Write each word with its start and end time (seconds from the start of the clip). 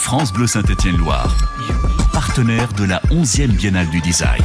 France 0.00 0.32
Bleu 0.32 0.46
Saint-Étienne-Loire, 0.46 1.36
partenaire 2.12 2.72
de 2.72 2.84
la 2.84 3.00
11e 3.10 3.48
Biennale 3.48 3.88
du 3.90 4.00
Design. 4.00 4.42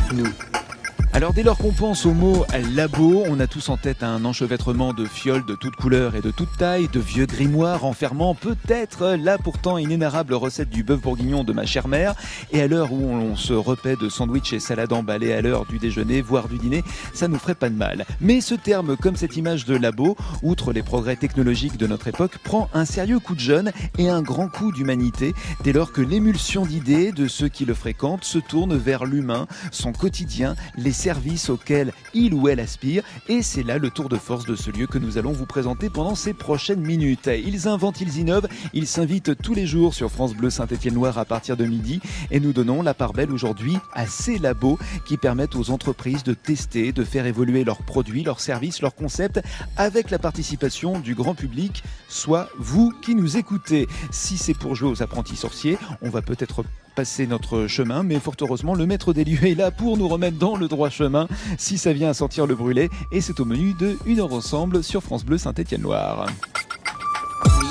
Alors 1.16 1.32
dès 1.32 1.44
lors 1.44 1.58
qu'on 1.58 1.72
pense 1.72 2.06
au 2.06 2.12
mot 2.12 2.46
labo, 2.74 3.24
on 3.30 3.40
a 3.40 3.48
tous 3.48 3.70
en 3.70 3.78
tête 3.78 4.04
un 4.04 4.26
enchevêtrement 4.26 4.92
de 4.92 5.06
fioles 5.06 5.46
de 5.46 5.56
toutes 5.56 5.78
couleurs 5.78 6.14
et 6.16 6.22
de 6.22 6.30
toutes 6.30 6.58
tailles, 6.58 6.90
de 6.92 7.00
vieux 7.00 7.26
grimoires 7.26 7.86
enfermant 7.86 8.36
peut-être 8.36 9.16
la 9.18 9.38
pourtant 9.38 9.78
inénarrable 9.78 10.34
recette 10.34 10.70
du 10.70 10.84
bœuf 10.84 11.00
bourguignon 11.00 11.46
de 11.46 11.54
ma 11.54 11.66
chère 11.66 11.88
mère. 11.88 12.16
Et 12.52 12.62
à 12.62 12.68
l'heure 12.68 12.92
où 12.92 13.02
on 13.02 13.38
se 13.38 13.54
repaît 13.54 13.96
de 13.96 14.10
sandwich 14.10 14.52
et 14.52 14.60
salade 14.60 14.92
emballés 14.92 15.32
à 15.32 15.40
l'heure 15.40 15.66
du 15.66 15.80
déjeuner, 15.80 16.22
voire 16.22 16.50
du 16.50 16.58
dîner, 16.58 16.84
ça 17.14 17.30
nous 17.30 17.40
ferait 17.40 17.56
pas 17.56 17.70
de 17.70 17.78
mal. 17.78 18.06
Mais 18.20 18.42
ce 18.42 18.54
terme, 18.54 18.98
comme 18.98 19.16
cette 19.16 19.38
image 19.38 19.64
de 19.64 19.78
labo, 19.78 20.18
outre 20.44 20.74
les 20.74 20.84
progrès 20.84 21.16
technologiques 21.16 21.78
de 21.78 21.88
notre 21.88 22.10
époque, 22.10 22.40
prend 22.40 22.70
un 22.74 22.84
sérieux 22.84 23.20
coup 23.20 23.36
de 23.36 23.40
jeune 23.40 23.72
et 23.98 24.10
un 24.10 24.22
grand 24.22 24.50
coup 24.50 24.74
d'humanité 24.74 25.34
dès 25.64 25.72
lors 25.72 25.94
que 25.94 26.02
l'émulsion 26.02 26.66
d'idées 26.66 27.14
de 27.14 27.30
ceux 27.30 27.48
qui 27.48 27.64
le 27.64 27.74
fréquentent 27.74 28.26
se 28.26 28.38
tourne 28.38 28.76
vers 28.76 29.06
l'humain, 29.06 29.48
son 29.72 29.94
quotidien, 29.94 30.58
les 30.76 30.92
service 31.06 31.52
auquel 31.52 31.94
il 32.16 32.34
ou 32.34 32.48
elle 32.48 32.60
aspire. 32.60 33.04
Et 33.30 33.44
c'est 33.44 33.62
là 33.62 33.78
le 33.78 33.92
tour 33.92 34.10
de 34.10 34.18
force 34.18 34.48
de 34.48 34.56
ce 34.56 34.72
lieu 34.72 34.88
que 34.88 34.98
nous 34.98 35.20
allons 35.20 35.34
vous 35.34 35.46
présenter 35.46 35.92
pendant 35.92 36.16
ces 36.16 36.34
prochaines 36.34 36.82
minutes. 36.82 37.30
Ils 37.46 37.68
inventent, 37.68 38.02
ils 38.02 38.18
innovent, 38.18 38.48
ils 38.74 38.88
s'invitent 38.88 39.40
tous 39.40 39.54
les 39.54 39.68
jours 39.68 39.94
sur 39.94 40.10
France 40.10 40.34
Bleu 40.34 40.50
Saint-Étienne-Noir 40.50 41.20
à 41.20 41.26
partir 41.26 41.58
de 41.58 41.66
midi. 41.66 42.02
Et 42.32 42.40
nous 42.40 42.54
donnons 42.54 42.82
la 42.82 42.96
part 42.96 43.14
belle 43.14 43.32
aujourd'hui 43.32 43.78
à 43.94 44.08
ces 44.08 44.40
labos 44.40 44.80
qui 45.06 45.18
permettent 45.18 45.56
aux 45.56 45.70
entreprises 45.70 46.24
de 46.24 46.34
tester, 46.34 46.92
de 46.92 47.04
faire 47.04 47.28
évoluer 47.28 47.64
leurs 47.64 47.84
produits, 47.84 48.24
leurs 48.24 48.40
services, 48.40 48.82
leurs 48.82 48.96
concepts 48.96 49.40
avec 49.78 50.10
la 50.10 50.18
participation 50.18 50.98
du 50.98 51.14
grand 51.14 51.36
public, 51.36 51.84
soit 52.10 52.50
vous 52.58 52.92
qui 53.04 53.14
nous 53.14 53.38
écoutez. 53.38 53.88
Si 54.10 54.40
c'est 54.40 54.56
pour 54.56 54.74
jouer 54.74 54.90
aux 54.90 55.04
apprentis 55.04 55.36
sorciers, 55.36 55.78
on 56.02 56.10
va 56.10 56.24
peut-être 56.24 56.64
passer 56.96 57.28
notre 57.28 57.68
chemin, 57.68 58.04
mais 58.04 58.20
fort 58.20 58.36
heureusement, 58.42 58.74
le 58.74 58.86
maître 58.86 59.14
des 59.14 59.24
lieux 59.24 59.46
est 59.46 59.56
là 59.56 59.72
pour 59.72 59.98
nous 59.98 60.08
remettre 60.08 60.38
dans 60.38 60.56
le 60.56 60.68
droit 60.68 60.90
chemin 60.90 61.28
si 61.58 61.78
ça 61.78 61.94
vient 61.94 62.10
à 62.10 62.14
sentir 62.14 62.48
le 62.48 62.56
brûlé. 62.56 62.90
Et 63.12 63.22
c'est 63.22 63.40
au 63.40 63.46
menu 63.46 63.74
de 63.74 63.98
Une 64.06 64.20
heure 64.20 64.34
ensemble 64.34 64.84
sur 64.84 65.04
France 65.04 65.26
Bleu 65.26 65.38
Saint-Étienne-Loire. 65.38 66.28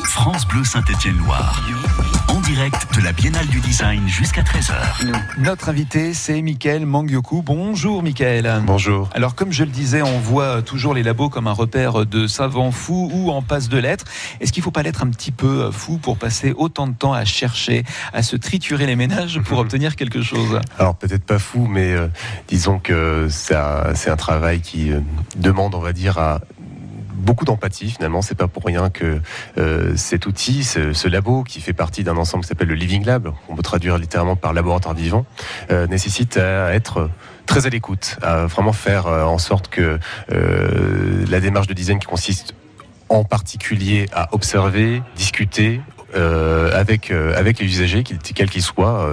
France 0.04 0.46
Bleu 0.46 0.62
Saint-Étienne-Loire. 0.62 1.60
Direct 2.44 2.94
de 2.94 3.00
la 3.00 3.12
Biennale 3.12 3.46
du 3.46 3.58
Design 3.60 4.06
jusqu'à 4.06 4.42
13h. 4.42 4.74
Notre 5.38 5.70
invité, 5.70 6.12
c'est 6.12 6.42
Mickaël 6.42 6.84
Mangyoku. 6.84 7.40
Bonjour 7.40 8.02
Mickaël. 8.02 8.62
Bonjour. 8.66 9.08
Alors 9.14 9.34
comme 9.34 9.50
je 9.50 9.64
le 9.64 9.70
disais, 9.70 10.02
on 10.02 10.18
voit 10.18 10.60
toujours 10.60 10.92
les 10.92 11.02
labos 11.02 11.30
comme 11.30 11.46
un 11.46 11.52
repère 11.52 12.04
de 12.04 12.26
savants 12.26 12.70
fous 12.70 13.10
ou 13.14 13.30
en 13.30 13.40
passe 13.40 13.70
de 13.70 13.78
l'être. 13.78 14.04
Est-ce 14.40 14.52
qu'il 14.52 14.60
ne 14.60 14.64
faut 14.64 14.70
pas 14.70 14.82
l'être 14.82 15.02
un 15.02 15.08
petit 15.08 15.32
peu 15.32 15.70
fou 15.70 15.96
pour 15.96 16.18
passer 16.18 16.52
autant 16.54 16.86
de 16.86 16.92
temps 16.92 17.14
à 17.14 17.24
chercher, 17.24 17.82
à 18.12 18.22
se 18.22 18.36
triturer 18.36 18.84
les 18.84 18.96
ménages 18.96 19.40
pour 19.40 19.58
obtenir 19.60 19.96
quelque 19.96 20.20
chose? 20.20 20.60
Alors 20.78 20.96
peut-être 20.96 21.24
pas 21.24 21.38
fou, 21.38 21.66
mais 21.66 21.92
euh, 21.92 22.08
disons 22.48 22.78
que 22.78 23.26
c'est 23.30 23.56
un, 23.56 24.16
travail 24.16 24.60
qui 24.60 24.92
euh, 24.92 25.00
demande, 25.36 25.74
on 25.74 25.80
va 25.80 25.94
dire, 25.94 26.18
à 26.18 26.40
beaucoup 27.14 27.44
d'empathie 27.44 27.90
finalement. 27.90 28.22
C'est 28.22 28.34
pas 28.34 28.48
pour 28.48 28.64
rien 28.64 28.90
que 28.90 29.20
euh, 29.58 29.96
cet 29.96 30.26
outil, 30.26 30.64
ce, 30.64 31.08
labo 31.08 31.42
qui 31.42 31.60
fait 31.60 31.72
partie 31.72 32.04
d'un 32.04 32.16
ensemble 32.16 32.44
qui 32.44 32.48
s'appelle 32.48 32.68
le 32.68 32.74
Living 32.74 33.04
Lab, 33.04 33.32
on 33.48 33.56
peut 33.56 33.62
traduire 33.62 33.98
littéralement 33.98 34.36
par 34.36 34.52
laboratoire 34.52 34.94
vivant, 34.94 35.26
euh, 35.70 35.86
nécessite 35.86 36.36
à 36.36 36.74
être 36.74 37.10
très 37.46 37.66
à 37.66 37.68
l'écoute, 37.68 38.18
à 38.22 38.46
vraiment 38.46 38.72
faire 38.72 39.06
euh, 39.06 39.24
en 39.24 39.38
sorte 39.38 39.68
que 39.68 39.98
la 40.28 41.40
démarche 41.40 41.66
de 41.66 41.74
design 41.74 41.98
qui 41.98 42.06
consiste 42.06 42.54
en 43.08 43.24
particulier 43.24 44.06
à 44.12 44.34
observer, 44.34 45.02
discuter, 45.16 45.80
avec 46.14 47.10
euh, 47.10 47.34
avec 47.36 47.58
les 47.58 47.66
usagers, 47.66 48.02
quels 48.02 48.50
qu'ils 48.50 48.62
soient, 48.62 49.08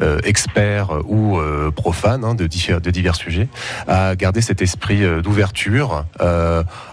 euh, 0.00 0.18
experts 0.24 0.90
ou 1.06 1.38
profanes 1.74 2.24
hein, 2.24 2.34
de, 2.34 2.46
divers, 2.46 3.16
sujets, 3.16 3.48
à 3.88 4.14
garder 4.16 4.40
cet 4.40 4.62
esprit 4.62 5.02
d'ouverture. 5.22 6.04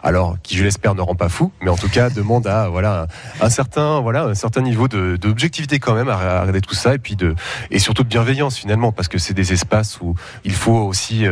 alors, 0.04 0.38
qui 0.44 0.58
je 0.58 0.64
l'espère 0.64 0.96
ne 0.96 1.02
rend 1.02 1.16
pas 1.16 1.30
fou, 1.30 1.52
mais 1.62 1.70
en 1.70 1.76
tout 1.76 1.90
cas 1.90 2.10
demande 2.10 2.48
à 2.48 2.70
voilà 2.70 3.08
un 3.42 3.50
certain 3.50 4.00
voilà 4.02 4.24
un 4.24 4.36
certain 4.36 4.62
niveau 4.62 4.88
d'objectivité 4.88 5.80
quand 5.80 5.94
même 5.94 6.10
à 6.10 6.16
regarder 6.16 6.62
tout 6.62 6.76
ça 6.76 6.96
et 6.96 7.00
puis 7.00 7.16
de 7.16 7.36
et 7.70 7.80
surtout 7.80 8.04
de 8.04 8.10
bienveillance 8.10 8.58
finalement 8.58 8.92
parce 8.92 9.08
que 9.08 9.18
c'est 9.18 9.34
des 9.34 9.54
espaces 9.54 10.00
où 10.02 10.16
il 10.44 10.54
faut 10.54 10.78
aussi 10.78 11.26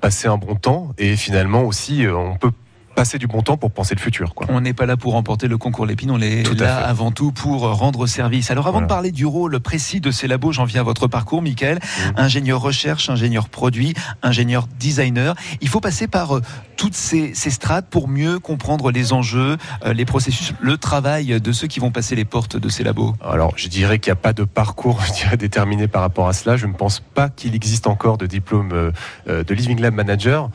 passer 0.00 0.28
un 0.28 0.36
bon 0.36 0.54
temps 0.54 0.92
et 0.98 1.16
finalement 1.16 1.62
aussi 1.62 2.06
on 2.08 2.36
peut 2.36 2.52
passer 2.96 3.18
du 3.18 3.26
bon 3.26 3.42
temps 3.42 3.58
pour 3.58 3.70
penser 3.70 3.94
le 3.94 4.00
futur. 4.00 4.34
Quoi. 4.34 4.46
On 4.48 4.62
n'est 4.62 4.72
pas 4.72 4.86
là 4.86 4.96
pour 4.96 5.12
remporter 5.12 5.48
le 5.48 5.58
concours 5.58 5.84
Lépine, 5.84 6.10
on 6.10 6.20
est 6.20 6.50
là 6.58 6.78
avant 6.78 7.12
tout 7.12 7.30
pour 7.30 7.60
rendre 7.60 8.06
service. 8.06 8.50
Alors 8.50 8.66
avant 8.66 8.80
de 8.80 8.86
parler 8.86 9.12
du 9.12 9.26
rôle 9.26 9.60
précis 9.60 10.00
de 10.00 10.10
ces 10.10 10.26
labos, 10.26 10.52
j'en 10.52 10.64
viens 10.64 10.80
à 10.80 10.84
votre 10.84 11.06
parcours, 11.06 11.42
Michael. 11.42 11.76
Mmh. 11.76 12.10
Ingénieur 12.16 12.60
recherche, 12.60 13.10
ingénieur 13.10 13.50
produit, 13.50 13.94
ingénieur 14.22 14.66
designer. 14.80 15.34
Il 15.60 15.68
faut 15.68 15.80
passer 15.80 16.08
par 16.08 16.36
euh, 16.36 16.42
toutes 16.78 16.94
ces, 16.94 17.34
strates 17.34 17.86
pour 17.86 18.08
mieux 18.08 18.38
comprendre 18.38 18.90
les 18.90 19.12
enjeux, 19.12 19.58
euh, 19.84 19.92
les 19.92 20.06
processus, 20.06 20.54
le 20.60 20.78
travail 20.78 21.38
de 21.38 21.52
ceux 21.52 21.66
qui 21.66 21.80
vont 21.80 21.90
passer 21.90 22.16
les 22.16 22.24
portes 22.24 22.56
de 22.56 22.68
ces 22.70 22.82
labos. 22.82 23.14
Alors 23.22 23.52
je 23.56 23.68
dirais 23.68 23.98
qu'il 23.98 24.10
n'y 24.10 24.18
a 24.18 24.22
pas 24.22 24.32
de 24.32 24.44
parcours 24.44 25.00
déterminé 25.38 25.86
par 25.86 26.00
rapport 26.00 26.28
à 26.28 26.32
cela. 26.32 26.56
Je 26.56 26.66
ne 26.66 26.72
pense 26.72 27.00
pas 27.00 27.28
qu'il 27.28 27.54
existe 27.54 27.86
encore 27.88 28.16
de 28.16 28.24
diplôme 28.24 28.72
euh, 28.72 29.44
de 29.44 29.54
Living 29.54 29.80
Lab 29.80 29.92
Manager, 29.92 30.48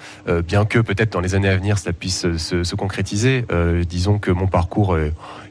bien 0.47 0.65
que 0.65 0.79
peut-être 0.79 1.13
dans 1.13 1.19
les 1.19 1.35
années 1.35 1.49
à 1.49 1.55
venir 1.55 1.77
ça 1.77 1.93
puisse 1.93 2.25
se, 2.37 2.75
concrétiser. 2.75 3.45
Euh, 3.51 3.83
disons 3.83 4.19
que 4.19 4.31
mon 4.31 4.47
parcours, 4.47 4.97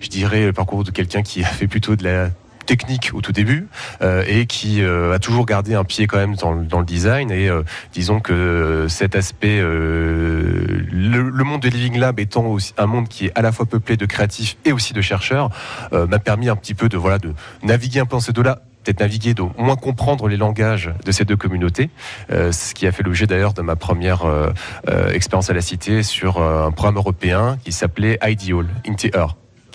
je 0.01 0.09
dirais 0.09 0.47
le 0.47 0.53
parcours 0.53 0.85
de 0.85 0.91
quelqu'un 0.91 1.23
qui 1.23 1.43
a 1.43 1.47
fait 1.47 1.67
plutôt 1.67 1.97
de 1.97 2.05
la 2.05 2.31
technique 2.67 3.11
au 3.15 3.21
tout 3.21 3.33
début 3.33 3.67
euh, 4.01 4.23
et 4.29 4.47
qui 4.47 4.81
euh, 4.81 5.13
a 5.13 5.19
toujours 5.19 5.45
gardé 5.45 5.75
un 5.75 5.83
pied 5.83 6.07
quand 6.07 6.19
même 6.19 6.37
dans, 6.37 6.53
le 6.53 6.85
design 6.85 7.33
et 7.33 7.51
disons 7.93 8.21
que 8.21 8.87
cet 8.89 9.17
aspect 9.17 9.59
le, 9.61 11.45
monde 11.45 11.63
de 11.63 11.69
Living 11.69 11.99
Lab 11.99 12.21
étant 12.21 12.47
aussi 12.47 12.73
un 12.79 12.87
monde 12.87 13.09
qui 13.09 13.27
est 13.27 13.33
à 13.35 13.43
la 13.43 13.51
fois 13.51 13.67
peuplé 13.67 13.97
de 13.97 14.07
créatifs 14.07 14.57
et 14.65 14.73
aussi 14.73 14.93
de 14.93 15.01
chercheurs 15.01 15.51
m'a 15.91 16.21
permis 16.21 16.49
un 16.49 16.55
petit 16.55 16.75
peu 16.75 16.89
de 16.89 16.97
voilà 16.97 17.19
de 17.19 17.35
naviguer 17.65 18.01
un 18.01 18.07
peu 18.07 18.13
dans 18.13 18.21
ces 18.21 18.33
deux-là 18.33 18.63
peut-être 18.83 19.01
naviguer, 19.01 19.35
de 19.35 19.43
moins 19.59 19.77
comprendre 19.77 20.29
les 20.29 20.37
langages 20.37 20.91
de 21.05 21.13
ces 21.13 21.25
deux 21.25 21.37
communautés, 21.37 21.91
euh, 22.31 22.53
ce 22.53 22.75
qui 22.75 22.87
a 22.87 22.93
fait 22.93 23.03
l'objet 23.03 23.27
d'ailleurs 23.27 23.53
de 23.53 23.63
ma 23.63 23.77
première 23.77 24.25
euh, 24.25 24.51
euh, 24.89 25.13
expérience 25.13 25.51
à 25.51 25.53
la 25.53 25.61
Cité 25.61 26.03
sur 26.03 26.41
un 26.41 26.71
programme 26.71 26.97
européen 26.97 27.59
qui 27.65 27.73
s'appelait 27.73 28.19
Ideal, 28.23 28.67
INTER, 28.87 29.27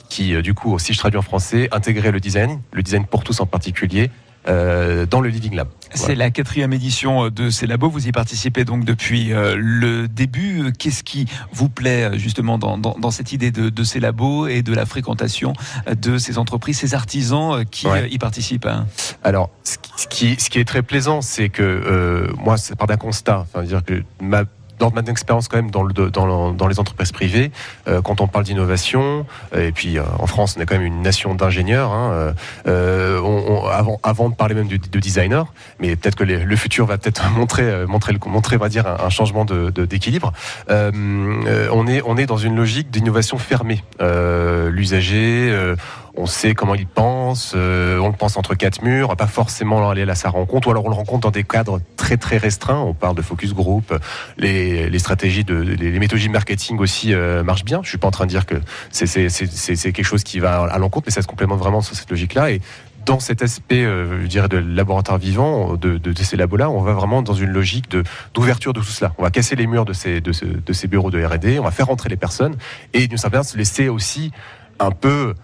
qui 0.10 0.42
du 0.42 0.54
coup, 0.54 0.78
si 0.80 0.94
je 0.94 1.00
traduis 1.00 1.18
en 1.18 1.24
français, 1.24 1.70
intégrait 1.72 2.12
le 2.12 2.20
design, 2.20 2.62
le 2.72 2.84
design 2.84 3.06
pour 3.06 3.24
tous 3.24 3.40
en 3.40 3.46
particulier, 3.46 4.10
euh, 4.48 5.06
dans 5.06 5.22
le 5.22 5.30
Living 5.30 5.56
Lab. 5.56 5.68
C'est 5.94 6.16
la 6.16 6.30
quatrième 6.30 6.74
édition 6.74 7.30
de 7.30 7.50
ces 7.50 7.68
labos. 7.68 7.90
Vous 7.90 8.08
y 8.08 8.12
participez 8.12 8.66
donc 8.66 8.86
depuis 8.86 9.34
euh, 9.34 9.56
le 9.58 10.08
début. 10.08 10.72
Qu'est-ce 10.78 11.04
qui 11.04 11.26
vous 11.52 11.70
plaît 11.70 12.04
euh, 12.04 12.18
justement 12.18 12.58
dans, 12.58 12.78
dans, 12.78 13.12
cette 13.12 13.32
idée 13.32 13.52
de, 13.52 13.70
de, 13.70 13.84
ces 13.84 14.00
labos 14.00 14.48
et 14.48 14.62
de 14.62 14.74
la 14.74 14.86
fréquentation 14.86 15.54
de 15.90 16.18
ces 16.18 16.38
entreprises, 16.38 16.80
ces 16.80 16.94
artisans 16.94 17.66
qui 17.66 17.88
y 18.10 18.18
participent 18.18 18.66
hein? 18.66 18.88
Alors, 19.24 19.50
ce 19.64 20.08
qui, 20.10 20.36
ce 20.40 20.50
qui, 20.50 20.60
est 20.60 20.66
très 20.66 20.84
plaisant, 20.84 21.22
c'est 21.22 21.50
que 21.50 22.32
moi, 22.38 22.58
c'est 22.58 22.76
part 22.76 22.88
d'un 22.88 22.98
constat. 22.98 23.40
Enfin, 23.40 23.64
dire 23.64 23.84
que 23.84 24.04
ma 24.22 24.44
dans 24.80 24.92
ma 24.92 25.02
expérience 25.08 25.48
quand 25.48 25.58
même 25.58 25.72
dans, 25.72 25.84
le, 25.84 25.94
dans, 25.94 26.52
dans 26.52 26.68
les 26.68 26.80
entreprises 26.80 27.12
privées, 27.12 27.52
euh, 27.88 28.02
quand 28.02 28.22
on 28.22 28.28
parle 28.28 28.46
d'innovation, 28.46 29.26
euh, 29.56 29.68
et 29.68 29.72
puis 29.72 29.98
euh, 29.98 30.04
en 30.20 30.28
France 30.28 30.56
on 30.58 30.62
est 30.62 30.66
quand 30.66 30.76
même 30.76 30.86
une 30.86 31.02
nation 31.02 31.36
d'ingénieurs, 31.36 31.92
hein, 31.92 32.34
on, 32.66 33.66
avant, 33.72 34.00
avant 34.04 34.30
de 34.30 34.36
parler 34.36 34.56
même 34.56 34.68
de, 34.68 34.78
de 34.78 35.00
designer, 35.00 35.52
mais 35.80 35.96
peut-être 35.96 36.16
que 36.16 36.24
le 36.24 36.56
futur 36.56 36.86
va 36.86 36.98
peut-être 36.98 37.30
montrer, 37.36 37.86
montrer, 37.86 38.18
montrer, 38.26 38.56
on 38.58 38.60
va 38.60 38.70
dire, 38.70 38.88
un, 38.88 39.10
changement 39.10 39.46
d'équilibre. 39.46 40.34
De, 40.68 41.70
on, 41.72 41.88
est, 41.88 42.02
on 42.06 42.18
est 42.18 42.26
dans 42.26 42.38
une 42.38 42.56
logique 42.56 42.92
d'innovation 42.92 43.38
fermée. 43.38 43.84
L'usager 44.00 45.76
on 46.18 46.26
sait 46.26 46.54
comment 46.54 46.76
il 46.76 46.88
pense, 46.88 47.54
euh, 47.56 48.00
on 48.00 48.08
le 48.08 48.16
pense 48.16 48.38
entre 48.38 48.56
quatre 48.56 48.82
murs, 48.82 49.08
on 49.08 49.12
va 49.12 49.16
pas 49.16 49.28
forcément 49.28 49.90
aller 49.90 50.04
à 50.04 50.16
sa 50.16 50.30
rencontre, 50.30 50.68
ou 50.68 50.72
alors 50.72 50.86
on 50.86 50.90
le 50.90 50.96
rencontre 50.96 51.22
dans 51.22 51.32
des 51.32 51.44
cadres 51.44 51.82
très 51.98 52.18
très 52.18 52.38
restreints. 52.38 52.80
On 52.80 52.94
parle 52.94 53.16
de 53.16 53.22
focus 53.22 53.54
group, 53.54 53.94
les, 54.38 54.98
stratégies 55.00 55.44
de, 55.44 55.56
les, 55.56 56.00
méthodologies 56.00 56.28
de 56.28 56.34
marketing 56.34 56.80
aussi 56.80 57.14
euh, 57.14 57.44
marchent 57.44 57.66
bien. 57.66 57.82
Je 57.84 57.90
suis 57.90 57.98
pas 57.98 58.08
en 58.08 58.12
train 58.12 58.26
de 58.26 58.30
dire 58.30 58.46
que 58.46 58.56
c'est 58.92 59.92
quelque 59.92 60.04
chose 60.04 60.24
qui 60.24 60.40
va 60.40 60.64
à 60.64 60.78
l'encontre, 60.78 61.08
mais 61.08 61.12
ça 61.12 61.22
se 61.22 61.28
complémente 61.28 61.60
vraiment 61.60 61.82
sur 61.82 61.96
cette 61.96 62.10
logique-là. 62.10 62.52
Et 62.52 62.62
dans 63.06 63.20
cet 63.20 63.44
aspect, 63.44 63.84
euh, 63.84 64.22
je 64.24 64.28
dirais, 64.28 64.48
de 64.48 64.58
laboratoire 64.58 65.18
vivant, 65.18 65.76
de, 65.76 66.00
ces 66.16 66.38
labos-là, 66.38 66.70
on 66.70 66.82
va 66.82 66.94
vraiment 66.94 67.22
dans 67.22 67.34
une 67.34 67.52
logique 67.52 67.96
d'ouverture 68.34 68.74
de, 68.74 68.80
tout 68.80 68.86
cela. 68.86 69.14
On 69.18 69.24
va 69.24 69.30
casser 69.30 69.56
les 69.56 69.68
murs 69.68 69.86
de 69.86 69.94
ces, 69.94 70.22
de, 70.22 70.32
ces 70.32 70.88
bureaux 70.88 71.12
de 71.12 71.24
R&D, 71.24 71.60
on 71.60 71.64
va 71.64 71.72
faire 71.72 71.88
rentrer 71.88 72.10
les 72.10 72.18
personnes 72.18 72.56
et 72.94 73.08
d'une 73.08 73.18
certaine 73.18 73.40
manière 73.40 73.50
se 73.50 73.58
laisser 73.58 73.90
aussi 73.90 74.32
un 74.80 74.92
peu 74.92 75.36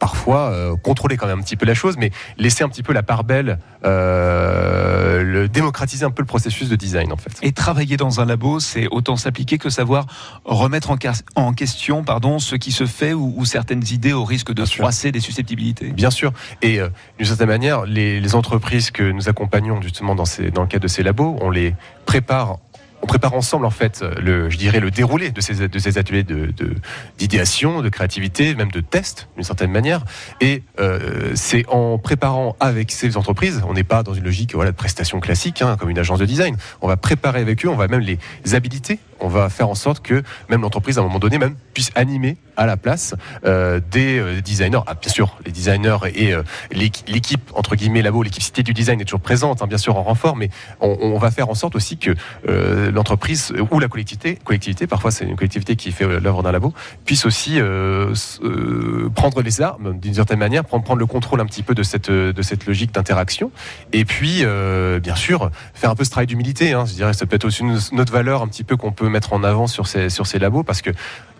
parfois 0.00 0.50
euh, 0.50 0.74
contrôler 0.76 1.16
quand 1.16 1.28
même 1.28 1.38
un 1.38 1.42
petit 1.42 1.56
peu 1.56 1.66
la 1.66 1.74
chose, 1.74 1.96
mais 1.96 2.10
laisser 2.38 2.64
un 2.64 2.68
petit 2.68 2.82
peu 2.82 2.92
la 2.92 3.04
part 3.04 3.22
belle, 3.22 3.58
euh, 3.84 5.22
le, 5.22 5.48
démocratiser 5.48 6.04
un 6.04 6.10
peu 6.10 6.22
le 6.22 6.26
processus 6.26 6.68
de 6.68 6.74
design 6.74 7.12
en 7.12 7.16
fait. 7.16 7.30
Et 7.42 7.52
travailler 7.52 7.96
dans 7.96 8.20
un 8.20 8.24
labo, 8.24 8.58
c'est 8.58 8.88
autant 8.88 9.16
s'appliquer 9.16 9.58
que 9.58 9.70
savoir 9.70 10.06
remettre 10.44 10.90
en, 10.90 10.96
en, 11.36 11.52
question 11.52 12.02
pardon, 12.02 12.38
ce 12.38 12.56
qui 12.56 12.72
se 12.72 12.86
fait 12.86 13.12
ou, 13.12 13.44
certaines 13.44 13.84
idées 13.90 14.12
au 14.12 14.24
risque 14.24 14.52
de 14.52 14.64
froisser 14.64 15.12
des 15.12 15.20
susceptibilité. 15.20 15.90
Bien 15.92 16.10
sûr. 16.10 16.32
Et 16.62 16.80
euh, 16.80 16.88
d'une 17.18 17.26
certaine 17.26 17.48
manière, 17.48 17.84
les, 17.84 18.30
entreprises 18.34 18.92
que 18.92 19.02
nous 19.02 19.28
accompagnons 19.28 19.82
justement 19.82 20.14
dans, 20.14 20.24
ces, 20.24 20.52
dans 20.52 20.62
le 20.62 20.68
cadre 20.68 20.84
de 20.84 20.88
ces 20.88 21.02
labos, 21.02 21.36
on 21.40 21.50
les 21.50 21.74
prépare 22.06 22.58
on 23.02 23.06
prépare 23.06 23.34
ensemble 23.34 23.66
en 23.66 23.70
fait 23.70 24.02
le, 24.20 24.50
je 24.50 24.56
dirais 24.56 24.80
le 24.80 24.90
déroulé 24.90 25.30
de 25.30 25.40
ces, 25.40 25.68
de 25.68 25.78
ces 25.78 25.98
ateliers 25.98 26.22
de, 26.22 26.52
d'idéation, 27.18 27.82
de, 27.82 27.88
créativité, 27.88 28.54
même 28.54 28.70
de 28.70 28.80
test 28.80 29.28
d'une 29.36 29.44
certaine 29.44 29.70
manière. 29.70 30.04
Et 30.40 30.62
euh, 30.78 31.32
c'est 31.34 31.64
en 31.68 31.98
préparant 31.98 32.56
avec 32.60 32.90
ces 32.90 33.16
entreprises, 33.16 33.62
on 33.66 33.74
n'est 33.74 33.84
pas 33.84 34.02
dans 34.02 34.14
une 34.14 34.24
logique 34.24 34.54
voilà 34.54 34.70
de 34.70 34.76
prestation 34.76 35.20
classique 35.20 35.62
hein, 35.62 35.76
comme 35.78 35.90
une 35.90 35.98
agence 35.98 36.18
de 36.18 36.26
design. 36.26 36.56
On 36.80 36.88
va 36.88 36.96
préparer 36.96 37.40
avec 37.40 37.64
eux, 37.64 37.68
on 37.68 37.76
va 37.76 37.88
même 37.88 38.00
les 38.00 38.18
habiliter 38.54 38.98
on 39.20 39.28
va 39.28 39.48
faire 39.48 39.68
en 39.68 39.74
sorte 39.74 40.02
que 40.02 40.22
même 40.48 40.62
l'entreprise, 40.62 40.98
à 40.98 41.00
un 41.00 41.04
moment 41.04 41.18
donné, 41.18 41.38
puisse 41.74 41.90
animer 41.94 42.36
à 42.60 42.66
la 42.66 42.76
place 42.76 43.14
euh, 43.44 43.80
des 43.90 44.18
euh, 44.18 44.40
designers. 44.42 44.80
Ah, 44.86 44.94
bien 44.94 45.10
sûr, 45.10 45.38
les 45.46 45.50
designers 45.50 45.96
et 46.14 46.34
euh, 46.34 46.42
l'équipe 46.72 47.50
entre 47.54 47.74
guillemets 47.74 48.02
labo, 48.02 48.22
l'équipe 48.22 48.42
cité 48.42 48.62
du 48.62 48.74
design 48.74 49.00
est 49.00 49.04
toujours 49.04 49.20
présente, 49.20 49.62
hein, 49.62 49.66
bien 49.66 49.78
sûr 49.78 49.96
en 49.96 50.02
renfort, 50.02 50.36
mais 50.36 50.50
on, 50.80 51.18
va 51.18 51.30
faire 51.30 51.48
en 51.48 51.54
sorte 51.54 51.74
aussi 51.74 51.98
que 51.98 52.14
l'entreprise 52.90 53.52
ou 53.70 53.78
la 53.78 53.88
collectivité, 53.88 54.38
collectivité, 54.42 54.86
parfois 54.86 55.10
c'est 55.10 55.24
une 55.24 55.36
collectivité 55.36 55.76
qui 55.76 55.92
fait 55.92 56.06
l'œuvre 56.20 56.42
d'un 56.42 56.52
labo, 56.52 56.72
puisse 57.04 57.26
aussi 57.26 57.58
prendre 59.14 59.42
les 59.42 59.60
armes 59.60 59.98
d'une 59.98 60.14
certaine 60.14 60.38
manière, 60.38 60.64
prendre, 60.64 60.96
le 60.96 61.06
contrôle 61.06 61.40
un 61.40 61.46
petit 61.46 61.62
peu 61.62 61.74
de 61.74 61.82
cette 61.82 62.66
logique 62.66 62.92
d'interaction, 62.92 63.50
et 63.92 64.04
puis 64.04 64.44
bien 65.02 65.16
sûr 65.16 65.50
faire 65.74 65.90
un 65.90 65.94
peu 65.94 66.04
ce 66.04 66.10
travail 66.10 66.26
d'humilité. 66.26 66.72
Hein, 66.72 66.84
je 66.86 66.94
dirais, 66.94 67.12
ça 67.12 67.26
peut 67.26 67.36
être 67.36 67.44
aussi 67.44 67.62
autre 67.62 68.12
valeur 68.12 68.42
un 68.42 68.48
petit 68.48 68.64
peu 68.64 68.76
qu'on 68.76 68.92
peut 68.92 69.08
mettre 69.10 69.32
en 69.32 69.44
avant 69.44 69.66
sur 69.66 69.86
ces, 69.86 70.08
sur 70.08 70.26
ces 70.26 70.38
labos 70.38 70.62
parce 70.62 70.82
que 70.82 70.90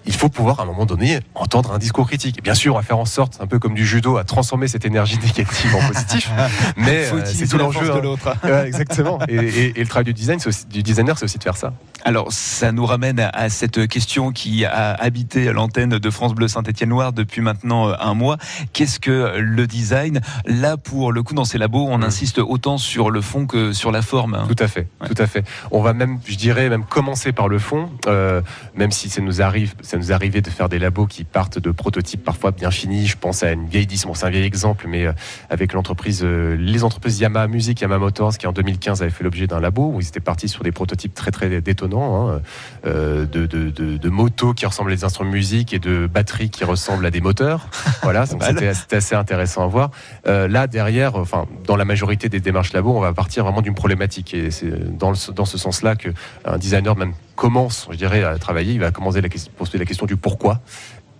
il 0.06 0.14
faut 0.14 0.28
pouvoir 0.28 0.60
à 0.60 0.62
un 0.62 0.66
moment 0.66 0.86
donné 0.86 1.20
entendre 1.34 1.72
un 1.72 1.78
discours 1.78 2.06
critique. 2.06 2.42
bien 2.42 2.54
sûr, 2.54 2.74
on 2.74 2.78
va 2.78 2.82
faire 2.82 2.98
en 2.98 3.04
sorte, 3.04 3.38
un 3.40 3.46
peu 3.46 3.58
comme 3.58 3.74
du 3.74 3.86
judo, 3.86 4.16
à 4.16 4.24
transformer 4.24 4.68
cette 4.68 4.84
énergie 4.84 5.18
négative 5.22 5.74
en 5.74 5.86
positif. 5.88 6.30
mais 6.76 7.06
euh, 7.12 7.22
c'est 7.24 7.46
tout 7.46 7.58
l'enjeu 7.58 7.86
de 7.86 7.90
hein. 7.90 8.00
l'autre. 8.02 8.34
exactement. 8.64 9.18
Et, 9.28 9.72
le 9.76 9.86
travail 9.86 10.04
du 10.04 10.14
design, 10.14 10.38
du 10.70 10.82
designer, 10.82 11.18
c'est 11.18 11.24
aussi 11.24 11.38
de 11.38 11.42
faire 11.42 11.56
ça. 11.56 11.72
Alors, 12.04 12.32
ça 12.32 12.72
nous 12.72 12.86
ramène 12.86 13.20
à 13.32 13.48
cette 13.48 13.86
question 13.88 14.32
qui 14.32 14.64
a 14.64 14.92
habité 14.94 15.52
l'antenne 15.52 15.98
de 15.98 16.10
France 16.10 16.34
Bleu 16.34 16.48
Saint-Étienne-Loire 16.48 17.12
depuis 17.12 17.40
maintenant 17.40 17.88
euh, 17.88 17.94
un 18.00 18.14
mois. 18.14 18.36
Qu'est-ce 18.72 19.00
que 19.00 19.38
le 19.38 19.66
design? 19.66 20.20
Là, 20.46 20.76
pour 20.76 21.12
le 21.12 21.22
coup, 21.22 21.34
dans 21.34 21.44
ces 21.44 21.58
labos, 21.58 21.86
on 21.88 21.98
mm. 21.98 22.04
insiste 22.04 22.38
autant 22.38 22.78
sur 22.78 23.10
le 23.10 23.20
fond 23.20 23.46
que 23.46 23.72
sur 23.72 23.92
la 23.92 24.02
forme. 24.02 24.34
Hein. 24.34 24.46
Tout 24.48 24.62
à 24.62 24.68
fait, 24.68 24.88
tout 25.06 25.20
à 25.20 25.26
fait. 25.26 25.44
On 25.70 25.82
va 25.82 25.92
même, 25.92 26.18
je 26.24 26.36
dirais, 26.36 26.68
même 26.68 26.84
commencer 26.84 27.32
par 27.32 27.48
le 27.48 27.58
fond, 27.58 27.90
euh, 28.06 28.40
même 28.74 28.92
si 28.92 29.08
ça 29.08 29.20
nous 29.20 29.42
arrive 29.42 29.74
ça 29.82 29.96
nous 29.96 30.12
arrivait 30.12 30.40
de 30.40 30.50
faire 30.50 30.68
des 30.68 30.78
labos 30.78 31.06
qui 31.06 31.24
partent 31.24 31.58
de 31.58 31.70
prototypes 31.70 32.22
parfois 32.22 32.50
bien 32.50 32.70
finis. 32.70 33.06
Je 33.06 33.16
pense 33.16 33.42
à 33.42 33.52
une 33.52 33.66
vieille 33.66 33.86
10, 33.86 34.06
bon, 34.06 34.14
c'est 34.14 34.26
un 34.26 34.30
vieil 34.30 34.44
exemple, 34.44 34.86
mais 34.88 35.06
euh, 35.06 35.12
avec 35.48 35.72
l'entreprise, 35.72 36.22
euh, 36.22 36.56
les 36.56 36.84
entreprises 36.84 37.20
Yamaha 37.20 37.48
Music, 37.48 37.80
Yamaha 37.80 37.98
Motors, 37.98 38.38
qui 38.38 38.46
en 38.46 38.52
2015 38.52 39.02
avaient 39.02 39.10
fait 39.10 39.24
l'objet 39.24 39.46
d'un 39.46 39.60
labo 39.60 39.92
où 39.94 40.00
ils 40.00 40.08
étaient 40.08 40.20
partis 40.20 40.48
sur 40.48 40.62
des 40.62 40.72
prototypes 40.72 41.14
très 41.14 41.30
très 41.30 41.60
détonnants, 41.60 41.89
hein, 41.98 42.40
euh, 42.86 43.26
de, 43.26 43.46
de, 43.46 43.70
de, 43.70 44.08
motos 44.08 44.54
qui 44.54 44.66
ressemblent 44.66 44.92
à 44.92 44.94
des 44.94 45.04
instruments 45.04 45.30
de 45.30 45.34
musique 45.34 45.72
et 45.72 45.78
de 45.78 46.06
batteries 46.06 46.50
qui 46.50 46.64
ressemblent 46.64 47.06
à 47.06 47.10
des 47.10 47.20
moteurs. 47.20 47.68
Voilà, 48.02 48.24
c'était 48.26 48.96
assez 48.96 49.14
intéressant 49.14 49.62
à 49.62 49.66
voir. 49.66 49.90
là 50.24 50.66
derrière, 50.66 51.16
enfin 51.16 51.46
dans 51.66 51.76
la 51.76 51.84
majorité 51.84 52.28
des 52.28 52.40
démarches 52.40 52.72
labos, 52.72 52.96
on 52.96 53.00
va 53.00 53.12
partir 53.12 53.44
vraiment 53.44 53.60
d'une 53.60 53.74
problématique 53.74 54.34
et 54.34 54.50
c'est 54.50 54.70
dans, 54.98 55.12
dans 55.34 55.44
ce 55.44 55.58
sens-là 55.58 55.96
que 55.96 56.08
un 56.44 56.58
designer 56.58 56.96
même 56.96 57.12
commence, 57.36 57.88
je 57.90 57.96
dirais, 57.96 58.22
à 58.22 58.38
travailler, 58.38 58.74
il 58.74 58.80
va 58.80 58.90
commencer 58.90 59.20
la 59.20 59.28
question, 59.28 59.52
poser 59.56 59.78
la 59.78 59.84
question 59.84 60.06
du 60.06 60.16
pourquoi, 60.16 60.60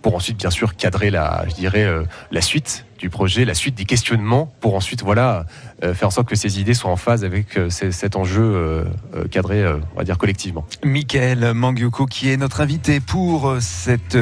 pour 0.01 0.15
ensuite, 0.15 0.37
bien 0.37 0.49
sûr, 0.49 0.75
cadrer 0.75 1.09
la, 1.09 1.45
je 1.47 1.55
dirais, 1.55 1.83
euh, 1.83 2.03
la 2.31 2.41
suite 2.41 2.85
du 3.01 3.09
projet, 3.09 3.45
la 3.45 3.55
suite 3.55 3.73
des 3.73 3.85
questionnements, 3.85 4.53
pour 4.59 4.75
ensuite, 4.75 5.01
voilà, 5.01 5.45
euh, 5.83 5.95
faire 5.95 6.09
en 6.09 6.11
sorte 6.11 6.27
que 6.27 6.35
ces 6.35 6.59
idées 6.59 6.75
soient 6.75 6.91
en 6.91 6.95
phase 6.95 7.25
avec 7.25 7.57
euh, 7.57 7.69
cet 7.69 8.15
enjeu 8.15 8.43
euh, 8.43 8.83
cadré, 9.31 9.67
on 9.67 9.97
va 9.97 10.03
dire 10.03 10.19
collectivement. 10.19 10.65
Michael 10.83 11.53
Mangyoko, 11.55 12.05
qui 12.05 12.29
est 12.29 12.37
notre 12.37 12.61
invité 12.61 12.99
pour 12.99 13.55
cette 13.59 14.15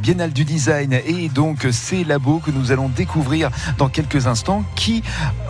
Biennale 0.00 0.32
du 0.32 0.44
Design 0.44 0.92
et 0.92 1.28
donc 1.28 1.66
ces 1.72 2.04
labos 2.04 2.38
que 2.38 2.52
nous 2.52 2.70
allons 2.70 2.88
découvrir 2.88 3.50
dans 3.78 3.88
quelques 3.88 4.28
instants, 4.28 4.64
qui 4.76 5.02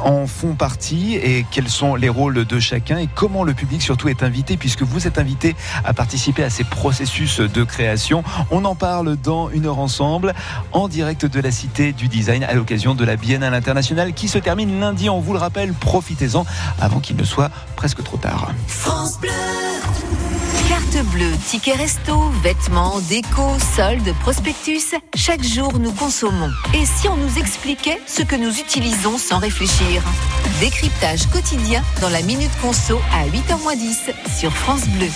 en 0.03 0.27
font 0.27 0.55
partie 0.55 1.17
et 1.17 1.45
quels 1.51 1.69
sont 1.69 1.97
les 1.97 2.09
rôles 2.09 2.47
de 2.47 2.61
chacun 2.61 2.97
et 2.97 3.09
comment 3.15 3.45
le 3.45 3.53
public 3.53 3.83
surtout 3.83 4.09
est 4.09 4.23
invité, 4.23 4.57
puisque 4.57 4.83
vous 4.83 5.07
êtes 5.07 5.19
invité 5.19 5.55
à 5.85 5.93
participer 5.93 6.45
à 6.45 6.51
ces 6.51 6.65
processus 6.65 7.41
de 7.41 7.63
création. 7.63 8.25
On 8.51 8.65
en 8.65 8.75
parle 8.75 9.17
dans 9.17 9.51
une 9.51 9.67
heure 9.67 9.81
ensemble, 9.81 10.33
en 10.73 10.89
direct 10.89 11.27
de 11.27 11.41
la 11.41 11.51
Cité 11.51 11.93
du 11.93 12.09
Design, 12.09 12.45
à 12.45 12.55
de 12.71 13.05
la 13.05 13.17
Biennale 13.17 13.55
internationale 13.55 14.13
qui 14.13 14.29
se 14.29 14.39
termine 14.39 14.79
lundi. 14.79 15.11
On 15.11 15.19
vous 15.19 15.33
le 15.33 15.41
rappelle 15.41 15.73
profitez-en 15.73 16.47
avant 16.81 17.01
qu'il 17.01 17.17
ne 17.17 17.25
soit 17.25 17.51
presque 17.75 18.05
trop 18.05 18.17
tard. 18.17 18.53
France 18.69 19.19
Bleu. 19.21 19.31
Carte 20.69 21.05
bleue, 21.07 21.33
ticket 21.49 21.73
resto, 21.73 22.31
vêtements, 22.45 23.01
déco, 23.09 23.43
soldes, 23.75 24.15
prospectus, 24.21 24.95
chaque 25.17 25.43
jour 25.43 25.81
nous 25.81 25.91
consommons. 25.91 26.51
Et 26.73 26.87
si 26.87 27.09
on 27.09 27.17
nous 27.17 27.39
expliquait 27.39 28.01
ce 28.07 28.23
que 28.23 28.37
nous 28.37 28.57
utilisons 28.57 29.19
sans 29.19 29.39
réfléchir? 29.39 30.05
Décryptage 30.61 31.27
quotidien 31.27 31.83
dans 32.01 32.11
la 32.11 32.23
Minute 32.23 32.53
Conso 32.63 33.01
à 33.13 33.27
8h10 33.27 34.15
sur 34.39 34.53
France 34.53 34.87
Bleu. 34.91 35.09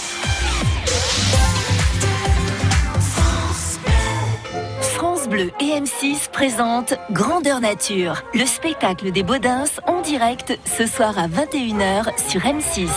Bleu 5.34 5.50
et 5.58 5.81
M6 5.81 6.31
présentent 6.31 6.94
Grandeur 7.10 7.60
Nature, 7.60 8.22
le 8.34 8.46
spectacle 8.46 9.10
des 9.10 9.25
Baudins 9.25 9.64
en 9.88 10.00
direct 10.00 10.56
ce 10.64 10.86
soir 10.86 11.19
à 11.19 11.26
21h 11.26 12.04
sur 12.28 12.42
M6. 12.42 12.88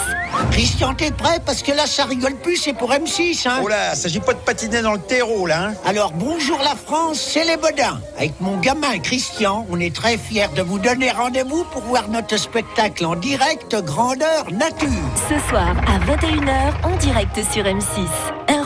Christian, 0.52 0.94
t'es 0.94 1.10
prêt? 1.10 1.40
Parce 1.44 1.64
que 1.64 1.72
là, 1.72 1.88
ça 1.88 2.06
rigole 2.06 2.36
plus, 2.36 2.58
c'est 2.58 2.74
pour 2.74 2.92
M6. 2.92 3.48
Hein 3.48 3.62
oh 3.64 3.68
là, 3.68 3.96
s'agit 3.96 4.20
pas 4.20 4.34
de 4.34 4.40
patiner 4.40 4.84
dans 4.84 4.94
le 4.94 5.00
terreau, 5.00 5.48
là. 5.48 5.70
Hein. 5.70 5.74
Alors, 5.84 6.12
bonjour 6.12 6.60
la 6.60 6.76
France, 6.76 7.20
c'est 7.20 7.44
les 7.44 7.58
Baudins. 7.58 8.00
Avec 8.18 8.40
mon 8.40 8.58
gamin 8.58 9.00
Christian, 9.00 9.66
on 9.72 9.80
est 9.80 9.96
très 9.96 10.20
fiers 10.20 10.50
de 10.56 10.62
vous 10.62 10.78
donner 10.78 11.10
rendez-vous 11.10 11.64
pour 11.64 11.82
voir 11.82 12.08
notre 12.08 12.38
spectacle 12.38 13.04
en 13.08 13.16
direct 13.16 13.76
Grandeur 13.84 14.46
Nature. 14.52 14.88
Ce 15.28 15.40
soir 15.50 15.76
à 15.88 15.98
21h 16.06 16.84
en 16.84 16.96
direct 16.98 17.36
sur 17.52 17.64
M6. 17.64 18.06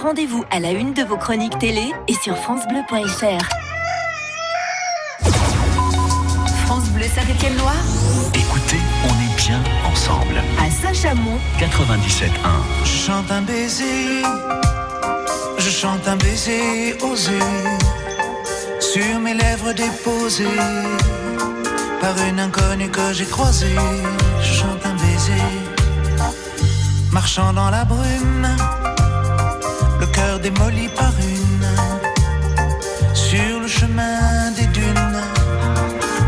Rendez-vous 0.01 0.43
à 0.49 0.59
la 0.59 0.71
une 0.71 0.93
de 0.95 1.03
vos 1.03 1.15
chroniques 1.15 1.59
télé 1.59 1.91
et 2.07 2.13
sur 2.13 2.35
FranceBleu.fr. 2.35 3.49
France 6.65 6.89
Bleu 6.89 7.03
Saint-Étienne-Loire. 7.03 7.83
Écoutez, 8.33 8.79
on 9.03 9.09
est 9.09 9.35
bien 9.37 9.61
ensemble. 9.85 10.41
À 10.59 10.71
Saint-Chamond. 10.71 11.37
97.1. 11.59 12.29
Je 12.83 12.89
chante 12.89 13.31
un 13.31 13.43
baiser. 13.43 14.23
Je 15.59 15.69
chante 15.69 16.07
un 16.07 16.15
baiser 16.15 16.97
osé. 17.03 17.37
Sur 18.79 19.19
mes 19.19 19.35
lèvres 19.35 19.73
déposées. 19.73 20.47
Par 21.99 22.17
une 22.27 22.39
inconnue 22.39 22.89
que 22.89 23.13
j'ai 23.13 23.25
croisée. 23.25 23.75
Je 24.41 24.53
chante 24.53 24.83
un 24.83 24.95
baiser. 24.95 25.43
Marchant 27.11 27.53
dans 27.53 27.69
la 27.69 27.85
brume. 27.85 28.47
Le 30.43 30.49
cœur 30.49 30.53
démoli 30.53 30.87
par 30.89 31.13
une. 31.19 31.67
Sur 33.13 33.59
le 33.59 33.67
chemin 33.67 34.51
des 34.55 34.65
dunes 34.67 35.21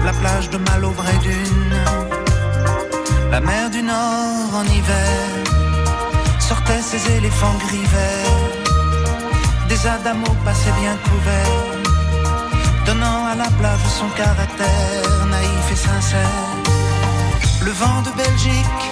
la 0.06 0.12
plage 0.12 0.50
de 0.50 0.58
Malo 0.58 0.90
vraie 0.92 1.18
dune, 1.20 1.76
la 3.32 3.40
mer 3.40 3.70
du 3.70 3.82
Nord 3.82 4.54
en 4.54 4.66
hiver, 4.66 5.18
sortait 6.40 6.82
ses 6.82 7.12
éléphants 7.18 7.58
gris 7.66 7.88
des 9.70 9.88
adamos 9.88 10.36
passaient 10.44 10.76
bien 10.82 10.96
couverts, 11.08 11.82
donnant 12.86 13.26
à 13.32 13.36
la 13.36 13.50
plage 13.60 13.86
son 14.00 14.10
caractère 14.10 15.26
naïf 15.30 15.72
et 15.72 15.76
sincère. 15.76 16.50
Le 17.62 17.72
vent 17.72 18.02
de 18.02 18.12
Belgique 18.24 18.86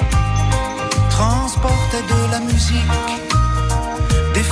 transportait 1.09 2.05
de 2.13 2.31
la 2.31 2.39
musique, 2.39 3.30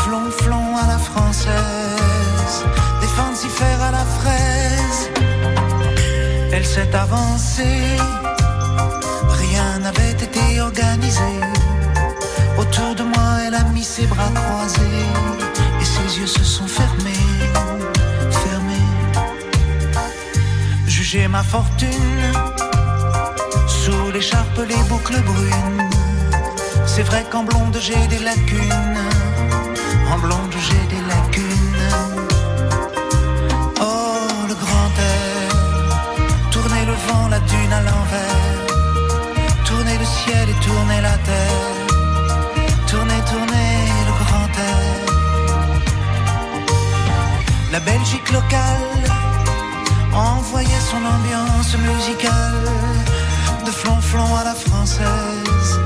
des 0.10 0.32
flonflons 0.32 0.78
à 0.78 0.88
la 0.88 0.98
française, 0.98 2.66
des 3.02 3.08
fancifères 3.08 3.82
à 3.82 3.92
la 3.92 4.06
fraise 4.06 5.10
elle 6.52 6.66
s'est 6.66 6.96
avancée, 6.96 7.98
rien 9.30 9.80
n'avait 9.80 10.12
été 10.12 10.60
organisé. 10.60 11.32
Autour 12.58 12.96
de 12.96 13.04
moi, 13.04 13.30
elle 13.46 13.56
a 13.56 13.64
mis 13.66 13.84
ses 13.84 14.08
bras 14.08 14.32
croisés 14.34 15.06
et 15.80 15.86
ses 15.86 16.20
yeux 16.20 16.28
se 16.28 16.44
sont 16.44 16.68
fermés, 16.68 17.28
fermés. 18.32 18.90
j'ai 20.88 21.28
ma 21.28 21.44
fortune. 21.44 22.34
Sous 23.68 24.12
l'écharpe, 24.12 24.60
les 24.68 24.84
boucles 24.90 25.22
brunes. 25.22 25.90
C'est 26.86 27.04
vrai 27.04 27.24
qu'en 27.32 27.44
blonde, 27.44 27.78
j'ai 27.80 28.08
des 28.08 28.20
lacunes. 28.20 29.19
En 30.12 30.18
blonde, 30.18 30.56
j'ai 30.68 30.86
des 30.94 31.02
lacunes. 31.08 31.88
Oh, 33.80 34.28
le 34.48 34.56
grand 34.64 34.92
air. 35.12 35.50
Tourner 36.52 36.84
le 36.86 36.94
vent, 37.08 37.28
la 37.30 37.40
dune 37.40 37.74
à 37.80 37.82
l'envers. 37.82 38.60
Tourner 39.66 39.98
le 39.98 40.06
ciel 40.06 40.50
et 40.50 40.66
tourner 40.66 41.02
la 41.02 41.16
terre. 41.30 41.76
Tourner, 42.88 43.22
tourner 43.32 43.72
le 44.08 44.14
grand 44.24 44.52
air. 44.72 45.10
La 47.72 47.80
Belgique 47.80 48.32
locale 48.32 48.90
envoyait 50.14 50.86
son 50.92 51.02
ambiance 51.16 51.78
musicale 51.78 52.66
de 53.66 53.72
flonflon 53.72 54.36
à 54.36 54.44
la 54.44 54.56
française, 54.56 55.80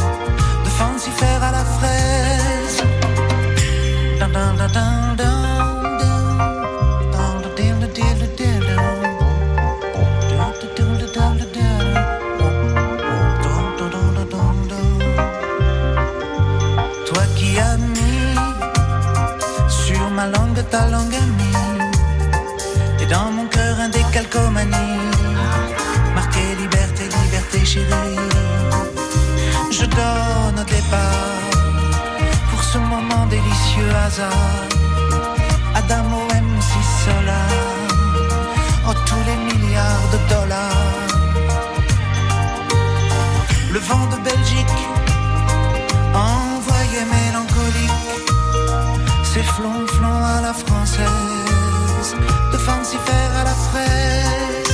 de 0.63 0.69
fancifère 0.69 1.43
à 1.43 1.51
la 1.51 1.65
fraise. 1.65 2.42
Ta 20.73 20.87
langue 20.89 21.13
amie 21.13 21.57
et 23.01 23.05
dans 23.05 23.29
mon 23.31 23.45
cœur 23.45 23.75
un 23.79 23.89
décalcomanie 23.89 24.99
marqué 26.15 26.43
liberté, 26.61 27.03
liberté 27.23 27.65
chérie. 27.65 28.17
Je 29.71 29.85
donne 29.85 30.59
au 30.59 30.67
départ 30.75 31.32
ce 32.73 32.79
moment 32.79 33.25
délicieux 33.27 33.91
hasard. 34.05 34.67
Adamo 35.75 36.21
MC 36.49 36.71
Solar 37.03 37.53
en 38.89 38.93
tous 39.07 39.23
les 39.29 39.37
milliards 39.47 40.07
de 40.13 40.19
dollars. 40.33 41.07
Le 43.75 43.79
vent 43.89 44.05
de 44.13 44.17
Belgique 44.29 44.81
envoyé 46.15 46.99
mélancolique 47.15 48.13
c'est 49.31 49.47
flonflon 49.55 50.17
à 50.35 50.41
la 50.47 50.53
française, 50.53 52.09
de 52.53 52.57
fancifère 52.57 53.31
à 53.41 53.43
la 53.51 53.55
fraise. 53.67 54.73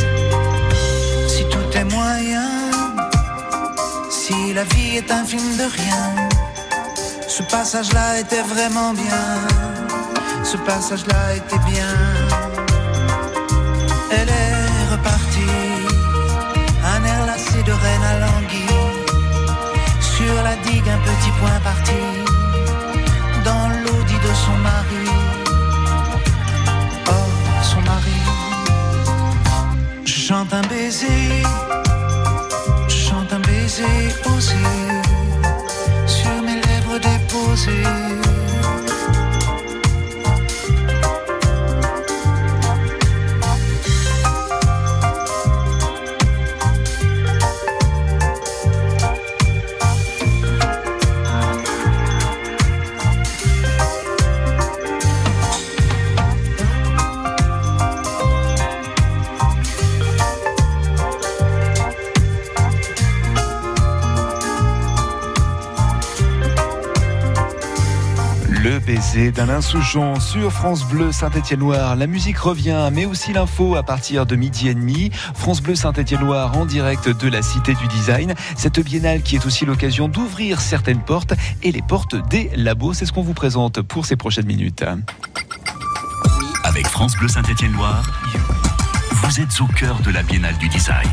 Si 1.33 1.43
tout 1.53 1.69
est 1.79 1.89
moyen, 1.97 2.49
si 4.09 4.53
la 4.53 4.63
vie 4.71 4.97
est 4.97 5.09
un 5.11 5.23
film 5.23 5.49
de 5.61 5.67
rien, 5.79 6.29
ce 7.39 7.43
passage-là 7.43 8.19
était 8.19 8.41
vraiment 8.41 8.93
bien, 8.93 9.25
ce 10.43 10.57
passage-là 10.57 11.35
était 11.37 11.63
bien. 11.71 11.95
Elle 14.11 14.27
est 14.27 14.91
repartie, 14.91 15.55
un 16.93 17.01
air 17.05 17.25
lassé 17.25 17.63
de 17.63 17.71
reine 17.71 18.05
à 18.11 18.19
languille, 18.25 18.81
sur 20.01 20.33
la 20.43 20.55
digue 20.67 20.89
un 20.89 21.01
petit 21.09 21.31
point 21.39 21.59
parti 21.63 22.01
dans 23.45 23.69
l'audit 23.83 24.21
de 24.27 24.33
son 24.43 24.57
mari. 24.69 25.07
Oh, 27.07 27.29
son 27.63 27.81
mari. 27.81 28.19
Je 30.03 30.19
chante 30.27 30.53
un 30.53 30.67
baiser, 30.67 31.43
je 32.89 32.95
chante 32.95 33.31
un 33.31 33.39
baiser 33.39 34.13
osé 34.25 34.98
see. 37.59 38.28
Le 68.63 68.79
baiser 68.79 69.31
d'Alain 69.31 69.61
Souchon 69.61 70.19
sur 70.19 70.51
France 70.51 70.85
Bleu 70.85 71.13
Saint-Étienne-Noir. 71.13 71.95
La 71.95 72.07
musique 72.07 72.37
revient, 72.37 72.89
mais 72.91 73.05
aussi 73.05 73.31
l'info 73.31 73.75
à 73.75 73.83
partir 73.83 74.25
de 74.25 74.35
midi 74.35 74.67
et 74.67 74.73
demi. 74.73 75.11
France 75.33 75.61
Bleu 75.61 75.75
Saint-Étienne-Noir 75.75 76.57
en 76.57 76.65
direct 76.65 77.07
de 77.07 77.29
la 77.29 77.41
Cité 77.41 77.73
du 77.73 77.87
Design. 77.87 78.33
Cette 78.57 78.81
biennale 78.81 79.21
qui 79.21 79.37
est 79.37 79.45
aussi 79.45 79.65
l'occasion 79.65 80.09
d'ouvrir 80.09 80.59
certaines 80.59 80.99
portes 80.99 81.33
et 81.63 81.71
les 81.71 81.81
portes 81.81 82.15
des 82.29 82.51
labos. 82.53 82.93
C'est 82.93 83.05
ce 83.05 83.13
qu'on 83.13 83.21
vous 83.21 83.33
présente 83.33 83.81
pour 83.81 84.05
ces 84.05 84.17
prochaines 84.17 84.47
minutes. 84.47 84.83
Avec 86.65 86.85
France 86.87 87.15
Bleu 87.15 87.29
Saint-Étienne-Loire, 87.29 88.03
vous 89.23 89.41
êtes 89.41 89.61
au 89.61 89.65
cœur 89.65 89.99
de 90.01 90.11
la 90.11 90.23
Biennale 90.23 90.57
du 90.57 90.69
Design. 90.69 91.09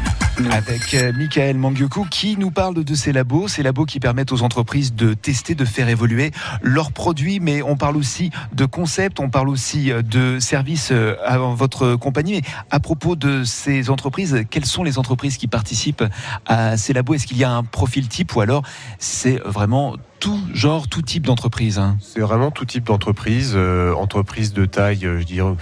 Avec 0.53 0.95
euh, 0.95 1.13
Michael 1.13 1.57
Mangioku 1.57 2.07
qui 2.11 2.37
nous 2.37 2.51
parle 2.51 2.85
de 2.85 2.95
ces 2.95 3.13
labos, 3.13 3.49
ces 3.49 3.63
labos 3.63 3.85
qui 3.85 4.01
permettent 4.01 4.33
aux 4.33 4.43
entreprises 4.43 4.95
de 4.95 5.15
tester, 5.15 5.55
de 5.55 5.65
faire 5.65 5.89
évoluer 5.89 6.31
leurs 6.63 6.93
produits, 6.93 7.41
mais 7.41 7.63
on 7.63 7.77
parle 7.77 7.97
aussi 7.97 8.31
de 8.53 8.65
concepts, 8.65 9.19
on 9.19 9.29
parle 9.29 9.49
aussi 9.49 9.91
euh, 9.91 10.03
de 10.03 10.39
services 10.39 10.91
euh, 10.93 11.17
à 11.25 11.39
votre 11.39 11.97
compagnie. 11.97 12.33
Mais 12.33 12.43
à 12.71 12.81
propos 12.81 13.17
de 13.17 13.45
ces 13.45 13.91
entreprises, 13.91 14.45
quelles 14.51 14.67
sont 14.67 14.85
les 14.85 14.99
entreprises 14.99 15.37
qui 15.37 15.49
participent 15.49 16.05
à 16.47 16.77
ces 16.77 16.93
labos? 16.93 17.15
Est-ce 17.15 17.27
qu'il 17.27 17.39
y 17.39 17.45
a 17.45 17.51
un 17.51 17.65
profil 17.65 18.09
type 18.09 18.37
ou 18.37 18.41
alors 18.41 18.63
c'est 18.99 19.41
vraiment 19.45 19.97
tout 20.21 20.41
genre, 20.55 20.89
tout 20.89 21.03
type 21.03 21.27
d'entreprise 21.27 21.79
hein? 21.79 21.97
C'est 22.01 22.21
vraiment 22.21 22.51
tout 22.51 22.65
type 22.65 22.85
d'entreprise, 22.85 23.53
euh, 23.55 23.95
entreprise 23.95 24.53
de 24.53 24.65
taille, 24.65 25.01
je 25.01 25.25
dirais, 25.25 25.53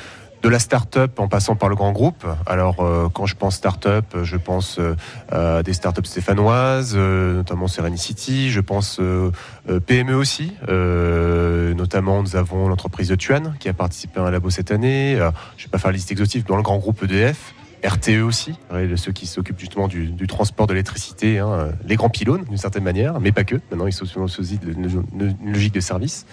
de 0.44 0.50
la 0.50 0.58
start-up 0.58 1.18
en 1.20 1.26
passant 1.26 1.56
par 1.56 1.70
le 1.70 1.74
grand 1.74 1.92
groupe. 1.92 2.26
Alors, 2.44 2.80
euh, 2.80 3.08
quand 3.08 3.24
je 3.24 3.34
pense 3.34 3.54
start-up, 3.56 4.04
je 4.24 4.36
pense 4.36 4.78
euh, 4.78 4.94
à 5.32 5.62
des 5.62 5.72
start-up 5.72 6.04
stéphanoises, 6.04 6.92
euh, 6.94 7.36
notamment 7.36 7.66
Serenicity. 7.66 8.50
Je 8.50 8.60
pense 8.60 8.98
euh, 9.00 9.32
euh, 9.70 9.80
PME 9.80 10.14
aussi. 10.14 10.52
Euh, 10.68 11.72
notamment, 11.72 12.20
nous 12.20 12.36
avons 12.36 12.68
l'entreprise 12.68 13.08
de 13.08 13.14
Tuan 13.14 13.54
qui 13.58 13.70
a 13.70 13.72
participé 13.72 14.20
à 14.20 14.24
un 14.24 14.30
labo 14.30 14.50
cette 14.50 14.70
année. 14.70 15.16
Euh, 15.18 15.30
je 15.56 15.62
ne 15.62 15.68
vais 15.68 15.70
pas 15.70 15.78
faire 15.78 15.90
la 15.90 15.96
liste 15.96 16.12
exhaustive 16.12 16.44
dans 16.44 16.56
le 16.56 16.62
grand 16.62 16.76
groupe 16.76 17.02
EDF. 17.02 17.54
RTE 17.82 18.22
aussi, 18.22 18.54
ceux 18.96 19.12
qui 19.12 19.26
s'occupent 19.26 19.60
justement 19.60 19.88
du, 19.88 20.26
transport 20.26 20.66
de 20.66 20.72
l'électricité, 20.72 21.38
hein, 21.38 21.68
les 21.84 21.96
grands 21.96 22.08
pylônes 22.08 22.44
d'une 22.44 22.56
certaine 22.56 22.82
manière, 22.82 23.20
mais 23.20 23.30
pas 23.30 23.44
que. 23.44 23.56
Maintenant, 23.70 23.86
ils 23.86 23.92
sont 23.92 24.06
aussi 24.22 24.58
une, 24.64 25.04
logique 25.44 25.74
de 25.74 25.80
service. 25.80 26.24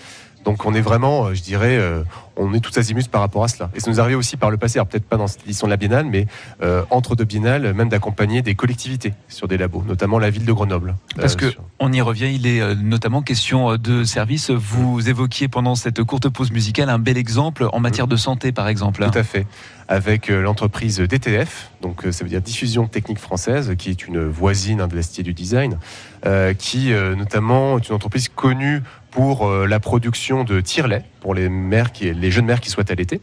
Donc 0.44 0.66
on 0.66 0.74
est 0.74 0.82
vraiment, 0.82 1.26
euh, 1.26 1.34
je 1.34 1.42
dirais, 1.42 1.78
euh, 1.78 2.04
on 2.44 2.54
est 2.54 2.60
tout 2.60 2.72
azimuts 2.78 3.08
par 3.12 3.22
rapport 3.22 3.44
à 3.44 3.48
cela. 3.48 3.70
Et 3.76 3.80
ça 3.80 3.90
nous 3.92 4.00
arrive 4.00 4.18
aussi 4.18 4.38
par 4.38 4.50
le 4.52 4.58
passé, 4.58 4.78
alors 4.80 4.88
peut-être 4.88 5.06
pas 5.06 5.18
dans 5.18 5.28
cette 5.28 5.44
édition 5.44 5.68
de 5.68 5.72
la 5.72 5.78
Biennale, 5.78 6.06
mais 6.06 6.26
euh, 6.62 6.84
entre 6.90 7.16
deux 7.16 7.26
biennales, 7.26 7.74
même 7.74 7.90
d'accompagner 7.90 8.42
des 8.42 8.56
collectivités 8.56 9.14
sur 9.30 9.48
des 9.48 9.58
labos, 9.58 9.84
notamment 9.88 10.20
la 10.20 10.30
ville 10.30 10.46
de 10.46 10.52
Grenoble. 10.54 10.96
Parce 11.16 11.34
Euh, 11.34 11.38
que 11.38 11.50
sur- 11.52 11.62
on 11.80 11.92
y 11.92 12.02
revient, 12.02 12.32
il 12.34 12.48
est 12.48 12.62
euh, 12.62 12.76
notamment 12.76 13.22
question 13.22 13.78
de 13.78 14.04
services. 14.04 14.50
Vous 14.50 15.08
évoquiez 15.10 15.48
pendant 15.48 15.76
cette 15.76 16.04
courte 16.04 16.30
pause 16.30 16.52
musicale 16.52 16.90
un 16.90 17.00
bel 17.00 17.18
exemple 17.18 17.68
en 17.72 17.80
matière 17.80 18.08
de 18.08 18.16
santé, 18.16 18.52
par 18.52 18.68
exemple. 18.68 19.08
Tout 19.12 19.18
à 19.18 19.24
fait. 19.24 19.46
Avec 19.88 20.30
l'entreprise 20.30 21.00
DTF, 21.00 21.70
donc 21.82 22.04
ça 22.12 22.24
veut 22.24 22.30
dire 22.30 22.42
Diffusion 22.42 22.88
Technique 22.88 23.20
Française, 23.20 23.76
qui 23.78 23.90
est 23.90 24.08
une 24.08 24.26
voisine 24.26 24.86
de 24.88 24.96
la 24.96 25.02
Cité 25.02 25.22
du 25.22 25.34
Design, 25.34 25.78
euh, 26.26 26.54
qui 26.54 26.94
euh, 26.94 27.14
notamment 27.16 27.78
est 27.78 27.90
une 27.90 27.96
entreprise 27.96 28.30
connue 28.30 28.82
pour 29.12 29.46
euh, 29.48 29.68
la 29.68 29.82
production 29.82 30.46
de 30.46 30.62
tire-lait 30.62 31.04
pour 31.22 31.34
les 31.34 31.48
mères 31.48 31.94
qui, 31.94 32.14
les 32.14 32.32
jeunes 32.32 32.46
mères 32.46 32.60
qui 32.60 32.70
souhaitent 32.70 32.92
allaiter. 32.92 33.22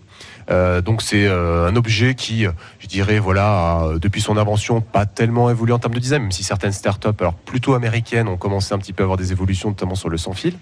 Euh, 0.51 0.81
donc 0.81 1.03
c'est 1.03 1.27
euh, 1.27 1.69
un 1.69 1.77
objet 1.77 2.15
qui, 2.15 2.47
je 2.79 2.87
dirais, 2.87 3.19
voilà, 3.19 3.91
depuis 4.01 4.23
son 4.23 4.39
invention, 4.39 4.81
pas 4.81 5.05
tellement 5.05 5.51
évolué 5.51 5.75
en 5.75 5.79
termes 5.79 5.95
de 5.95 6.01
design, 6.01 6.23
même 6.23 6.33
si 6.33 6.45
certaines 6.45 6.73
startups, 6.73 7.09
alors 7.21 7.35
plutôt 7.35 7.75
américaines, 7.75 8.29
ont 8.29 8.39
commencé 8.39 8.73
un 8.73 8.79
petit 8.79 8.95
peu 8.95 9.03
à 9.03 9.05
avoir 9.05 9.19
des 9.19 9.33
évolutions, 9.33 9.69
notamment 9.69 9.97
sur 9.97 10.09
le 10.09 10.17
sans 10.17 10.33
fil. 10.33 10.55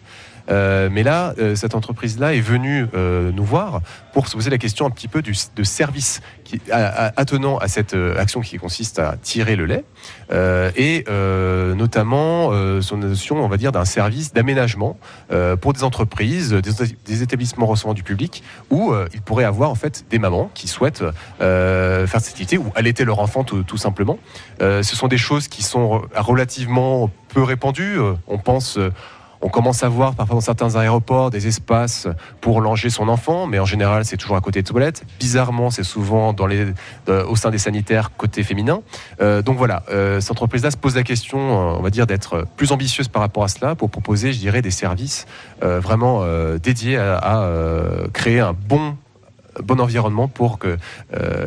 Mais 0.49 1.03
là, 1.03 1.35
cette 1.55 1.75
entreprise-là 1.75 2.35
est 2.35 2.41
venue 2.41 2.87
nous 2.95 3.45
voir 3.45 3.81
pour 4.13 4.29
se 4.29 4.37
poser 4.37 4.51
la 4.51 4.59
question 4.59 4.87
un 4.87 4.91
petit 4.91 5.09
peu 5.09 5.23
de 5.23 5.63
service 5.63 6.21
qui, 6.45 6.61
attenant 6.71 7.59
à 7.59 7.69
cette 7.69 7.95
action 8.17 8.41
qui 8.41 8.57
consiste 8.59 8.99
à 8.99 9.17
tirer 9.21 9.57
le 9.57 9.67
lait, 9.67 9.85
et 10.77 11.05
notamment 11.77 12.51
son 12.81 12.97
notion, 12.99 13.45
on 13.45 13.49
va 13.49 13.57
dire, 13.57 13.73
d'un 13.73 13.85
service 13.85 14.33
d'aménagement 14.33 14.99
pour 15.61 15.73
des 15.73 15.85
entreprises, 15.85 16.53
des, 16.53 17.23
établissements 17.23 17.67
recevant 17.67 17.95
du 17.95 18.03
public, 18.03 18.43
où 18.71 18.95
il 19.13 19.23
pourrait 19.23 19.45
avoir 19.45 19.71
en 19.71 19.75
fait 19.75 20.05
des 20.11 20.19
mamans 20.19 20.51
qui 20.55 20.69
souhaitent 20.69 21.05
faire 21.39 22.21
cette 22.21 22.29
activité 22.29 22.59
ou 22.59 22.73
allaiter 22.75 23.05
leur 23.05 23.19
enfant 23.19 23.45
tout, 23.45 23.77
simplement. 23.77 24.19
ce 24.61 24.83
sont 24.83 25.09
des 25.09 25.19
choses 25.19 25.49
qui 25.49 25.63
sont 25.63 26.03
relativement 26.15 27.11
peu 27.29 27.43
répandues. 27.43 27.99
On 28.29 28.39
pense 28.39 28.79
on 29.41 29.49
commence 29.49 29.83
à 29.83 29.89
voir 29.89 30.15
parfois 30.15 30.37
dans 30.37 30.41
certains 30.41 30.77
aéroports 30.77 31.31
des 31.31 31.47
espaces 31.47 32.09
pour 32.41 32.61
langer 32.61 32.91
son 32.91 33.09
enfant, 33.09 33.47
mais 33.47 33.59
en 33.59 33.65
général 33.65 34.05
c'est 34.05 34.17
toujours 34.17 34.37
à 34.37 34.41
côté 34.41 34.63
de 34.63 34.69
toilettes. 34.69 35.05
Bizarrement, 35.19 35.71
c'est 35.71 35.85
souvent 35.85 36.35
euh, 37.09 37.25
au 37.27 37.37
sein 37.37 37.51
des 37.51 37.59
sanitaires 37.59 38.11
côté 38.17 38.43
féminin. 38.43 38.81
Euh, 39.21 39.43
donc 39.43 39.59
voilà, 39.59 39.83
euh, 39.91 40.21
cette 40.21 40.33
entreprise-là 40.33 40.71
se 40.71 40.77
pose 40.77 40.95
la 40.95 41.03
question, 41.03 41.39
on 41.39 41.83
va 41.83 41.91
dire, 41.91 42.07
d'être 42.07 42.47
plus 42.57 42.73
ambitieuse 42.73 43.09
par 43.09 43.23
rapport 43.23 43.45
à 43.45 43.49
cela 43.49 43.75
pour 43.75 43.91
proposer, 43.91 44.33
je 44.33 44.39
dirais, 44.39 44.63
des 44.63 44.71
services 44.71 45.27
vraiment 45.61 46.25
dédiés 46.63 46.97
à, 46.99 47.49
créer 48.13 48.41
un 48.41 48.53
bon, 48.53 48.97
environnement 49.69 50.29
pour 50.29 50.59
que 50.59 50.77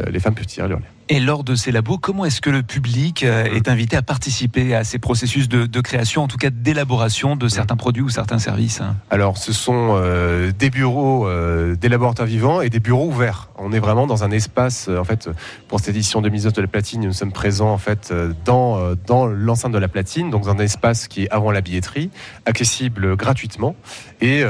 les 0.10 0.20
femmes 0.20 0.34
puissent 0.34 0.48
tirer 0.48 0.68
leur. 0.68 0.80
Et 1.12 1.20
lors 1.20 1.44
de 1.44 1.56
ces 1.56 1.72
labos, 1.72 1.98
comment 1.98 2.24
est-ce 2.24 2.40
que 2.40 2.52
le 2.52 2.62
public 2.62 3.24
euh, 3.24 3.46
est 3.46 3.68
invité 3.68 3.98
à 3.98 4.04
participer 4.04 4.76
à 4.76 4.84
ces 4.84 5.00
processus 5.00 5.50
de, 5.50 5.82
création, 5.82 6.22
en 6.22 6.28
tout 6.28 6.38
cas 6.38 6.52
d'élaboration 6.52 7.36
de 7.36 7.48
certains 7.48 7.78
produits 7.78 8.04
ou 8.04 8.10
certains 8.10 8.38
services 8.38 8.84
Alors, 9.10 9.40
ce 9.40 9.52
sont 9.52 9.96
euh, 9.96 10.52
des 10.52 10.70
bureaux 10.70 11.28
euh, 11.28 11.76
des 11.76 11.90
laboratoires 11.90 12.28
vivants 12.28 12.62
et 12.62 12.70
des 12.70 12.80
bureaux 12.80 13.08
ouverts. 13.08 13.50
On 13.58 13.72
est 13.72 13.80
vraiment 13.80 14.06
dans 14.06 14.24
un 14.24 14.30
espace, 14.30 14.88
en 14.88 15.04
fait, 15.04 15.32
pour 15.68 15.80
cette 15.80 15.90
édition 15.90 16.22
2019 16.22 16.54
de 16.54 16.62
la 16.62 16.68
Platine, 16.68 17.02
nous 17.02 17.14
sommes 17.14 17.32
présents 17.32 17.72
en 17.72 17.80
fait 17.80 18.14
dans, 18.46 18.94
dans 19.08 19.26
l'enceinte 19.26 19.72
de 19.72 19.80
la 19.80 19.88
Platine, 19.88 20.30
donc 20.30 20.44
dans 20.44 20.52
un 20.52 20.60
espace 20.60 21.08
qui 21.08 21.24
est 21.24 21.30
avant 21.30 21.52
la 21.52 21.62
billetterie, 21.62 22.12
accessible 22.46 23.18
gratuitement. 23.18 23.76
Et 24.22 24.44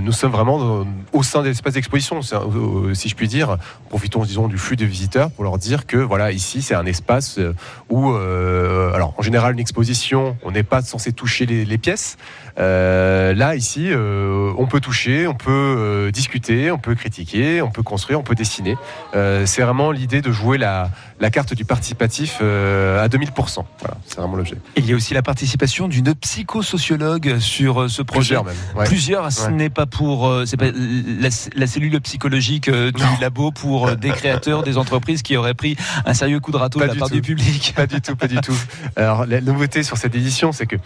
nous 0.00 0.12
sommes 0.12 0.32
vraiment 0.32 0.84
au 1.12 1.22
sein 1.22 1.42
des 1.42 1.50
espaces 1.50 1.74
d'exposition, 1.74 2.22
si 2.22 3.08
je 3.08 3.14
puis 3.14 3.28
dire. 3.28 3.58
Profitons, 3.88 4.24
disons, 4.24 4.48
du 4.48 4.58
flux 4.58 4.76
des 4.76 4.86
visiteurs 4.86 5.30
pour 5.30 5.44
leur 5.44 5.58
dire 5.58 5.73
que 5.82 5.96
voilà, 5.96 6.30
ici 6.32 6.62
c'est 6.62 6.74
un 6.74 6.86
espace 6.86 7.38
euh, 7.38 7.54
où, 7.90 8.12
euh, 8.12 8.92
alors 8.94 9.14
en 9.18 9.22
général 9.22 9.54
une 9.54 9.60
exposition, 9.60 10.36
on 10.42 10.52
n'est 10.52 10.62
pas 10.62 10.82
censé 10.82 11.12
toucher 11.12 11.46
les 11.46 11.78
pièces, 11.78 12.16
là, 12.62 13.54
ici, 13.56 13.88
euh, 13.90 14.52
on 14.58 14.66
peut 14.66 14.80
toucher, 14.80 15.26
on 15.26 15.34
peut 15.34 15.50
euh, 15.50 16.10
discuter, 16.10 16.70
on 16.70 16.78
peut 16.78 16.94
critiquer, 16.94 17.62
on 17.62 17.70
peut 17.70 17.82
construire, 17.82 18.20
on 18.20 18.22
peut 18.22 18.34
dessiner. 18.34 18.76
c'est 19.12 19.62
vraiment 19.62 19.90
l'idée 19.90 20.20
de 20.20 20.32
jouer 20.32 20.58
la, 20.58 20.90
carte 21.32 21.54
du 21.54 21.64
participatif 21.64 22.40
à 22.40 23.08
2000%. 23.08 23.64
Voilà, 23.80 23.96
c'est 24.06 24.16
vraiment 24.16 24.36
l'objet. 24.36 24.56
Il 24.76 24.86
y 24.86 24.92
a 24.92 24.96
aussi 24.96 25.14
la 25.14 25.22
participation 25.22 25.88
d'une 25.88 26.14
psychosociologue 26.14 27.38
sur 27.38 27.90
ce 27.90 28.02
projet. 28.02 28.36
Plusieurs 28.36 28.44
même. 28.44 28.86
Plusieurs, 28.86 29.32
ce 29.32 29.50
n'est 29.50 29.70
pas 29.70 29.86
pour 29.86 30.32
c'est 30.46 30.56
pas 30.56 30.70
la, 30.70 31.66
cellule 31.66 32.00
psychologique 32.00 32.70
du 32.70 33.02
labo 33.20 33.50
pour 33.50 33.96
des 33.96 34.10
créateurs, 34.10 34.62
des 34.62 34.76
entreprises 34.78 35.22
qui 35.22 35.36
auraient 35.36 35.54
pris 35.54 35.76
un 36.04 36.14
sérieux 36.14 36.40
coup 36.40 36.52
de 36.52 36.56
râteau 36.56 36.80
de 36.80 36.84
la 36.84 36.94
part 36.94 37.10
du 37.10 37.22
public. 37.22 37.72
Pas 37.74 37.86
du 37.86 38.00
tout, 38.00 38.16
pas 38.16 38.28
du 38.28 38.36
tout. 38.36 38.56
Alors 38.96 39.26
la 39.26 39.40
nouveauté 39.40 39.82
sur 39.82 39.96
cette 39.96 40.14
édition, 40.14 40.52
c'est 40.52 40.66
que 40.66 40.76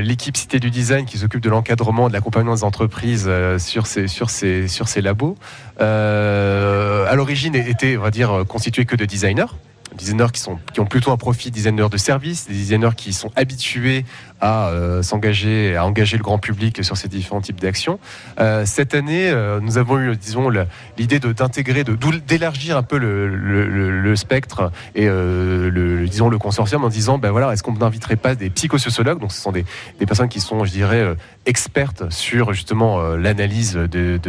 l'équipe 0.00 0.34
Cité 0.36 0.58
du 0.58 0.70
qui 1.06 1.18
s'occupe 1.18 1.40
de 1.40 1.50
l'encadrement, 1.50 2.08
de 2.08 2.12
l'accompagnement 2.12 2.54
des 2.54 2.64
entreprises 2.64 3.24
euh, 3.26 3.58
sur 3.58 3.86
ces, 3.86 4.06
sur 4.06 4.30
ces, 4.30 4.68
sur 4.68 4.88
ces 4.88 5.00
labos, 5.00 5.36
euh, 5.80 7.06
à 7.08 7.14
l'origine 7.14 7.54
était, 7.54 7.96
on 7.96 8.02
va 8.02 8.10
dire, 8.10 8.44
constitué 8.46 8.84
que 8.84 8.96
de 8.96 9.04
designers. 9.04 9.46
Designers 9.96 10.32
qui, 10.32 10.40
sont, 10.40 10.58
qui 10.72 10.80
ont 10.80 10.86
plutôt 10.86 11.12
un 11.12 11.16
profil 11.16 11.52
designer 11.52 11.88
de 11.88 11.96
service, 11.96 12.48
des 12.48 12.54
designers 12.54 12.96
qui 12.96 13.12
sont 13.12 13.30
habitués 13.36 14.04
à 14.44 14.68
euh, 14.68 15.02
s'engager, 15.02 15.74
à 15.74 15.86
engager 15.86 16.18
le 16.18 16.22
grand 16.22 16.36
public 16.36 16.84
sur 16.84 16.98
ces 16.98 17.08
différents 17.08 17.40
types 17.40 17.60
d'actions. 17.60 17.98
Euh, 18.38 18.66
cette 18.66 18.94
année, 18.94 19.30
euh, 19.30 19.58
nous 19.58 19.78
avons 19.78 19.98
eu, 19.98 20.14
disons, 20.16 20.50
l'idée 20.98 21.18
d'intégrer, 21.18 21.82
d'élargir 22.26 22.76
un 22.76 22.82
peu 22.82 22.98
le, 22.98 24.16
spectre 24.16 24.70
et 24.94 25.06
le, 25.06 26.06
disons, 26.06 26.28
le 26.28 26.36
consortium 26.36 26.84
en 26.84 26.90
disant, 26.90 27.16
ben 27.16 27.30
voilà, 27.30 27.52
est-ce 27.54 27.62
qu'on 27.62 27.72
n'inviterait 27.72 28.16
pas 28.16 28.34
des 28.34 28.50
psychosociologues? 28.50 29.18
Donc, 29.18 29.32
ce 29.32 29.40
sont 29.40 29.50
des, 29.50 29.64
personnes 30.06 30.28
qui 30.28 30.40
sont, 30.40 30.62
je 30.64 30.70
dirais, 30.70 31.16
expertes 31.46 32.10
sur 32.10 32.52
justement 32.52 33.00
l'analyse 33.16 33.74
de, 33.74 34.20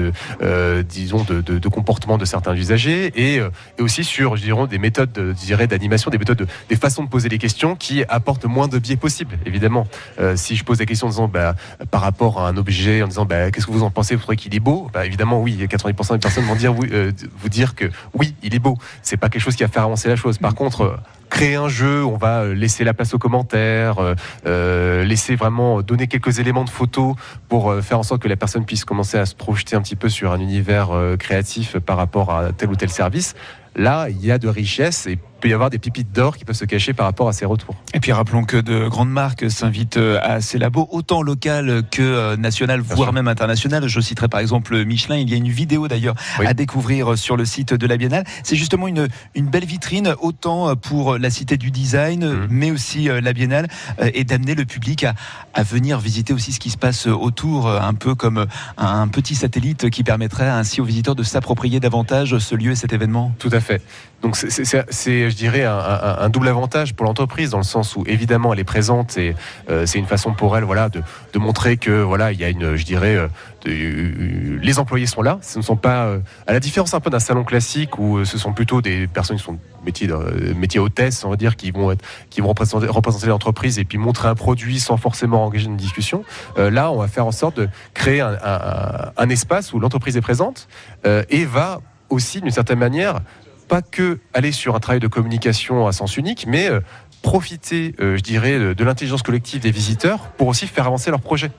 disons, 0.88 1.26
de, 1.26 1.68
comportement 1.68 2.18
de 2.18 2.26
certains 2.26 2.56
usagers 2.56 3.12
et, 3.16 3.42
aussi 3.80 4.06
sur, 4.06 4.38
je 4.38 4.44
dirais, 4.44 4.68
des 4.68 4.80
méthodes, 4.80 5.12
d'animation, 5.12 6.10
des 6.10 6.18
méthodes, 6.18 6.48
des 6.70 6.76
façons 6.78 7.04
de 7.04 7.10
poser 7.10 7.28
les 7.28 7.38
questions 7.38 7.76
qui 7.76 8.06
apportent 8.08 8.46
moins 8.46 8.70
de 8.70 8.80
biais 8.80 8.96
possible, 8.96 9.38
évidemment. 9.46 9.86
Euh, 10.20 10.36
si 10.36 10.56
je 10.56 10.64
pose 10.64 10.80
la 10.80 10.86
question 10.86 11.08
en 11.08 11.10
disant 11.10 11.28
bah, 11.28 11.56
par 11.92 12.02
rapport 12.02 12.42
à 12.42 12.48
un 12.48 12.58
objet, 12.58 13.02
en 13.02 13.08
disant 13.08 13.26
bah, 13.26 13.52
qu'est-ce 13.52 13.66
que 13.66 13.72
vous 13.72 13.84
en 13.84 13.92
pensez, 13.92 14.16
vous 14.16 14.22
trouvez 14.22 14.38
qu'il 14.38 14.56
est 14.56 14.60
beau? 14.60 14.90
Bah, 14.94 15.06
Évidemment, 15.06 15.42
oui, 15.42 15.58
90% 15.60 16.14
des 16.14 16.20
personnes 16.20 16.46
vont 16.46 16.58
euh, 16.92 17.12
vous 17.38 17.50
dire 17.50 17.76
que 17.76 17.86
oui, 18.14 18.36
il 18.44 18.56
est 18.56 18.60
beau. 18.60 18.78
C'est 19.02 19.18
pas 19.18 19.30
quelque 19.30 19.42
chose 19.42 19.56
qui 19.56 19.64
va 19.64 19.70
faire 19.70 19.84
avancer 19.84 20.08
la 20.08 20.16
chose. 20.16 20.38
Par 20.38 20.56
contre, 20.56 20.82
euh, 20.82 20.98
créer 21.30 21.56
un 21.56 21.70
jeu, 21.70 22.06
on 22.06 22.18
va 22.18 22.46
laisser 22.46 22.84
la 22.84 22.94
place 22.94 23.14
aux 23.14 23.18
commentaires, 23.18 23.98
laisser 24.46 25.36
vraiment 25.36 25.82
donner 25.82 26.08
quelques 26.08 26.40
éléments 26.40 26.64
de 26.64 26.70
photos 26.70 27.16
pour 27.50 27.74
faire 27.82 28.00
en 28.00 28.04
sorte 28.04 28.22
que 28.22 28.28
la 28.28 28.36
personne 28.38 28.64
puisse 28.64 28.86
commencer 28.86 29.18
à 29.18 29.26
se 29.26 29.36
projeter 29.36 29.76
un 29.76 29.82
petit 29.82 29.96
peu 29.96 30.08
sur 30.08 30.32
un 30.32 30.40
univers 30.40 30.92
créatif 31.18 31.80
par 31.80 31.98
rapport 31.98 32.32
à 32.32 32.54
tel 32.54 32.70
ou 32.70 32.76
tel 32.76 32.90
service. 32.90 33.34
Là, 33.76 34.08
il 34.10 34.24
y 34.24 34.32
a 34.32 34.38
de 34.38 34.48
richesse 34.48 35.08
et 35.08 35.18
peut 35.46 35.52
y 35.52 35.54
avoir 35.54 35.70
des 35.70 35.78
pipites 35.78 36.12
d'or 36.12 36.38
qui 36.38 36.44
peuvent 36.44 36.56
se 36.56 36.66
cacher 36.66 36.94
par 36.94 37.06
rapport 37.06 37.28
à 37.28 37.34
ces 37.34 37.46
retours. 37.46 37.76
Et 37.94 38.00
puis 38.00 38.12
rappelons 38.12 38.46
que 38.46 38.58
de 38.58 38.88
grandes 38.88 39.12
marques 39.12 39.52
s'invitent 39.52 39.98
euh, 39.98 40.18
à 40.24 40.42
ces 40.42 40.58
labos, 40.58 40.88
autant 40.92 41.22
locales 41.22 41.84
que 41.92 42.02
euh, 42.02 42.36
nationales, 42.36 42.82
voire 42.82 43.14
même 43.14 43.28
internationales. 43.28 43.88
Je 43.88 44.00
citerai 44.00 44.28
par 44.28 44.40
exemple 44.40 44.84
Michelin. 44.86 45.18
Il 45.18 45.30
y 45.30 45.36
a 45.36 45.38
une 45.38 45.50
vidéo 45.50 45.88
d'ailleurs 45.88 46.16
à 46.44 46.56
découvrir 46.56 47.16
sur 47.16 47.38
le 47.38 47.46
site 47.46 47.76
de 47.76 47.86
la 47.86 47.98
Biennale. 47.98 48.24
C'est 48.42 48.56
justement 48.56 48.88
une, 48.88 49.08
une 49.36 49.46
belle 49.46 49.66
vitrine, 49.66 50.16
autant 50.20 50.76
pour 50.76 51.20
la 51.20 51.30
cité 51.30 51.58
du 51.58 51.70
design, 51.70 52.28
mmh. 52.28 52.48
mais 52.50 52.72
aussi 52.72 53.08
euh, 53.08 53.22
la 53.22 53.34
Biennale, 53.34 53.68
et 54.16 54.24
d'amener 54.24 54.56
le 54.56 54.66
public 54.66 55.04
à, 55.04 55.14
à, 55.54 55.62
venir 55.62 56.00
visiter 56.00 56.34
aussi 56.34 56.54
ce 56.54 56.60
qui 56.60 56.72
se 56.72 56.78
passe 56.78 57.06
autour, 57.06 57.70
un 57.70 57.94
peu 57.94 58.16
comme 58.16 58.48
un 58.78 59.08
petit 59.10 59.36
satellite 59.36 59.92
qui 59.92 60.04
permettrait 60.04 60.50
ainsi 60.50 60.82
aux 60.82 60.86
visiteurs 60.86 61.16
de 61.16 61.24
s'approprier 61.24 61.80
davantage 61.80 62.40
ce 62.40 62.56
lieu 62.56 62.72
et 62.72 62.76
cet 62.76 62.94
événement. 62.94 63.32
Tout 63.38 63.50
à 63.52 63.60
fait. 63.60 63.84
Donc 64.26 64.38
c'est, 64.38 65.30
je 65.30 65.36
dirais, 65.36 65.66
un, 65.66 66.30
double 66.30 66.48
avantage 66.48 66.96
pour 66.96 67.06
l'entreprise 67.06 67.52
dans 67.52 67.60
le 67.60 67.64
sens 67.64 67.96
où 67.96 68.04
évidemment 68.08 68.54
elle 68.54 68.60
est 68.60 68.64
présente 68.64 69.20
et 69.20 69.36
euh, 69.70 69.86
c'est 69.86 70.00
une 70.00 70.08
façon 70.08 70.34
pour 70.34 70.58
elle, 70.58 70.64
voilà, 70.64 70.90
de, 70.90 71.04
montrer 71.38 71.78
que 71.78 72.02
voilà, 72.02 72.32
il 72.32 72.40
y 72.40 72.44
a 72.44 72.50
une, 72.50 72.76
je 72.76 72.84
dirais, 72.86 73.16
euh, 73.18 74.60
les 74.64 74.80
employés 74.80 75.06
sont 75.06 75.22
là. 75.22 75.38
Ce 75.44 75.60
ne 75.60 75.64
sont 75.64 75.76
pas, 75.76 76.06
euh, 76.06 76.22
à 76.48 76.54
la 76.54 76.60
différence 76.60 76.96
un 76.96 77.02
peu 77.02 77.12
d'un 77.12 77.20
salon 77.20 77.44
classique 77.44 78.00
où 78.00 78.26
ce 78.26 78.40
sont 78.40 78.52
plutôt 78.52 78.82
des 78.82 79.06
personnes 79.06 79.38
qui 79.38 79.44
sont 79.44 79.60
métiers, 79.86 80.10
métiers 80.56 80.80
hôtesse, 80.80 81.24
on 81.24 81.30
va 81.30 81.36
dire, 81.36 81.56
qui 81.56 81.70
vont 81.70 81.92
être, 81.92 82.04
qui 82.32 82.42
vont 82.42 82.48
représenter, 82.48 83.28
l'entreprise 83.28 83.78
et 83.78 83.86
puis 83.86 84.00
montrer 84.00 84.28
un 84.28 84.34
produit 84.34 84.80
sans 84.80 84.98
forcément 84.98 85.46
engager 85.46 85.68
une 85.68 85.78
discussion. 85.78 86.24
là, 86.58 86.92
on 86.92 86.98
va 86.98 87.08
faire 87.08 87.28
en 87.28 87.32
sorte 87.32 87.58
de 87.58 87.70
créer 87.94 88.22
un 88.22 89.30
espace 89.30 89.72
où 89.72 89.80
l'entreprise 89.80 90.18
est 90.18 90.22
présente 90.22 90.68
et 91.06 91.46
va 91.46 91.82
aussi, 92.10 92.42
d'une 92.42 92.52
certaine 92.52 92.80
manière, 92.80 93.20
pas 93.68 93.82
que 93.82 94.20
aller 94.34 94.52
sur 94.52 94.76
un 94.76 94.80
travail 94.80 95.00
de 95.00 95.08
communication 95.08 95.88
à 95.88 95.92
sens 95.92 96.18
unique, 96.18 96.46
mais 96.48 96.70
euh, 96.70 96.80
profiter, 97.22 97.96
euh, 98.00 98.18
je 98.18 98.22
dirais, 98.22 98.58
de, 98.76 98.84
l'intelligence 98.84 99.24
collective 99.24 99.62
des 99.62 99.72
visiteurs 99.72 100.20
pour 100.38 100.48
aussi 100.48 100.68
faire 100.68 100.86
avancer 100.88 101.10
leur 101.12 101.22
projet. 101.22 101.52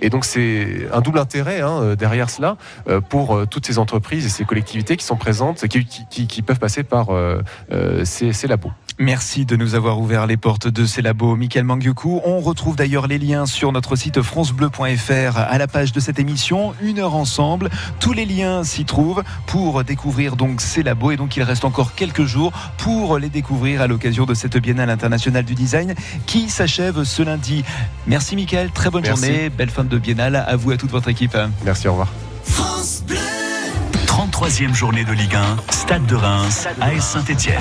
Et 0.00 0.10
donc 0.10 0.24
c'est 0.24 0.86
un 0.92 1.00
double 1.00 1.18
intérêt 1.18 1.60
hein, 1.60 1.80
euh, 1.82 1.96
derrière 1.96 2.30
cela 2.30 2.56
pour 3.08 3.46
toutes 3.48 3.66
ces 3.66 3.78
entreprises 3.78 4.24
et 4.24 4.28
ces 4.28 4.44
collectivités 4.44 4.96
qui 4.96 5.04
sont 5.04 5.16
présentes, 5.16 5.66
qui, 5.66 6.26
qui, 6.26 6.42
peuvent 6.42 6.60
passer 6.60 6.84
par 6.84 7.08
ces, 8.04 8.32
ces 8.32 8.46
labos. 8.46 8.72
Merci 9.00 9.46
de 9.46 9.54
nous 9.54 9.76
avoir 9.76 10.00
ouvert 10.00 10.26
les 10.26 10.36
portes 10.36 10.66
de 10.66 10.84
ces 10.84 11.02
labos, 11.02 11.36
Michael 11.36 11.62
Mangyuku. 11.62 12.20
On 12.24 12.40
retrouve 12.40 12.74
d'ailleurs 12.74 13.06
les 13.06 13.18
liens 13.18 13.46
sur 13.46 13.70
notre 13.70 13.94
site 13.94 14.22
francebleu.fr 14.22 15.38
à 15.38 15.56
la 15.56 15.68
page 15.68 15.92
de 15.92 16.00
cette 16.00 16.18
émission. 16.18 16.74
Une 16.82 16.98
heure 16.98 17.14
ensemble. 17.14 17.70
Tous 18.00 18.12
les 18.12 18.26
liens 18.26 18.64
s'y 18.64 18.84
trouvent 18.84 19.22
pour 19.46 19.84
découvrir 19.84 20.34
donc 20.34 20.60
ces 20.60 20.82
labos. 20.82 21.12
Et 21.12 21.16
donc 21.16 21.36
il 21.36 21.44
reste 21.44 21.64
encore 21.64 21.94
quelques 21.94 22.24
jours 22.24 22.52
pour 22.76 23.18
les 23.18 23.28
découvrir 23.28 23.82
à 23.82 23.86
l'occasion 23.86 24.26
de 24.26 24.34
cette 24.34 24.58
Biennale 24.58 24.90
internationale 24.90 25.44
du 25.44 25.54
design 25.54 25.94
qui 26.26 26.48
s'achève 26.48 27.04
ce 27.04 27.22
lundi. 27.22 27.64
Merci 28.08 28.34
Michael, 28.34 28.72
très 28.72 28.90
bonne 28.90 29.04
journée. 29.04 29.48
Belle 29.48 29.70
fin 29.70 29.84
de 29.84 29.98
Biennale 29.98 30.34
à 30.34 30.56
vous 30.56 30.72
et 30.72 30.74
à 30.74 30.76
toute 30.76 30.90
votre 30.90 31.08
équipe. 31.08 31.38
Merci, 31.64 31.86
au 31.86 31.92
revoir. 31.92 32.08
Troisième 34.38 34.72
journée 34.72 35.02
de 35.02 35.10
Ligue 35.10 35.34
1, 35.34 35.56
Stade 35.72 36.06
de 36.06 36.14
Reims, 36.14 36.68
AS 36.80 37.00
Saint-Etienne. 37.00 37.60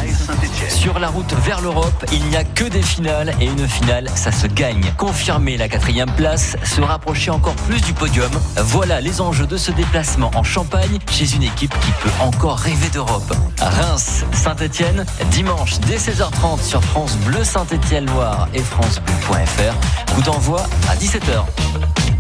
Sur 0.69 0.99
la 0.99 1.07
route 1.07 1.33
vers 1.43 1.59
l'Europe, 1.59 2.05
il 2.11 2.23
n'y 2.25 2.35
a 2.35 2.43
que 2.43 2.65
des 2.65 2.83
finales 2.83 3.33
et 3.41 3.45
une 3.45 3.67
finale, 3.67 4.07
ça 4.13 4.31
se 4.31 4.45
gagne. 4.45 4.93
Confirmer 4.95 5.57
la 5.57 5.69
quatrième 5.69 6.11
place, 6.11 6.55
se 6.63 6.79
rapprocher 6.79 7.31
encore 7.31 7.55
plus 7.55 7.81
du 7.81 7.93
podium. 7.93 8.29
Voilà 8.57 9.01
les 9.01 9.21
enjeux 9.21 9.47
de 9.47 9.57
ce 9.57 9.71
déplacement 9.71 10.29
en 10.35 10.43
Champagne 10.43 10.99
chez 11.09 11.33
une 11.33 11.41
équipe 11.41 11.73
qui 11.79 11.89
peut 12.03 12.13
encore 12.19 12.59
rêver 12.59 12.89
d'Europe. 12.89 13.35
Reims, 13.59 14.23
Saint-Etienne, 14.31 15.03
dimanche 15.31 15.79
dès 15.87 15.97
16h30 15.97 16.61
sur 16.61 16.83
France 16.83 17.17
Bleu 17.25 17.43
Saint-Etienne-Loire 17.43 18.49
et 18.53 18.61
francebleu.fr. 18.61 20.13
Coup 20.13 20.21
d'envoi 20.21 20.61
à 20.87 20.95
17h. 20.95 22.16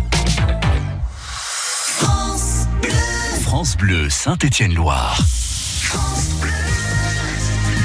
France 3.47 3.77
Bleu 3.77 4.09
Saint-Étienne-Loire. 4.09 5.17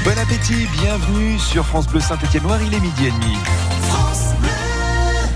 Bon 0.03 0.19
appétit, 0.19 0.67
bienvenue 0.73 1.39
sur 1.39 1.65
France 1.65 1.87
Bleu 1.87 2.01
Saint-Étienne-Loire, 2.01 2.61
il 2.61 2.73
est 2.73 2.81
midi 2.81 3.05
et 3.05 3.11
demi. 3.11 3.37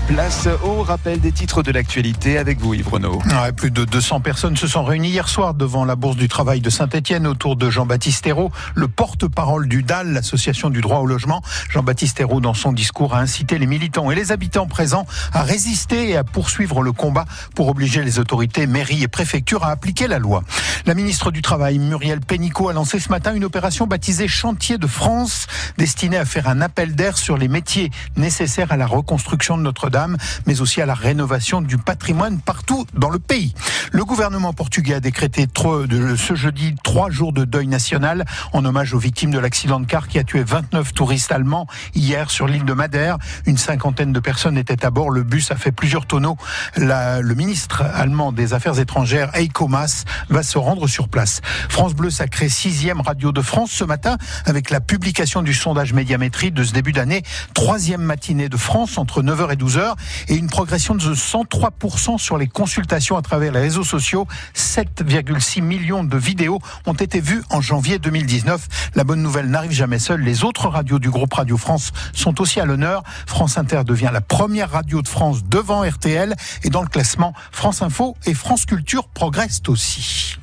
Place 0.08 0.48
au 0.64 0.82
rappel 0.82 1.20
des 1.20 1.32
titres 1.32 1.62
de 1.62 1.70
l'actualité 1.70 2.38
avec 2.38 2.58
vous, 2.60 2.72
Yves 2.72 2.88
Renaud. 2.88 3.20
Plus 3.56 3.70
de 3.70 3.84
200 3.84 4.20
personnes 4.20 4.56
se 4.56 4.66
sont 4.66 4.82
réunies 4.82 5.10
hier 5.10 5.28
soir 5.28 5.52
devant 5.52 5.84
la 5.84 5.96
Bourse 5.96 6.16
du 6.16 6.28
Travail 6.28 6.62
de 6.62 6.70
Saint-Etienne 6.70 7.26
autour 7.26 7.56
de 7.56 7.68
Jean-Baptiste 7.68 8.26
Hérault, 8.26 8.50
le 8.74 8.88
porte-parole 8.88 9.68
du 9.68 9.82
DAL, 9.82 10.14
l'association 10.14 10.70
du 10.70 10.80
droit 10.80 11.00
au 11.00 11.06
logement. 11.06 11.42
Jean-Baptiste 11.68 12.20
Hérault, 12.20 12.40
dans 12.40 12.54
son 12.54 12.72
discours, 12.72 13.14
a 13.14 13.20
incité 13.20 13.58
les 13.58 13.66
militants 13.66 14.10
et 14.10 14.14
les 14.14 14.32
habitants 14.32 14.66
présents 14.66 15.04
à 15.34 15.42
résister 15.42 16.08
et 16.08 16.16
à 16.16 16.24
poursuivre 16.24 16.82
le 16.82 16.92
combat 16.92 17.26
pour 17.54 17.68
obliger 17.68 18.02
les 18.02 18.18
autorités, 18.18 18.66
mairies 18.66 19.02
et 19.02 19.08
préfectures 19.08 19.64
à 19.64 19.68
appliquer 19.68 20.08
la 20.08 20.18
loi. 20.18 20.42
La 20.86 20.94
ministre 20.94 21.30
du 21.30 21.42
Travail, 21.42 21.78
Muriel 21.78 22.20
Pénicaud, 22.20 22.70
a 22.70 22.72
lancé 22.72 22.98
ce 22.98 23.10
matin 23.10 23.34
une 23.34 23.44
opération 23.44 23.86
baptisée 23.86 24.26
Chantier 24.26 24.78
de 24.78 24.86
France, 24.86 25.48
destinée 25.76 26.16
à 26.16 26.24
faire 26.24 26.48
un 26.48 26.62
appel 26.62 26.94
d'air 26.94 27.18
sur 27.18 27.36
les 27.36 27.48
métiers 27.48 27.90
nécessaires 28.16 28.72
à 28.72 28.78
la 28.78 28.86
reconstruction 28.86 29.58
de 29.58 29.62
Notre-Dame 29.62 29.97
mais 30.46 30.60
aussi 30.60 30.80
à 30.80 30.86
la 30.86 30.94
rénovation 30.94 31.60
du 31.60 31.78
patrimoine 31.78 32.40
partout 32.40 32.86
dans 32.94 33.10
le 33.10 33.18
pays. 33.18 33.54
Le 33.92 34.04
gouvernement 34.04 34.52
portugais 34.52 34.94
a 34.94 35.00
décrété 35.00 35.46
ce 35.56 36.34
jeudi 36.34 36.74
trois 36.82 37.10
jours 37.10 37.32
de 37.32 37.44
deuil 37.44 37.66
national 37.66 38.24
en 38.52 38.64
hommage 38.64 38.94
aux 38.94 38.98
victimes 38.98 39.30
de 39.30 39.38
l'accident 39.38 39.80
de 39.80 39.86
car 39.86 40.08
qui 40.08 40.18
a 40.18 40.24
tué 40.24 40.42
29 40.42 40.92
touristes 40.92 41.32
allemands 41.32 41.66
hier 41.94 42.30
sur 42.30 42.46
l'île 42.46 42.64
de 42.64 42.72
Madère. 42.72 43.18
Une 43.46 43.58
cinquantaine 43.58 44.12
de 44.12 44.20
personnes 44.20 44.58
étaient 44.58 44.84
à 44.84 44.90
bord. 44.90 45.10
Le 45.10 45.22
bus 45.22 45.50
a 45.50 45.56
fait 45.56 45.72
plusieurs 45.72 46.06
tonneaux. 46.06 46.36
le 46.76 47.34
ministre 47.34 47.82
allemand 47.82 48.32
des 48.32 48.54
Affaires 48.54 48.78
étrangères, 48.78 49.30
Heiko 49.34 49.68
Maas, 49.68 50.04
va 50.28 50.42
se 50.42 50.58
rendre 50.58 50.86
sur 50.86 51.08
place. 51.08 51.40
France 51.68 51.94
Bleu 51.94 52.10
sacré 52.10 52.48
sixième 52.48 53.00
radio 53.00 53.32
de 53.32 53.40
France 53.40 53.70
ce 53.72 53.84
matin 53.84 54.16
avec 54.44 54.70
la 54.70 54.80
publication 54.80 55.42
du 55.42 55.54
sondage 55.54 55.92
médiamétrie 55.92 56.52
de 56.52 56.62
ce 56.62 56.72
début 56.72 56.92
d'année. 56.92 57.22
Troisième 57.54 58.02
matinée 58.02 58.48
de 58.48 58.56
France 58.56 58.98
entre 58.98 59.22
9h 59.22 59.52
et 59.52 59.56
12h 59.56 59.87
et 60.28 60.34
une 60.34 60.48
progression 60.48 60.94
de 60.94 61.14
103% 61.14 62.18
sur 62.18 62.38
les 62.38 62.46
consultations 62.46 63.16
à 63.16 63.22
travers 63.22 63.52
les 63.52 63.60
réseaux 63.60 63.84
sociaux. 63.84 64.26
7,6 64.54 65.62
millions 65.62 66.04
de 66.04 66.16
vidéos 66.16 66.58
ont 66.86 66.94
été 66.94 67.20
vues 67.20 67.42
en 67.50 67.60
janvier 67.60 67.98
2019. 67.98 68.90
La 68.94 69.04
bonne 69.04 69.22
nouvelle 69.22 69.48
n'arrive 69.48 69.72
jamais 69.72 69.98
seule. 69.98 70.20
Les 70.22 70.44
autres 70.44 70.68
radios 70.68 70.98
du 70.98 71.10
groupe 71.10 71.34
Radio 71.34 71.56
France 71.56 71.92
sont 72.12 72.40
aussi 72.40 72.60
à 72.60 72.64
l'honneur. 72.64 73.02
France 73.26 73.58
Inter 73.58 73.82
devient 73.84 74.10
la 74.12 74.20
première 74.20 74.70
radio 74.70 75.02
de 75.02 75.08
France 75.08 75.44
devant 75.44 75.82
RTL 75.82 76.34
et 76.64 76.70
dans 76.70 76.82
le 76.82 76.88
classement 76.88 77.32
France 77.52 77.82
Info 77.82 78.16
et 78.26 78.34
France 78.34 78.66
Culture 78.66 79.08
progressent 79.08 79.62
aussi. 79.68 80.36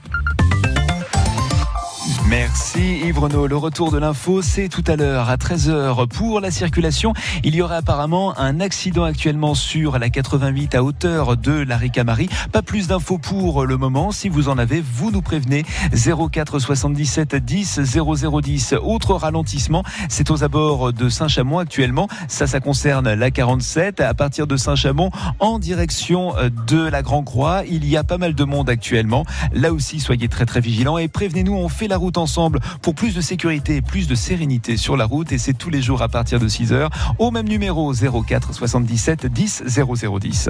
Merci 2.27 3.01
Yves. 3.05 3.19
Le 3.47 3.55
retour 3.55 3.91
de 3.91 3.99
l'info, 3.99 4.41
c'est 4.41 4.67
tout 4.67 4.83
à 4.87 4.95
l'heure 4.95 5.29
à 5.29 5.35
13h 5.35 6.07
pour 6.07 6.39
la 6.39 6.49
circulation. 6.49 7.13
Il 7.43 7.53
y 7.53 7.61
aurait 7.61 7.75
apparemment 7.75 8.37
un 8.39 8.59
accident 8.59 9.03
actuellement 9.03 9.53
sur 9.53 9.99
la 9.99 10.09
88 10.09 10.73
à 10.73 10.83
hauteur 10.83 11.37
de 11.37 11.51
la 11.51 11.77
Ricamari. 11.77 12.27
Pas 12.51 12.63
plus 12.63 12.87
d'infos 12.87 13.19
pour 13.19 13.65
le 13.65 13.77
moment. 13.77 14.11
Si 14.11 14.27
vous 14.27 14.49
en 14.49 14.57
avez, 14.57 14.81
vous 14.81 15.11
nous 15.11 15.21
prévenez. 15.21 15.65
04 15.93 16.57
77 16.57 17.35
10 17.35 17.79
0010. 17.95 18.75
Autre 18.81 19.13
ralentissement, 19.13 19.83
c'est 20.09 20.31
aux 20.31 20.43
abords 20.43 20.93
de 20.93 21.09
Saint-Chamond 21.09 21.59
actuellement. 21.59 22.07
Ça, 22.27 22.47
ça 22.47 22.59
concerne 22.59 23.13
la 23.13 23.29
47. 23.29 24.01
À 24.01 24.15
partir 24.15 24.47
de 24.47 24.57
Saint-Chamond, 24.57 25.11
en 25.39 25.59
direction 25.59 26.33
de 26.65 26.87
la 26.87 27.03
Grand 27.03 27.23
Croix, 27.23 27.61
il 27.69 27.85
y 27.85 27.97
a 27.97 28.03
pas 28.03 28.17
mal 28.17 28.33
de 28.33 28.43
monde 28.43 28.69
actuellement. 28.69 29.25
Là 29.53 29.71
aussi, 29.71 29.99
soyez 29.99 30.27
très 30.27 30.45
très 30.45 30.59
vigilants 30.59 30.97
et 30.97 31.07
prévenez-nous. 31.07 31.53
On 31.53 31.69
fait 31.69 31.87
la 31.87 31.97
route 31.97 32.14
ensemble 32.17 32.59
pour 32.81 32.95
plus 32.95 33.15
de 33.15 33.21
sécurité 33.21 33.77
et 33.77 33.81
plus 33.81 34.07
de 34.07 34.15
sérénité 34.15 34.77
sur 34.77 34.97
la 34.97 35.05
route. 35.05 35.31
Et 35.31 35.37
c'est 35.37 35.53
tous 35.53 35.69
les 35.69 35.81
jours 35.81 36.01
à 36.01 36.09
partir 36.09 36.39
de 36.39 36.47
6 36.47 36.71
h 36.71 36.89
au 37.19 37.31
même 37.31 37.47
numéro 37.47 37.93
04 37.93 38.53
77 38.53 39.25
10 39.25 39.63
0010. 39.67 40.49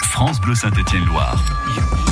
France 0.00 0.40
Bleu 0.40 0.54
Saint-Étienne-Loire 0.54 1.42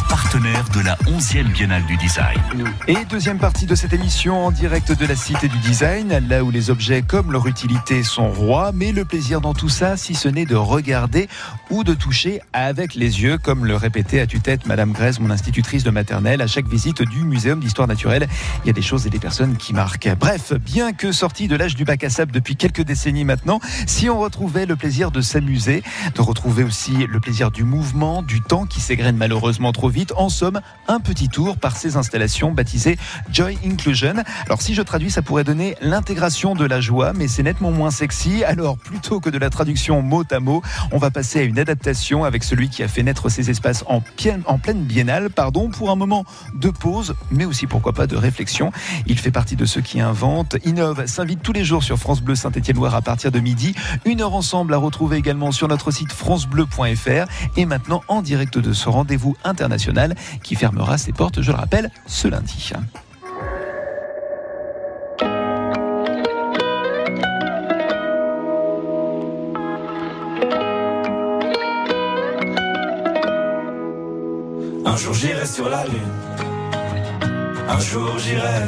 partenaire 0.09 0.65
de 0.75 0.81
la 0.81 0.97
11e 1.07 1.53
Biennale 1.53 1.85
du 1.87 1.97
Design. 1.97 2.39
Et 2.87 2.97
deuxième 3.09 3.39
partie 3.39 3.67
de 3.67 3.75
cette 3.75 3.93
émission 3.93 4.47
en 4.47 4.51
direct 4.51 4.93
de 4.93 5.07
la 5.07 5.15
Cité 5.15 5.49
du 5.49 5.59
Design, 5.59 6.27
là 6.29 6.45
où 6.45 6.51
les 6.51 6.71
objets 6.71 7.03
comme 7.03 7.33
leur 7.33 7.47
utilité 7.47 8.03
sont 8.03 8.29
rois, 8.29 8.73
mais 8.75 8.93
le 8.93 9.05
plaisir 9.05 9.41
dans 9.41 9.55
tout 9.55 9.69
ça, 9.69 9.97
si 9.97 10.15
ce 10.15 10.29
n'est 10.29 10.47
de 10.47 10.57
regarder 10.57 11.29
ou 11.71 11.85
de 11.85 11.95
toucher 11.95 12.41
avec 12.53 12.95
les 12.95 13.23
yeux, 13.23 13.39
comme 13.39 13.65
le 13.65 13.77
répétait 13.77 14.21
à 14.21 14.27
tue-tête 14.27 14.67
Madame 14.67 14.93
Grèze, 14.93 15.21
mon 15.21 15.31
institutrice 15.31 15.85
de 15.85 15.91
maternelle, 15.91 16.41
à 16.41 16.47
chaque 16.47 16.69
visite 16.69 17.03
du 17.03 17.25
Muséum 17.25 17.61
d'Histoire 17.61 17.89
Naturelle. 17.89 18.29
Il 18.65 18.69
y 18.69 18.71
a 18.71 18.75
des 18.75 18.83
choses 18.83 19.07
et 19.07 19.11
des 19.11 19.21
personnes 19.21 19.57
qui 19.57 19.73
marquent. 19.75 20.09
Bref, 20.19 20.53
bien 20.55 20.93
que 20.93 21.13
sorti 21.13 21.49
de 21.49 21.57
l'âge 21.57 21.75
du 21.75 21.85
bac 21.85 22.03
à 22.05 22.11
sable 22.11 22.33
depuis 22.33 22.57
quelques 22.57 22.83
décennies 22.83 23.25
maintenant, 23.25 23.61
si 23.87 24.09
on 24.09 24.19
retrouvait 24.19 24.67
le 24.67 24.77
plaisir 24.77 25.11
de 25.11 25.21
s'amuser, 25.21 25.83
de 26.15 26.21
retrouver 26.21 26.65
aussi 26.65 27.07
le 27.07 27.21
plaisir 27.21 27.51
du 27.51 27.65
mouvement, 27.65 28.23
du 28.23 28.41
temps 28.41 28.65
qui 28.65 28.81
s'égrène 28.81 29.17
malheureusement 29.17 29.58
trop 29.73 29.88
vite, 29.88 30.12
en 30.16 30.29
somme, 30.29 30.61
un 30.87 31.01
petit 31.01 31.29
tour 31.29 31.57
par 31.57 31.77
ces 31.77 31.97
installations 31.97 32.53
baptisées 32.53 32.97
Joy 33.31 33.59
Inclusion. 33.64 34.14
Alors 34.47 34.62
si 34.62 34.75
je 34.75 34.83
traduis, 34.83 35.11
ça 35.11 35.23
pourrait 35.23 35.44
donner 35.44 35.77
l'intégration 35.81 36.55
de 36.55 36.64
la 36.64 36.81
joie, 36.81 37.12
mais 37.12 37.29
c'est 37.29 37.42
nettement 37.42 37.71
moins 37.71 37.90
sexy. 37.90 38.44
Alors 38.44 38.79
plutôt 38.79 39.21
que 39.21 39.31
de 39.31 39.38
la 39.38 39.51
traduction 39.51 40.01
mot 40.03 40.25
à 40.31 40.40
mot, 40.40 40.62
on 40.92 40.99
va 40.99 41.11
passer 41.11 41.40
à 41.40 41.42
une 41.42 41.59
adaptation 41.59 42.25
avec 42.25 42.44
celui 42.44 42.68
qui 42.68 42.83
a 42.83 42.88
fait 42.88 43.03
naître 43.03 43.29
ces 43.29 43.51
espaces 43.51 43.85
en, 43.87 44.01
pleine 44.59 44.85
biennale, 44.85 45.31
pardon, 45.31 45.68
pour 45.68 45.90
un 45.90 45.97
moment 45.97 46.25
de 46.55 46.71
pause, 46.71 47.14
mais 47.31 47.44
aussi 47.44 47.66
pourquoi 47.66 47.92
pas 47.92 48.07
de 48.07 48.16
réflexion. 48.16 48.73
Il 49.07 49.18
fait 49.18 49.31
partie 49.31 49.57
de 49.57 49.64
ceux 49.64 49.81
qui 49.81 50.01
inventent, 50.01 50.57
innovent, 50.64 51.07
s'invite 51.07 51.42
tous 51.42 51.53
les 51.53 51.64
jours 51.64 51.83
sur 51.83 51.99
France 51.99 52.21
Bleu 52.21 52.35
Saint-Étienne-Loire 52.35 52.94
à 52.94 53.03
partir 53.03 53.33
de 53.33 53.40
midi. 53.40 53.75
Une 54.05 54.21
heure 54.21 54.35
ensemble 54.35 54.75
à 54.75 54.79
retrouver 54.79 55.16
également 55.16 55.53
sur 55.53 55.68
notre 55.68 55.90
site 55.90 56.12
francebleu.fr 56.12 57.27
et 57.57 57.66
maintenant 57.66 58.03
en 58.09 58.23
direct 58.23 58.59
de 58.59 58.73
ce 58.73 58.88
rendez-vous 58.88 59.37
international 59.44 60.14
qui 60.42 60.55
fermera 60.55 60.98
ses 60.98 61.12
portes, 61.12 61.42
je 61.42 61.51
le 61.51 61.57
rappelle, 61.57 61.90
ce 62.07 62.29
lundi. 62.29 62.72
Un 74.85 74.96
jour 74.96 75.14
j'irai 75.14 75.46
sur 75.46 75.68
la 75.68 75.85
lune, 75.85 75.92
un 77.68 77.79
jour 77.79 78.18
j'irai. 78.18 78.64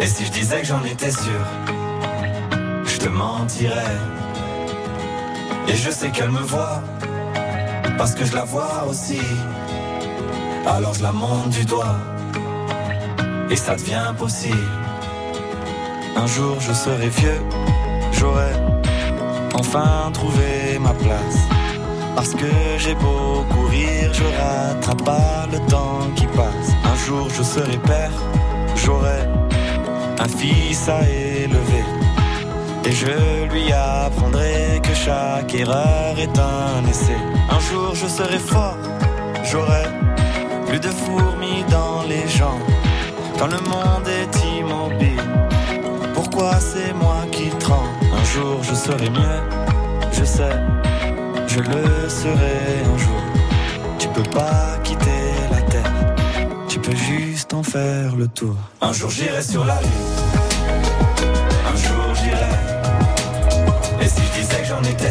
Et 0.00 0.06
si 0.06 0.24
je 0.26 0.32
disais 0.32 0.60
que 0.60 0.66
j'en 0.66 0.84
étais 0.84 1.10
sûr, 1.10 1.40
je 2.84 2.98
te 2.98 3.08
mentirais. 3.08 3.96
Et 5.68 5.76
je 5.76 5.90
sais 5.90 6.10
qu'elle 6.10 6.30
me 6.30 6.40
voit, 6.40 6.82
parce 7.96 8.14
que 8.14 8.24
je 8.24 8.34
la 8.34 8.44
vois 8.44 8.84
aussi. 8.88 9.20
Alors 10.66 10.94
je 10.94 11.02
la 11.02 11.12
monte 11.12 11.50
du 11.50 11.64
doigt 11.64 11.96
et 13.50 13.56
ça 13.56 13.76
devient 13.76 14.12
possible. 14.18 14.68
Un 16.16 16.26
jour 16.26 16.56
je 16.60 16.72
serai 16.72 17.08
vieux, 17.08 17.40
j'aurai 18.12 18.52
enfin 19.54 20.10
trouvé 20.12 20.78
ma 20.80 20.92
place. 20.94 21.38
Parce 22.16 22.34
que 22.34 22.46
j'ai 22.78 22.94
beau 22.94 23.44
courir, 23.50 24.14
je 24.14 24.24
rattrape 24.24 25.04
pas 25.04 25.46
le 25.52 25.58
temps 25.70 26.08
qui 26.14 26.26
passe. 26.28 26.70
Un 26.84 26.96
jour 27.06 27.28
je 27.28 27.42
serai 27.42 27.76
père, 27.78 28.12
j'aurai 28.76 29.20
un 30.18 30.28
fils 30.28 30.88
à 30.88 31.00
élever. 31.08 31.84
Et 32.86 32.92
je 32.92 33.52
lui 33.52 33.72
apprendrai 33.72 34.80
que 34.82 34.94
chaque 34.94 35.54
erreur 35.54 36.18
est 36.18 36.38
un 36.38 36.86
essai. 36.88 37.16
Un 37.64 37.70
jour 37.70 37.94
je 37.94 38.06
serai 38.06 38.38
fort, 38.38 38.76
j'aurai 39.42 39.84
plus 40.66 40.78
de 40.78 40.88
fourmis 40.88 41.64
dans 41.70 42.02
les 42.02 42.28
gens, 42.28 42.58
quand 43.38 43.46
le 43.46 43.58
monde 43.68 44.06
est 44.06 44.58
immobile. 44.58 45.22
Pourquoi 46.12 46.60
c'est 46.60 46.92
moi 46.92 47.24
qui 47.32 47.48
tremble? 47.48 47.88
Un 48.12 48.24
jour 48.24 48.62
je 48.62 48.74
serai 48.74 49.08
mieux, 49.08 49.40
je 50.12 50.24
sais, 50.24 50.56
je 51.46 51.60
le 51.60 52.08
serai 52.08 52.84
un 52.92 52.98
jour. 52.98 53.22
Tu 53.98 54.08
peux 54.08 54.30
pas 54.30 54.76
quitter 54.82 55.32
la 55.50 55.62
terre 55.62 56.04
peut 56.84 56.96
juste 56.96 57.54
en 57.54 57.62
faire 57.62 58.14
le 58.14 58.28
tour. 58.28 58.56
Un 58.82 58.92
jour 58.92 59.10
j'irai 59.10 59.42
sur 59.42 59.64
la 59.64 59.80
lune. 59.80 59.90
Un 61.66 61.76
jour 61.76 62.14
j'irai. 62.14 62.54
Et 64.02 64.08
si 64.08 64.20
je 64.20 64.40
disais 64.40 64.60
que 64.60 64.66
j'en 64.66 64.82
étais 64.82 65.10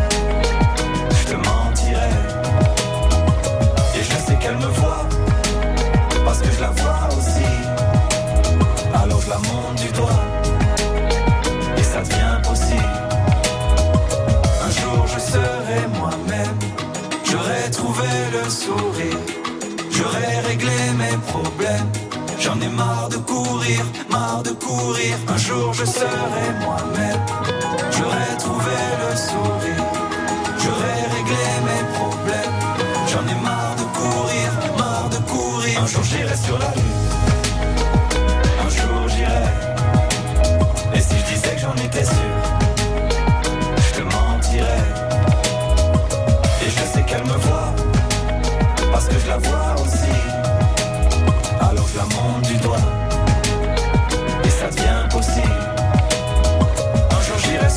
de 24.51 24.65
courir. 24.65 25.15
Un 25.27 25.37
jour 25.37 25.73
je 25.73 25.85
serai 25.85 26.45
moi-même, 26.59 27.21
j'aurai 27.95 28.37
trouvé 28.37 28.77
le 29.01 29.15
sourire, 29.15 29.85
j'aurai 30.61 30.95
réglé 31.15 31.45
mes 31.67 31.83
problèmes. 31.97 32.57
J'en 33.11 33.25
ai 33.27 33.37
marre 33.41 33.75
de 33.75 33.85
courir, 33.99 34.47
marre 34.77 35.09
de 35.09 35.17
courir. 35.29 35.81
Un 35.83 35.87
jour 35.87 36.03
j'irai 36.03 36.35
sur 36.35 36.57
la 36.57 36.71
lune, 36.79 37.01
un 38.65 38.69
jour 38.69 39.07
j'irai. 39.13 39.47
Et 40.95 41.01
si 41.01 41.15
je 41.19 41.33
disais 41.33 41.55
que 41.55 41.61
j'en 41.61 41.75
étais 41.75 42.03
sûr, 42.03 42.37
je 43.85 43.91
te 43.97 44.03
mentirais. 44.15 44.87
Et 46.65 46.69
je 46.69 46.83
sais 46.93 47.03
qu'elle 47.03 47.23
me 47.23 47.37
voit, 47.45 47.73
parce 48.91 49.07
que 49.07 49.17
je 49.23 49.27
la 49.27 49.37
vois 49.37 49.80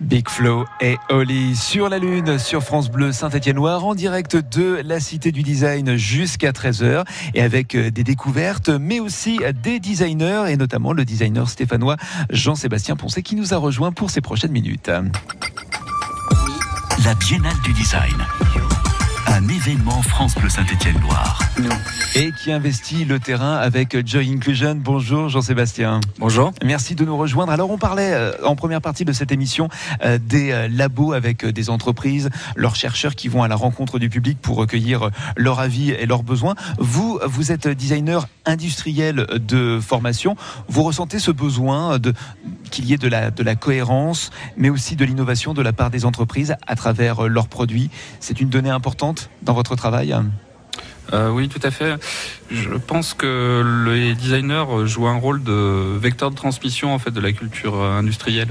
Big 0.00 0.28
Flow 0.28 0.64
et 0.80 0.96
Oli 1.10 1.54
sur 1.54 1.88
la 1.88 1.98
Lune, 1.98 2.38
sur 2.38 2.62
France 2.62 2.90
Bleu 2.90 3.12
Saint-Étienne-Noir, 3.12 3.84
en 3.84 3.94
direct 3.94 4.36
de 4.36 4.80
la 4.84 5.00
Cité 5.00 5.32
du 5.32 5.42
Design 5.42 5.96
jusqu'à 5.96 6.52
13h, 6.52 7.04
et 7.34 7.42
avec 7.42 7.74
euh, 7.74 7.90
des 7.90 8.04
découvertes, 8.04 8.68
mais 8.68 9.00
aussi 9.00 9.40
des 9.62 9.80
designers, 9.80 10.44
et 10.48 10.56
notamment 10.56 10.92
le 10.92 11.04
designer 11.04 11.48
stéphanois 11.48 11.96
Jean-Sébastien 12.30 12.96
Poncet 12.96 13.22
qui 13.22 13.36
nous 13.36 13.54
a 13.54 13.56
rejoint 13.56 13.92
pour 13.92 14.10
ces 14.10 14.20
prochaines 14.20 14.52
minutes. 14.52 14.90
La 17.04 17.14
Biennale 17.14 17.60
du 17.64 17.72
Design. 17.72 18.16
Un 19.40 19.48
événement 19.48 20.02
France 20.02 20.34
Bleu 20.34 20.50
Saint-Étienne-Loire. 20.50 21.40
Et 22.14 22.30
qui 22.32 22.52
investit 22.52 23.06
le 23.06 23.18
terrain 23.18 23.54
avec 23.54 24.06
Joy 24.06 24.30
Inclusion. 24.30 24.74
Bonjour 24.74 25.30
Jean-Sébastien. 25.30 26.00
Bonjour. 26.18 26.52
Merci 26.62 26.94
de 26.94 27.06
nous 27.06 27.16
rejoindre. 27.16 27.50
Alors 27.50 27.70
on 27.70 27.78
parlait 27.78 28.12
euh, 28.12 28.32
en 28.44 28.54
première 28.54 28.82
partie 28.82 29.06
de 29.06 29.12
cette 29.12 29.32
émission 29.32 29.70
euh, 30.04 30.18
des 30.18 30.50
euh, 30.50 30.68
labos 30.68 31.14
avec 31.14 31.46
des 31.46 31.70
entreprises, 31.70 32.28
leurs 32.54 32.76
chercheurs 32.76 33.14
qui 33.14 33.28
vont 33.28 33.42
à 33.42 33.48
la 33.48 33.56
rencontre 33.56 33.98
du 33.98 34.10
public 34.10 34.38
pour 34.42 34.56
recueillir 34.56 35.08
leur 35.36 35.58
avis 35.58 35.90
et 35.90 36.04
leurs 36.04 36.22
besoins. 36.22 36.54
Vous, 36.78 37.18
vous 37.24 37.50
êtes 37.50 37.66
designer 37.66 38.28
industriel 38.44 39.26
de 39.40 39.80
formation. 39.80 40.36
Vous 40.68 40.82
ressentez 40.82 41.18
ce 41.18 41.30
besoin 41.30 41.98
de 41.98 42.12
qu'il 42.70 42.84
y 42.84 42.92
ait 42.92 42.98
de 42.98 43.08
la, 43.08 43.30
de 43.30 43.42
la 43.42 43.54
cohérence, 43.54 44.30
mais 44.56 44.68
aussi 44.68 44.96
de 44.96 45.04
l'innovation 45.04 45.54
de 45.54 45.62
la 45.62 45.72
part 45.72 45.90
des 45.90 46.04
entreprises 46.04 46.56
à 46.66 46.76
travers 46.76 47.26
leurs 47.26 47.48
produits. 47.48 47.90
C'est 48.20 48.40
une 48.40 48.48
donnée 48.48 48.70
importante? 48.70 49.29
Dans 49.42 49.54
votre 49.54 49.76
travail 49.76 50.14
Euh, 51.12 51.30
oui, 51.30 51.48
tout 51.48 51.60
à 51.62 51.70
fait. 51.70 51.94
Je 52.50 52.70
pense 52.70 53.14
que 53.14 53.84
les 53.86 54.14
designers 54.14 54.86
jouent 54.86 55.08
un 55.08 55.18
rôle 55.18 55.42
de 55.42 55.98
vecteur 55.98 56.30
de 56.30 56.36
transmission 56.36 56.94
en 56.94 56.98
fait 56.98 57.10
de 57.10 57.20
la 57.20 57.32
culture 57.32 57.82
industrielle 57.82 58.48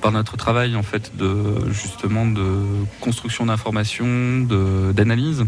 par 0.00 0.12
notre 0.12 0.36
travail 0.36 0.76
en 0.76 0.82
fait 0.82 1.16
de 1.16 1.70
justement 1.70 2.26
de 2.26 2.44
construction 3.00 3.46
d'informations, 3.46 4.40
d'analyse. 4.92 5.46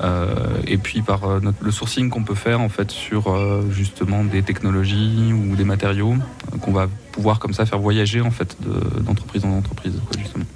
Euh, 0.00 0.34
et 0.66 0.76
puis 0.76 1.02
par 1.02 1.24
euh, 1.24 1.40
le 1.60 1.70
sourcing 1.70 2.10
qu'on 2.10 2.24
peut 2.24 2.34
faire 2.34 2.60
en 2.60 2.68
fait 2.68 2.90
sur 2.90 3.30
euh, 3.30 3.64
justement 3.70 4.24
des 4.24 4.42
technologies 4.42 5.32
ou 5.32 5.54
des 5.54 5.64
matériaux 5.64 6.16
qu'on 6.60 6.72
va 6.72 6.88
pouvoir 7.12 7.38
comme 7.38 7.52
ça 7.52 7.64
faire 7.64 7.78
voyager 7.78 8.20
en 8.20 8.32
fait 8.32 8.56
de- 8.60 9.00
d'entreprise 9.00 9.44
en 9.44 9.50
entreprise. 9.50 9.94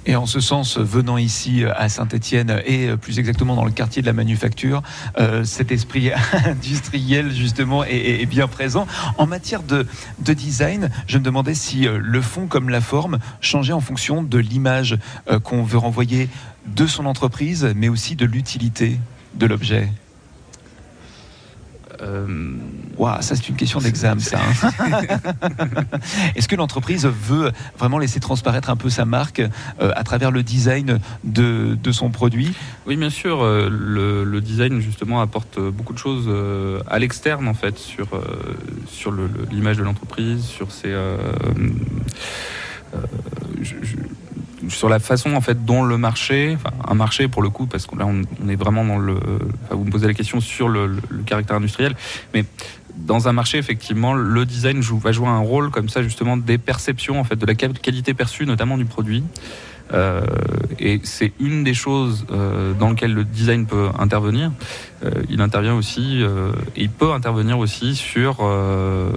Et 0.05 0.15
en 0.17 0.25
ce 0.25 0.41
sens, 0.41 0.77
venant 0.77 1.17
ici 1.17 1.63
à 1.63 1.87
Saint-Étienne 1.87 2.61
et 2.65 2.89
plus 2.97 3.17
exactement 3.19 3.55
dans 3.55 3.63
le 3.63 3.71
quartier 3.71 4.01
de 4.01 4.07
la 4.07 4.13
manufacture, 4.13 4.81
cet 5.43 5.71
esprit 5.71 6.11
industriel 6.45 7.31
justement 7.31 7.83
est, 7.83 8.25
bien 8.25 8.47
présent. 8.47 8.87
En 9.17 9.27
matière 9.27 9.63
de, 9.63 9.85
de 10.19 10.33
design, 10.33 10.89
je 11.07 11.17
me 11.17 11.23
demandais 11.23 11.53
si 11.53 11.87
le 11.87 12.21
fond 12.21 12.47
comme 12.47 12.69
la 12.69 12.81
forme 12.81 13.19
changeait 13.39 13.73
en 13.73 13.81
fonction 13.81 14.23
de 14.23 14.37
l'image 14.37 14.97
qu'on 15.43 15.63
veut 15.63 15.77
renvoyer 15.77 16.27
de 16.65 16.87
son 16.87 17.05
entreprise, 17.05 17.71
mais 17.75 17.87
aussi 17.87 18.15
de 18.15 18.25
l'utilité 18.25 18.99
de 19.35 19.45
l'objet. 19.45 19.89
Euh, 22.01 22.53
Waouh, 22.97 23.21
ça 23.21 23.35
c'est 23.35 23.49
une 23.49 23.57
question 23.57 23.79
d'examen, 23.79 24.21
ça. 24.21 24.39
hein. 24.39 24.69
Est-ce 26.35 26.47
que 26.47 26.55
l'entreprise 26.55 27.05
veut 27.05 27.51
vraiment 27.77 27.97
laisser 27.97 28.21
transparaître 28.21 28.69
un 28.69 28.77
peu 28.77 28.89
sa 28.89 29.03
marque 29.03 29.39
euh, 29.81 29.91
à 29.95 30.03
travers 30.05 30.31
le 30.31 30.41
design 30.43 30.99
de, 31.25 31.75
de 31.81 31.91
son 31.91 32.09
produit? 32.09 32.53
Oui, 32.87 32.95
bien 32.95 33.09
sûr. 33.09 33.41
euh, 33.41 33.67
Le, 33.69 34.23
le 34.23 34.39
design, 34.41 34.79
justement, 34.79 35.19
apporte 35.21 35.59
beaucoup 35.59 35.91
de 35.93 35.97
choses 35.97 36.25
euh, 36.27 36.81
à 36.87 36.99
l'externe, 36.99 37.47
en 37.49 37.53
fait, 37.53 37.77
sur, 37.77 38.07
euh, 38.13 38.21
sur 38.87 39.11
le- 39.11 39.27
le- 39.27 39.45
l'image 39.51 39.77
de 39.77 39.83
l'entreprise, 39.83 40.43
sur 40.45 40.71
ses. 40.71 40.87
euh, 40.91 41.17
euh, 42.95 42.97
je- 43.61 43.75
je- 43.83 43.95
sur 44.67 44.89
la 44.89 44.99
façon 44.99 45.33
en 45.33 45.41
fait 45.41 45.65
dont 45.65 45.83
le 45.83 45.97
marché, 45.97 46.57
un 46.87 46.93
marché 46.93 47.27
pour 47.27 47.41
le 47.41 47.49
coup, 47.49 47.65
parce 47.65 47.85
que 47.85 47.95
là 47.95 48.05
on, 48.05 48.49
est 48.49 48.55
vraiment 48.55 48.83
dans 48.83 48.97
le, 48.97 49.19
vous 49.71 49.85
me 49.85 49.91
posez 49.91 50.07
la 50.07 50.13
question 50.13 50.41
sur 50.41 50.67
le, 50.67 50.97
caractère 51.25 51.55
industriel, 51.57 51.95
mais 52.33 52.45
dans 52.95 53.27
un 53.27 53.31
marché 53.31 53.57
effectivement 53.57 54.13
le 54.13 54.45
design 54.45 54.81
va 54.81 55.11
jouer 55.11 55.27
un 55.27 55.39
rôle 55.39 55.69
comme 55.71 55.87
ça 55.87 56.03
justement 56.03 56.35
des 56.35 56.57
perceptions 56.57 57.19
en 57.19 57.23
fait 57.23 57.37
de 57.37 57.45
la 57.45 57.55
quali- 57.55 57.79
qualité 57.79 58.13
perçue 58.13 58.45
notamment 58.45 58.77
du 58.77 58.85
produit, 58.85 59.23
Euh, 59.91 60.21
et 60.79 61.01
c'est 61.03 61.31
une 61.39 61.63
des 61.63 61.73
choses 61.73 62.25
euh, 62.31 62.73
dans 62.73 62.89
lesquelles 62.91 63.13
le 63.13 63.23
design 63.23 63.65
peut 63.65 63.87
intervenir. 63.97 64.51
Euh, 65.03 65.09
il 65.29 65.41
intervient 65.41 65.75
aussi, 65.75 66.21
euh, 66.21 66.51
et 66.75 66.83
il 66.83 66.89
peut 66.89 67.11
intervenir 67.13 67.57
aussi 67.57 67.95
sur 67.95 68.37
euh, 68.41 69.09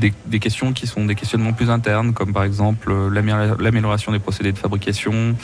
des, 0.00 0.12
des 0.26 0.38
questions 0.38 0.72
qui 0.72 0.86
sont 0.86 1.04
des 1.04 1.14
questionnements 1.14 1.52
plus 1.52 1.70
internes, 1.70 2.12
comme 2.12 2.32
par 2.32 2.44
exemple 2.44 2.90
euh, 2.92 3.10
l'amé- 3.10 3.54
l'amélioration 3.58 4.12
des 4.12 4.18
procédés 4.18 4.52
de 4.52 4.58
fabrication, 4.58 5.34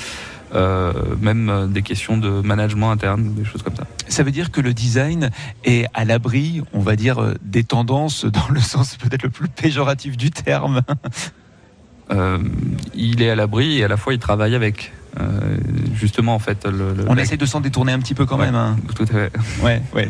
même 1.21 1.69
des 1.73 1.83
questions 1.83 2.17
de 2.19 2.29
management 2.41 2.91
interne, 2.91 3.35
des 3.35 3.45
choses 3.45 3.63
comme 3.63 3.77
ça. 3.77 3.85
Ça 4.09 4.25
veut 4.25 4.33
dire 4.33 4.51
que 4.51 4.61
le 4.61 4.75
design 4.75 5.31
est 5.65 5.87
à 5.95 6.05
l'abri, 6.05 6.61
on 6.73 6.81
va 6.81 6.97
dire, 6.97 7.35
des 7.43 7.63
tendances 7.63 8.25
dans 8.25 8.49
le 8.51 8.59
sens 8.73 8.97
peut-être 8.97 9.23
le 9.23 9.31
plus 9.31 9.47
péjoratif 9.49 10.17
du 10.17 10.33
terme. 10.33 10.83
Euh, 12.11 12.39
il 12.95 13.23
est 13.23 13.31
à 13.31 13.35
l'abri 13.37 13.79
et 13.79 13.85
à 13.85 13.89
la 13.89 13.97
fois 13.97 14.13
il 14.15 14.19
travaille 14.19 14.55
avec. 14.55 14.93
Euh, 15.21 15.57
justement, 15.95 16.37
en 16.37 16.39
fait, 16.39 16.65
le, 16.67 16.95
le- 16.95 17.05
On 17.09 17.17
essaie 17.17 17.37
de 17.37 17.45
s'en 17.45 17.61
détourner 17.61 17.91
un 17.93 17.99
petit 17.99 18.15
peu 18.15 18.27
quand 18.27 18.39
Ouais, 18.39 18.47
même. 18.47 18.55
hein. 18.55 18.77
Tout 18.95 19.03
à 19.03 19.07
fait. 19.07 19.33
Ouais, 19.63 19.83
ouais. 19.93 20.09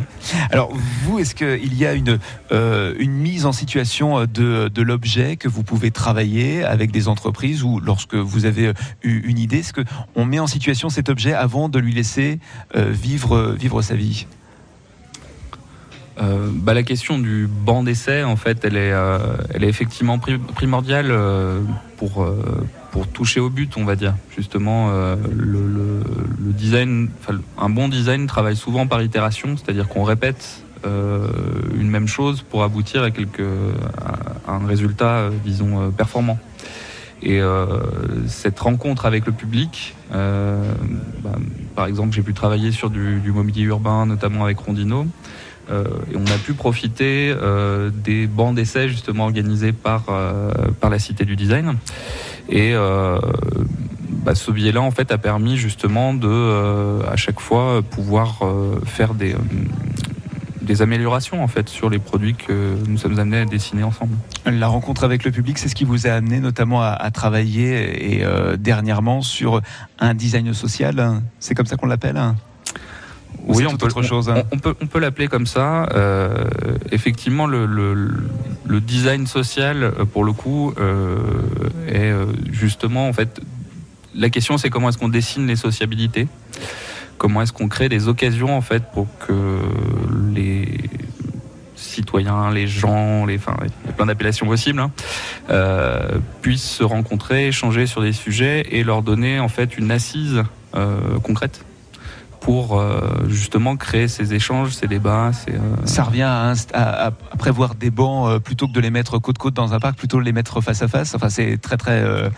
Alors 0.50 0.70
vous, 1.04 1.18
est-ce 1.18 1.34
qu'il 1.34 1.74
y 1.74 1.86
a 1.86 1.94
une 1.94 2.18
euh, 2.52 2.94
une 2.98 3.12
mise 3.12 3.46
en 3.46 3.52
situation 3.52 4.26
de, 4.26 4.68
de 4.68 4.82
l'objet 4.82 5.36
que 5.36 5.48
vous 5.48 5.62
pouvez 5.62 5.90
travailler 5.90 6.64
avec 6.64 6.90
des 6.90 7.08
entreprises 7.08 7.62
ou 7.62 7.80
lorsque 7.80 8.14
vous 8.14 8.44
avez 8.44 8.72
eu 9.02 9.20
une 9.26 9.38
idée, 9.38 9.58
est-ce 9.60 9.72
que 9.72 9.80
on 10.16 10.26
met 10.26 10.38
en 10.38 10.46
situation 10.46 10.90
cet 10.90 11.08
objet 11.08 11.32
avant 11.32 11.70
de 11.70 11.78
lui 11.78 11.94
laisser 11.94 12.38
euh, 12.76 12.90
vivre 12.90 13.52
vivre 13.58 13.80
sa 13.80 13.94
vie? 13.94 14.26
Bah, 16.52 16.74
la 16.74 16.82
question 16.82 17.18
du 17.18 17.48
banc 17.48 17.82
d'essai, 17.82 18.24
en 18.24 18.36
fait, 18.36 18.62
elle 18.66 18.76
est, 18.76 18.92
elle 19.54 19.64
est 19.64 19.68
effectivement 19.68 20.18
pri- 20.18 20.36
primordiale 20.38 21.10
pour, 22.00 22.22
euh, 22.22 22.66
pour 22.92 23.06
toucher 23.06 23.40
au 23.40 23.50
but, 23.50 23.76
on 23.76 23.84
va 23.84 23.94
dire. 23.94 24.14
Justement, 24.34 24.88
euh, 24.90 25.16
le, 25.36 26.02
design, 26.52 27.10
un 27.58 27.68
bon 27.68 27.88
design 27.88 28.26
travaille 28.26 28.56
souvent 28.56 28.86
par 28.86 29.02
itération, 29.02 29.56
c'est-à-dire 29.58 29.86
qu'on 29.86 30.02
répète 30.02 30.62
euh, 30.86 31.28
une 31.78 31.90
même 31.90 32.08
chose 32.08 32.40
pour 32.40 32.62
aboutir 32.62 33.02
à, 33.02 33.10
quelque, 33.10 33.42
un 34.48 34.66
résultat, 34.66 35.28
disons, 35.44 35.90
performant. 35.90 36.38
Et 37.22 37.38
cette 38.26 38.58
rencontre 38.58 39.04
avec 39.04 39.26
le 39.26 39.32
public, 39.32 39.94
bah, 40.10 41.36
par 41.76 41.84
exemple, 41.84 42.14
j'ai 42.14 42.22
pu 42.22 42.32
travailler 42.32 42.72
sur 42.72 42.88
du 42.88 43.30
mobilier 43.30 43.64
urbain, 43.64 44.06
notamment 44.06 44.44
avec 44.44 44.58
Rondino. 44.58 45.06
Euh, 45.70 45.85
et 46.12 46.16
on 46.16 46.26
a 46.26 46.38
pu 46.38 46.54
profiter 46.54 47.35
euh, 47.35 47.90
des 47.92 48.26
bancs 48.26 48.54
d'essai 48.54 48.88
justement 48.88 49.24
organisés 49.24 49.72
par, 49.72 50.06
euh, 50.09 50.52
par 50.80 50.90
la 50.90 50.98
Cité 50.98 51.24
du 51.24 51.37
Design. 51.37 51.76
Et 52.48 52.74
bah, 54.24 54.35
ce 54.35 54.50
biais-là 54.50 54.83
en 54.83 54.90
fait 54.90 55.12
a 55.12 55.18
permis 55.18 55.56
justement 55.56 56.14
de 56.14 57.00
à 57.06 57.14
chaque 57.16 57.38
fois 57.38 57.80
pouvoir 57.80 58.40
faire 58.85 59.14
des, 59.14 59.37
des 60.61 60.83
améliorations 60.83 61.44
en 61.44 61.46
fait 61.46 61.68
sur 61.68 61.88
les 61.88 62.00
produits 62.00 62.35
que 62.35 62.76
nous 62.88 62.98
sommes 62.98 63.20
amenés 63.20 63.38
à 63.38 63.44
dessiner 63.44 63.85
ensemble. 63.85 64.16
La 64.46 64.66
rencontre 64.66 65.04
avec 65.04 65.22
le 65.22 65.30
public, 65.30 65.59
c'est 65.59 65.68
ce 65.68 65.76
qui 65.76 65.85
vous 65.85 66.09
a 66.09 66.11
amené 66.11 66.40
notamment 66.40 66.83
à, 66.83 67.11
travailler 67.12 68.14
et 68.18 68.24
dernièrement 68.59 69.22
sur 69.22 69.61
un 70.00 70.14
design 70.14 70.52
social. 70.52 70.98
hein. 70.98 71.22
C'est 71.38 71.54
comme 71.54 71.66
ça 71.66 71.76
qu'on 71.76 71.87
l'appelle 71.87 72.16
hein 72.16 72.35
Ou 73.47 73.55
c'est 73.55 73.66
on 73.66 73.71
tout 73.71 73.79
peut, 73.79 73.87
autre 73.87 74.03
chose. 74.03 74.29
hein 74.29 74.43
on, 74.53 74.57
on 74.57 74.59
peut, 74.59 74.75
on 74.81 74.87
peut 74.87 74.99
l'appeler 75.01 75.27
comme 75.29 75.47
ça. 75.47 75.87
Euh, 75.95 76.45
effectivement, 76.93 77.47
le, 77.47 77.66
le- 77.66 78.25
le 78.66 78.81
design 78.81 79.27
social, 79.27 79.83
euh, 79.83 80.05
pour 80.05 80.23
le 80.25 80.33
coup, 80.33 80.73
euh, 80.79 81.16
est 81.88 82.12
justement, 82.53 83.09
en 83.09 83.12
fait, 83.12 83.40
la 84.14 84.29
question 84.31 84.59
c'est 84.59 84.71
comment 84.71 84.88
est-ce 84.88 84.99
qu'on 84.99 85.09
dessine 85.09 85.47
les 85.47 85.57
sociabilités? 85.57 86.29
Comment 87.19 87.43
est-ce 87.43 87.53
qu'on 87.53 87.69
crée 87.69 87.88
des 87.88 88.09
occasions, 88.09 88.57
en 88.57 88.61
fait, 88.61 88.83
pour 88.93 89.07
que 89.27 89.59
les 90.35 90.79
citoyens, 91.77 92.51
les 92.51 92.66
gens, 92.66 93.27
les, 93.27 93.37
enfin, 93.37 93.57
il 93.62 93.87
y 93.87 93.90
a 93.90 93.93
plein 93.93 94.07
d'appellations 94.07 94.47
possibles, 94.47 94.81
hein, 94.81 94.90
euh, 95.51 96.19
puissent 96.43 96.62
se 96.71 96.85
rencontrer, 96.85 97.49
échanger 97.49 97.87
sur 97.87 98.01
des 98.03 98.12
sujets 98.12 98.66
et 98.71 98.85
leur 98.85 99.03
donner, 99.03 99.40
en 99.40 99.49
fait, 99.49 99.77
une 99.77 99.90
assise 99.90 100.43
concrète 101.23 101.64
pour 102.40 102.79
euh, 102.81 103.00
justement 103.29 103.76
créer 103.76 104.09
ces 104.09 104.33
échanges, 104.35 104.70
ces 104.72 104.87
débats. 104.87 105.31
Ces, 105.33 105.53
euh, 105.53 105.59
Ça 105.85 106.05
revient 106.05 106.22
à, 106.22 106.53
à- 106.72 107.07
à 107.07 107.11
prévoir 107.38 107.74
des 107.74 107.90
bancs 107.90 108.29
euh, 108.31 108.38
plutôt 108.38 108.66
que 108.66 108.72
de 108.72 108.81
les 108.81 108.90
mettre 108.90 109.18
côte 109.18 109.38
côte 109.38 109.55
dans 109.55 109.74
un 109.74 109.79
parc, 109.81 109.96
plutôt 109.98 110.18
de 110.18 110.24
les 110.24 110.33
mettre 110.33 110.61
face 110.61 110.83
à 110.83 110.88
face. 110.88 111.14
Enfin, 111.14 111.29
c'est 111.29 111.59
très 111.61 111.76
très. 111.76 112.00
euh, 112.03 112.31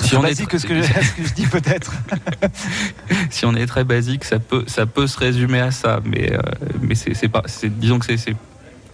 Si 0.00 0.14
on 0.16 0.20
est 0.20 0.28
basique 0.28 0.48
très- 0.48 0.58
ce 0.58 0.66
que, 0.66 0.82
je, 0.82 0.92
ce 1.02 1.12
que 1.12 1.24
je 1.28 1.32
dis 1.34 1.46
peut-être. 1.46 1.92
si 3.30 3.46
on 3.46 3.54
est 3.54 3.66
très 3.66 3.84
basique, 3.84 4.24
ça 4.24 4.38
peut, 4.38 4.64
ça 4.66 4.86
peut 4.86 5.06
se 5.06 5.18
résumer 5.18 5.60
à 5.60 5.70
ça, 5.70 6.00
mais, 6.04 6.32
euh, 6.32 6.38
mais 6.82 6.94
c'est, 6.94 7.28
pas, 7.28 7.42
c'est, 7.46 7.68
disons 7.78 7.98
que 7.98 8.06
c'est- 8.16 8.34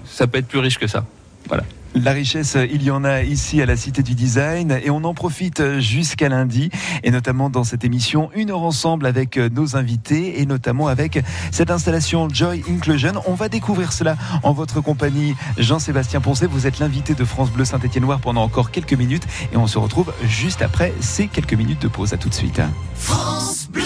ça 0.05 0.27
peut 0.27 0.39
être 0.39 0.49
plus 0.49 0.59
riche 0.59 0.79
que 0.79 0.87
ça. 0.87 1.05
Voilà. 1.49 1.65
La 1.95 2.13
richesse, 2.13 2.57
il 2.73 2.83
y 2.83 2.91
en 2.91 3.05
a 3.05 3.23
ici 3.23 3.61
à 3.61 3.67
la 3.67 3.77
Cité 3.77 4.03
du 4.03 4.15
Design 4.15 4.79
et 4.83 4.89
on 4.89 5.05
en 5.05 5.13
profite 5.13 5.79
jusqu'à 5.79 6.31
lundi 6.31 6.71
et 7.03 7.11
notamment 7.11 7.51
dans 7.51 7.65
cette 7.65 7.85
émission 7.85 8.31
Une 8.35 8.51
heure 8.51 8.63
ensemble 8.63 9.05
avec 9.05 9.37
nos 9.37 9.77
invités 9.77 10.41
et 10.41 10.47
notamment 10.47 10.89
avec 10.89 11.23
cette 11.51 11.71
installation 11.71 12.29
Joy 12.31 12.63
Inclusion. 12.69 13.13
On 13.27 13.35
va 13.35 13.51
découvrir 13.51 13.93
cela 13.93 14.17
en 14.43 14.53
votre 14.53 14.81
compagnie. 14.81 15.35
Jean-Sébastien 15.59 16.23
Poncet, 16.23 16.47
vous 16.47 16.67
êtes 16.67 16.79
l'invité 16.79 17.15
de 17.15 17.25
France 17.25 17.51
Bleu 17.51 17.67
Saint-Étienne-Loire 17.67 18.21
pendant 18.21 18.43
encore 18.43 18.71
quelques 18.71 18.95
minutes 18.95 19.27
et 19.53 19.59
on 19.59 19.67
se 19.67 19.79
retrouve 19.79 20.13
juste 20.25 20.63
après 20.63 20.95
ces 21.01 21.29
quelques 21.29 21.55
minutes 21.55 21.83
de 21.83 21.89
pause. 21.89 22.15
À 22.15 22.17
tout 22.17 22.31
de 22.31 22.35
suite. 22.35 22.61
France 22.95 23.69
Bleu. 23.71 23.83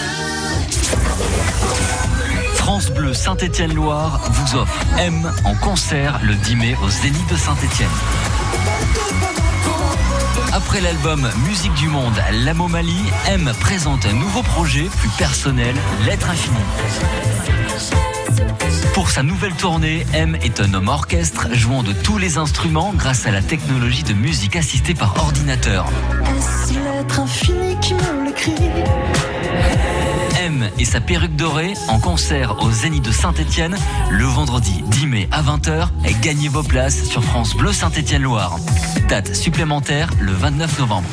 Bleu 2.95 3.13
Saint-Étienne-Loire 3.13 4.19
vous 4.29 4.57
offre 4.57 4.79
M 4.97 5.31
en 5.43 5.55
concert 5.55 6.19
le 6.23 6.35
10 6.35 6.55
mai 6.55 6.75
au 6.83 6.89
Zénith 6.89 7.29
de 7.29 7.35
Saint-Étienne. 7.35 7.89
Après 10.53 10.81
l'album 10.81 11.29
Musique 11.47 11.73
du 11.73 11.87
Monde, 11.87 12.13
L'Amo 12.31 12.67
Mali, 12.67 12.97
M 13.27 13.51
présente 13.59 14.05
un 14.05 14.13
nouveau 14.13 14.43
projet 14.43 14.89
plus 14.99 15.09
personnel, 15.17 15.75
L'être 16.05 16.29
infini. 16.29 16.57
Pour 18.93 19.09
sa 19.09 19.23
nouvelle 19.23 19.53
tournée, 19.53 20.05
M 20.13 20.37
est 20.41 20.59
un 20.59 20.73
homme 20.73 20.87
orchestre 20.87 21.47
jouant 21.53 21.83
de 21.83 21.93
tous 21.93 22.17
les 22.17 22.37
instruments 22.37 22.93
grâce 22.95 23.25
à 23.25 23.31
la 23.31 23.41
technologie 23.41 24.03
de 24.03 24.13
musique 24.13 24.55
assistée 24.55 24.93
par 24.93 25.15
ordinateur. 25.17 25.85
Et 30.79 30.85
sa 30.85 31.01
perruque 31.01 31.35
dorée 31.35 31.73
en 31.89 31.99
concert 31.99 32.55
au 32.63 32.71
Zénith 32.71 33.03
de 33.03 33.11
Saint-Étienne 33.11 33.75
le 34.09 34.23
vendredi 34.23 34.81
10 34.85 35.07
mai 35.07 35.29
à 35.31 35.41
20h 35.41 35.89
et 36.05 36.13
gagnez 36.21 36.47
vos 36.47 36.63
places 36.63 37.03
sur 37.03 37.21
France 37.23 37.53
Bleu 37.53 37.73
Saint-Étienne-Loire. 37.73 38.55
Date 39.09 39.35
supplémentaire 39.35 40.09
le 40.21 40.31
29 40.31 40.79
novembre. 40.79 41.09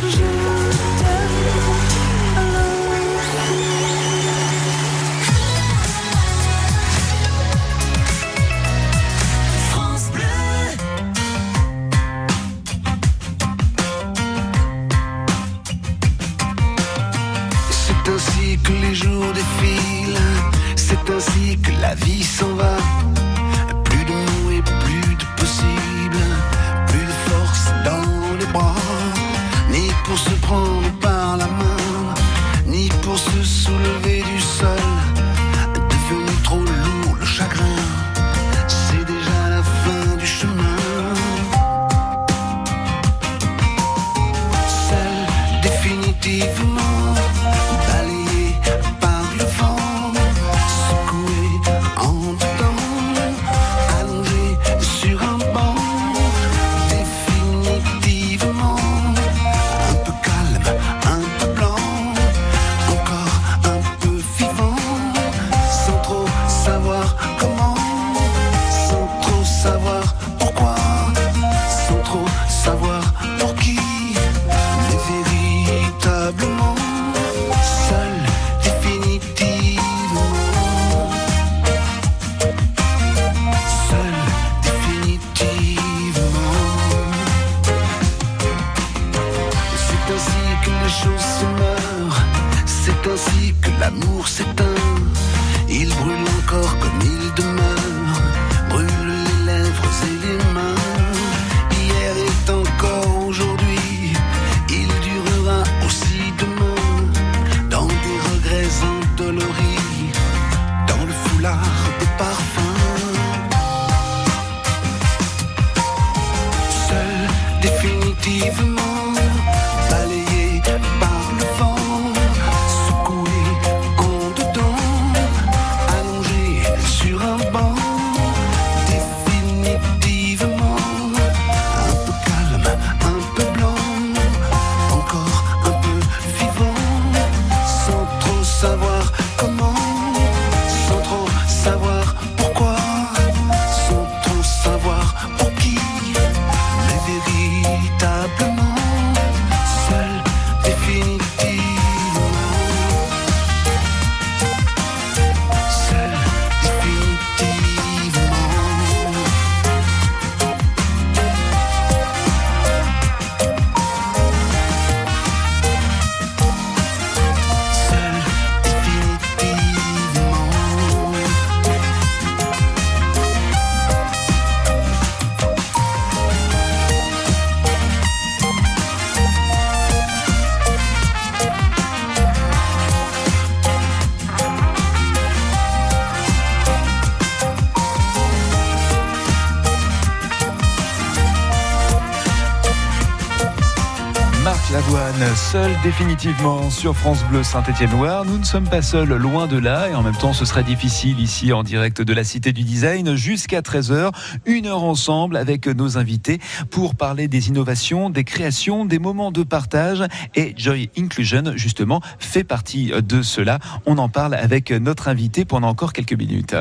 Seul 195.54 195.70
définitivement 195.84 196.68
sur 196.68 196.96
France 196.96 197.22
Bleu 197.30 197.44
Saint-Étienne-Loire. 197.44 198.24
Nous 198.24 198.38
ne 198.38 198.44
sommes 198.44 198.68
pas 198.68 198.82
seuls, 198.82 199.14
loin 199.14 199.46
de 199.46 199.56
là, 199.56 199.88
et 199.88 199.94
en 199.94 200.02
même 200.02 200.16
temps 200.16 200.32
ce 200.32 200.44
sera 200.44 200.64
difficile 200.64 201.20
ici 201.20 201.52
en 201.52 201.62
direct 201.62 202.02
de 202.02 202.12
la 202.12 202.24
Cité 202.24 202.52
du 202.52 202.64
Design 202.64 203.14
jusqu'à 203.14 203.60
13h, 203.60 204.10
une 204.46 204.66
heure 204.66 204.82
ensemble 204.82 205.36
avec 205.36 205.68
nos 205.68 205.96
invités 205.96 206.40
pour 206.70 206.96
parler 206.96 207.28
des 207.28 207.50
innovations, 207.50 208.10
des 208.10 208.24
créations, 208.24 208.84
des 208.84 208.98
moments 208.98 209.30
de 209.30 209.44
partage 209.44 210.02
et 210.34 210.54
Joy 210.56 210.90
Inclusion 210.98 211.52
justement 211.54 212.00
fait 212.18 212.42
partie 212.42 212.90
de 212.90 213.22
cela. 213.22 213.60
On 213.86 213.98
en 213.98 214.08
parle 214.08 214.34
avec 214.34 214.72
notre 214.72 215.06
invité 215.06 215.44
pendant 215.44 215.68
encore 215.68 215.92
quelques 215.92 216.18
minutes. 216.18 216.56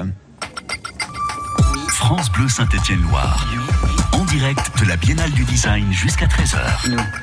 France 1.88 2.32
Bleu 2.32 2.48
Saint-Étienne-Loire. 2.48 3.44
Direct 4.34 4.80
de 4.82 4.88
la 4.88 4.98
Biennale 4.98 5.30
du 5.30 5.44
Design 5.44 5.94
jusqu'à 5.94 6.26
13h. 6.26 6.58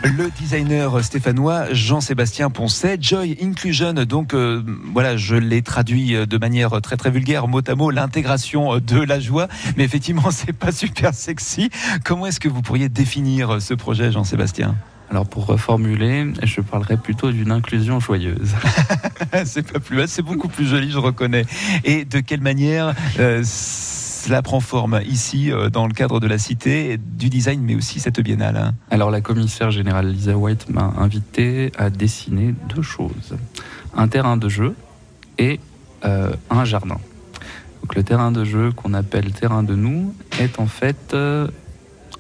Le 0.05 0.31
designer 0.39 1.03
stéphanois 1.03 1.73
Jean-Sébastien 1.73 2.51
Poncet, 2.51 2.99
Joy 3.01 3.37
Inclusion, 3.43 3.95
donc 3.95 4.33
euh, 4.33 4.63
voilà, 4.93 5.17
je 5.17 5.35
l'ai 5.35 5.61
traduit 5.63 6.15
euh, 6.15 6.25
de 6.25 6.39
manière 6.39 6.81
très 6.81 6.97
très 6.97 7.11
vulgaire, 7.11 7.49
mot 7.49 7.63
à 7.67 7.75
mot, 7.75 7.91
l'intégration 7.91 8.77
euh, 8.77 8.81
de 8.81 9.01
la 9.01 9.19
joie, 9.19 9.49
mais 9.77 9.83
effectivement 9.83 10.23
c'est 10.31 10.53
pas 10.53 10.71
super 10.71 11.13
sexy. 11.13 11.69
Comment 12.05 12.27
est-ce 12.27 12.39
que 12.39 12.49
vous 12.49 12.63
pourriez 12.63 12.89
définir 12.89 13.61
ce 13.61 13.75
projet 13.75 14.13
Jean-Sébastien? 14.13 14.77
Alors 15.11 15.27
pour 15.27 15.47
reformuler, 15.47 16.33
je 16.45 16.61
parlerai 16.61 16.97
plutôt 16.97 17.33
d'une 17.33 17.51
inclusion 17.51 17.99
joyeuse. 17.99 18.55
c'est 19.45 19.71
pas 19.71 19.81
plus 19.81 19.97
mal, 19.97 20.09
c'est 20.09 20.23
beaucoup 20.23 20.49
plus 20.49 20.67
joli, 20.67 20.91
je 20.91 20.99
reconnais. 20.99 21.45
Et 21.85 22.05
de 22.05 22.21
quelle 22.21 22.41
manière 22.41 22.95
euh, 23.19 23.43
cela 24.21 24.43
prend 24.43 24.61
forme 24.61 25.01
ici, 25.07 25.51
euh, 25.51 25.71
dans 25.71 25.87
le 25.87 25.95
cadre 25.95 26.21
de 26.21 26.27
la 26.27 26.37
cité, 26.37 26.99
du 26.99 27.31
design, 27.31 27.62
mais 27.62 27.75
aussi 27.75 28.01
cette 28.01 28.21
biennale 28.21 28.57
hein 28.59 28.75
Alors 28.91 29.11
la 29.11 29.23
commissaire 29.23 29.71
générale 29.71 30.09
Lisa 30.09 30.37
White 30.37 30.68
m'a 30.68 30.93
invité 30.99 31.73
à 31.79 31.89
dessiner 31.89 32.55
deux 32.68 32.83
choses. 32.83 33.35
Un 33.97 34.09
terrain 34.09 34.37
de 34.37 34.51
jeu 34.51 34.75
et 35.39 35.59
euh, 36.05 36.35
un 36.51 36.66
jardin. 36.66 36.99
Donc 37.81 37.95
le 37.95 38.03
terrain 38.03 38.31
de 38.31 38.45
jeu 38.45 38.73
qu'on 38.73 38.93
appelle 38.93 39.33
terrain 39.33 39.62
de 39.62 39.75
nous 39.75 40.14
est 40.39 40.61
en 40.61 40.66
fait 40.66 41.14
euh, 41.14 41.49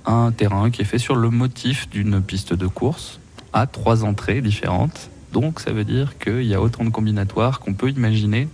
un 0.06 0.32
terrain 0.32 0.70
qui 0.70 0.80
est 0.80 0.86
fait 0.86 0.98
sur 0.98 1.16
le 1.16 1.28
motif 1.28 1.90
d'une 1.90 2.22
piste 2.22 2.54
de 2.54 2.66
course 2.66 3.20
à 3.52 3.66
trois 3.66 4.04
entrées 4.04 4.40
différentes. 4.40 5.10
Donc 5.34 5.60
ça 5.60 5.72
veut 5.72 5.84
dire 5.84 6.16
qu'il 6.18 6.44
y 6.44 6.54
a 6.54 6.62
autant 6.62 6.82
de 6.82 6.90
combinatoires 6.90 7.60
qu'on 7.60 7.74
peut 7.74 7.90
imaginer 7.90 8.48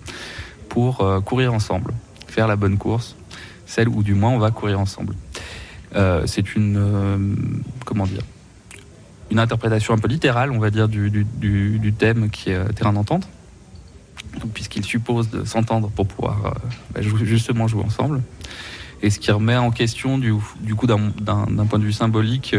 pour 0.68 1.07
courir 1.24 1.55
ensemble, 1.55 1.94
faire 2.26 2.49
la 2.49 2.57
bonne 2.57 2.76
course, 2.76 3.16
celle 3.66 3.88
où 3.88 4.02
du 4.02 4.14
moins 4.14 4.30
on 4.30 4.38
va 4.38 4.50
courir 4.50 4.80
ensemble. 4.80 5.14
Euh, 5.94 6.22
c'est 6.26 6.54
une 6.54 6.76
euh, 6.76 7.18
comment 7.84 8.06
dire 8.06 8.22
une 9.30 9.40
interprétation 9.40 9.92
un 9.92 9.98
peu 9.98 10.06
littérale, 10.06 10.52
on 10.52 10.60
va 10.60 10.70
dire, 10.70 10.88
du, 10.88 11.26
thème 11.98 12.30
qui 12.30 12.50
est 12.50 12.54
euh, 12.54 12.68
terrain 12.68 12.92
d'entente, 12.92 13.28
puisqu'il 14.54 14.84
suppose 14.84 15.30
de 15.30 15.44
s'entendre 15.44 15.90
pour 15.90 16.06
pouvoir 16.06 16.54
bah, 16.94 17.00
justement 17.02 17.66
jouer 17.66 17.82
ensemble. 17.82 18.22
Et 19.02 19.10
ce 19.10 19.18
qui 19.18 19.32
remet 19.32 19.56
en 19.56 19.72
question, 19.72 20.16
du, 20.16 20.32
coup, 20.76 20.86
d'un 20.86 21.10
point 21.68 21.80
de 21.80 21.84
vue 21.84 21.92
symbolique, 21.92 22.54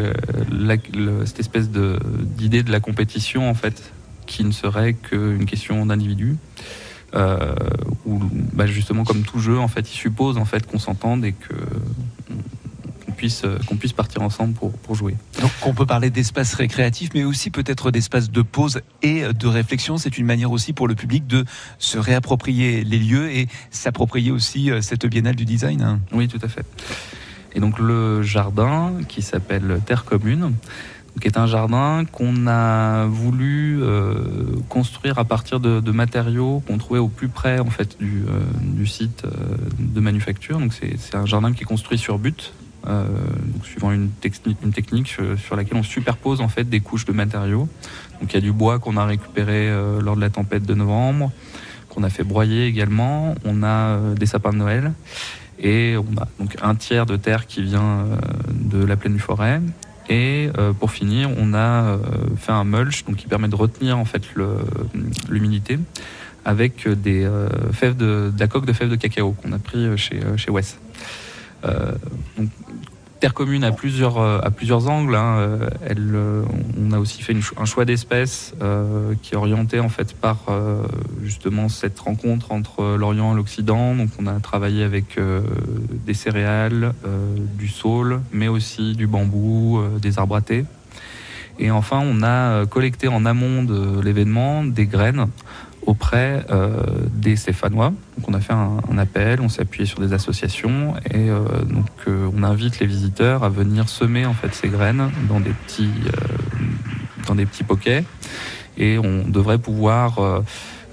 cette 1.25 1.39
espèce 1.39 1.69
d'idée 1.69 2.63
de 2.63 2.71
la 2.71 2.81
compétition, 2.81 3.49
en 3.49 3.53
fait, 3.53 3.93
qui 4.25 4.43
ne 4.43 4.51
serait 4.51 4.93
qu'une 4.93 5.45
question 5.45 5.85
d'individu. 5.85 6.35
Euh, 7.15 7.55
où, 8.05 8.19
bah, 8.53 8.67
justement, 8.67 9.05
comme 9.05 9.23
tout 9.23 9.39
jeu, 9.39 9.57
en 9.57 9.69
fait, 9.69 9.89
il 9.89 9.95
suppose 9.95 10.37
en 10.37 10.45
fait 10.45 10.67
qu'on 10.67 10.79
s'entende 10.79 11.23
et 11.23 11.31
que 11.31 11.53
qu'on 13.05 13.11
puisse, 13.13 13.43
euh, 13.45 13.57
qu'on 13.65 13.77
puisse 13.77 13.93
partir 13.93 14.21
ensemble 14.21 14.53
pour, 14.53 14.73
pour 14.73 14.93
jouer. 14.95 15.15
Donc 15.41 15.51
on 15.65 15.73
peut 15.73 15.85
parler 15.85 16.09
d'espace 16.09 16.53
récréatif, 16.53 17.11
mais 17.13 17.23
aussi 17.23 17.49
peut-être 17.49 17.91
d'espace 17.91 18.29
de 18.29 18.41
pause 18.41 18.81
et 19.01 19.23
de 19.33 19.47
réflexion. 19.47 19.97
C'est 19.97 20.17
une 20.17 20.25
manière 20.25 20.51
aussi 20.51 20.73
pour 20.73 20.87
le 20.87 20.95
public 20.95 21.25
de 21.27 21.45
se 21.79 21.97
réapproprier 21.97 22.83
les 22.83 22.99
lieux 22.99 23.31
et 23.31 23.47
s'approprier 23.71 24.31
aussi 24.31 24.69
euh, 24.69 24.81
cette 24.81 25.05
biennale 25.05 25.35
du 25.35 25.45
design. 25.45 25.81
hein. 25.81 25.99
Oui, 26.11 26.27
tout 26.27 26.39
à 26.43 26.49
fait. 26.49 26.65
Et 27.55 27.59
donc 27.61 27.79
le 27.79 28.21
jardin 28.21 28.93
qui 29.07 29.21
s'appelle 29.21 29.79
Terre 29.85 30.03
Commune, 30.03 30.53
donc, 31.17 31.25
est 31.25 31.39
un 31.39 31.47
jardin 31.47 32.05
qu'on 32.11 32.45
a 32.45 33.07
voulu 33.07 33.79
euh, 33.81 34.13
construire 34.69 35.17
à 35.17 35.25
partir 35.25 35.59
de, 35.59 35.91
matériaux 35.91 36.61
qu'on 36.67 36.77
trouvait 36.77 36.99
au 36.99 37.07
plus 37.07 37.27
près 37.27 37.57
en 37.57 37.71
fait 37.71 37.97
du, 37.97 38.23
euh, 38.29 38.85
site 38.85 39.23
euh, 39.25 39.29
de 39.79 39.99
manufacture. 39.99 40.59
Donc 40.59 40.73
c'est 40.73 41.15
un 41.15 41.25
jardin 41.25 41.53
qui 41.53 41.63
est 41.63 41.65
construit 41.65 41.97
sur 41.97 42.19
but. 42.19 42.53
suivant 43.63 43.91
une, 43.91 44.11
technique- 44.11 45.07
sur, 45.07 45.55
laquelle 45.55 45.77
on 45.77 45.83
superpose 45.83 46.39
en 46.39 46.49
fait 46.49 46.69
des 46.69 46.81
couches 46.81 47.05
de 47.05 47.13
matériaux. 47.13 47.67
Donc 48.21 48.31
il 48.31 48.35
y 48.35 48.37
a 48.37 48.41
du 48.41 48.51
bois 48.51 48.77
qu'on 48.77 48.95
a 48.95 49.05
récupéré 49.05 49.71
lors 49.99 50.15
de 50.15 50.21
la 50.21 50.29
tempête 50.29 50.67
de 50.67 50.75
novembre, 50.75 51.31
qu'on 51.89 52.03
a 52.03 52.11
fait 52.11 52.23
broyer 52.23 52.67
également. 52.67 53.33
On 53.43 53.63
a 53.63 54.13
des 54.13 54.27
sapins 54.27 54.53
de 54.53 54.57
Noël 54.57 54.93
et 55.57 55.97
on 55.97 56.21
a 56.21 56.27
un 56.61 56.75
tiers 56.75 57.07
de 57.07 57.15
terre 57.15 57.47
qui 57.47 57.63
vient 57.63 58.05
de 58.51 58.85
la 58.85 58.95
plaine 58.95 59.15
du 59.15 59.19
forêt. 59.19 59.61
Et 60.09 60.49
euh, 60.57 60.73
pour 60.73 60.91
finir, 60.91 61.29
on 61.37 61.53
a 61.53 61.83
euh, 61.83 61.97
fait 62.37 62.51
un 62.51 62.63
mulch 62.63 63.03
donc 63.05 63.17
qui 63.17 63.27
permet 63.27 63.47
de 63.47 63.55
retenir 63.55 63.97
en 63.97 64.05
fait 64.05 64.23
l'humidité 65.29 65.79
avec 66.45 66.87
des 66.87 67.25
euh, 67.25 67.49
fèves 67.73 67.97
de, 67.97 68.31
la 68.39 68.47
coque 68.47 68.65
de 68.65 68.73
fèves 68.73 68.89
de 68.89 68.95
cacao 68.95 69.33
qu'on 69.33 69.51
a 69.51 69.59
pris 69.59 69.97
chez 69.97 70.21
chez 70.37 70.51
Wes. 70.51 70.77
Terre 73.19 73.33
commune 73.33 73.63
à 73.63 73.71
plusieurs, 73.71 74.19
euh, 74.19 74.39
à 74.43 74.51
plusieurs 74.51 74.89
angles. 74.89 75.15
hein. 75.15 75.37
Euh, 75.39 75.69
euh, 75.89 76.43
on 76.79 76.91
a 76.91 76.99
aussi 76.99 77.23
fait 77.23 77.35
un 77.57 77.65
choix 77.65 77.83
d'espèces 77.83 78.53
euh, 78.61 79.13
qui 79.23 79.33
est 79.33 79.37
orienté 79.37 79.79
en 79.79 79.89
fait 79.89 80.13
par 80.13 80.37
euh, 80.49 80.83
justement 81.23 81.67
cette 81.67 81.99
rencontre 81.99 82.51
entre 82.51 82.95
l'Orient 82.95 83.33
et 83.33 83.35
l'Occident. 83.35 83.95
Donc 83.95 84.09
on 84.19 84.27
a 84.27 84.39
travaillé 84.39 84.83
avec 84.83 85.17
euh, 85.17 85.41
des 86.05 86.13
céréales, 86.13 86.93
euh, 87.05 87.35
du 87.57 87.67
saule, 87.67 88.21
mais 88.31 88.47
aussi 88.47 88.93
du 88.93 89.07
bambou, 89.07 89.79
euh, 89.79 89.97
des 89.99 90.19
arbres 90.19 90.35
à. 90.35 90.65
Et 91.59 91.71
enfin, 91.71 91.99
on 92.03 92.21
a 92.21 92.27
euh, 92.27 92.65
collecté 92.67 93.07
en 93.07 93.25
amont 93.25 93.63
de 93.63 93.99
l'événement 93.99 94.63
des 94.63 94.85
graines 94.85 95.27
auprès 95.87 96.45
euh, 96.51 96.83
des 97.11 97.35
Stéphanois. 97.35 97.93
Donc 98.17 98.27
on 98.27 98.33
a 98.33 98.41
fait 98.41 98.53
un, 98.53 98.97
appel, 98.97 99.41
on 99.41 99.49
s'est 99.49 99.61
appuyé 99.61 99.85
sur 99.85 99.99
des 99.99 100.13
associations 100.13 100.95
et 101.09 101.29
euh, 101.29 101.39
donc 101.63 101.87
euh, 102.07 102.29
on 102.35 102.43
invite 102.43 102.79
les 102.79 102.85
visiteurs 102.85 103.43
à 103.43 103.49
venir 103.49 103.87
semer 103.87 104.25
en 104.25 104.33
fait 104.33 104.53
ces 104.53 104.67
graines 104.67 105.09
dans 105.29 105.39
des 105.39 105.51
petits 105.51 105.89
dans 107.25 107.35
des 107.35 107.45
petits 107.45 107.63
poquets 107.63 108.03
et 108.77 108.97
on 108.97 109.27
devrait 109.27 109.57
pouvoir 109.57 110.43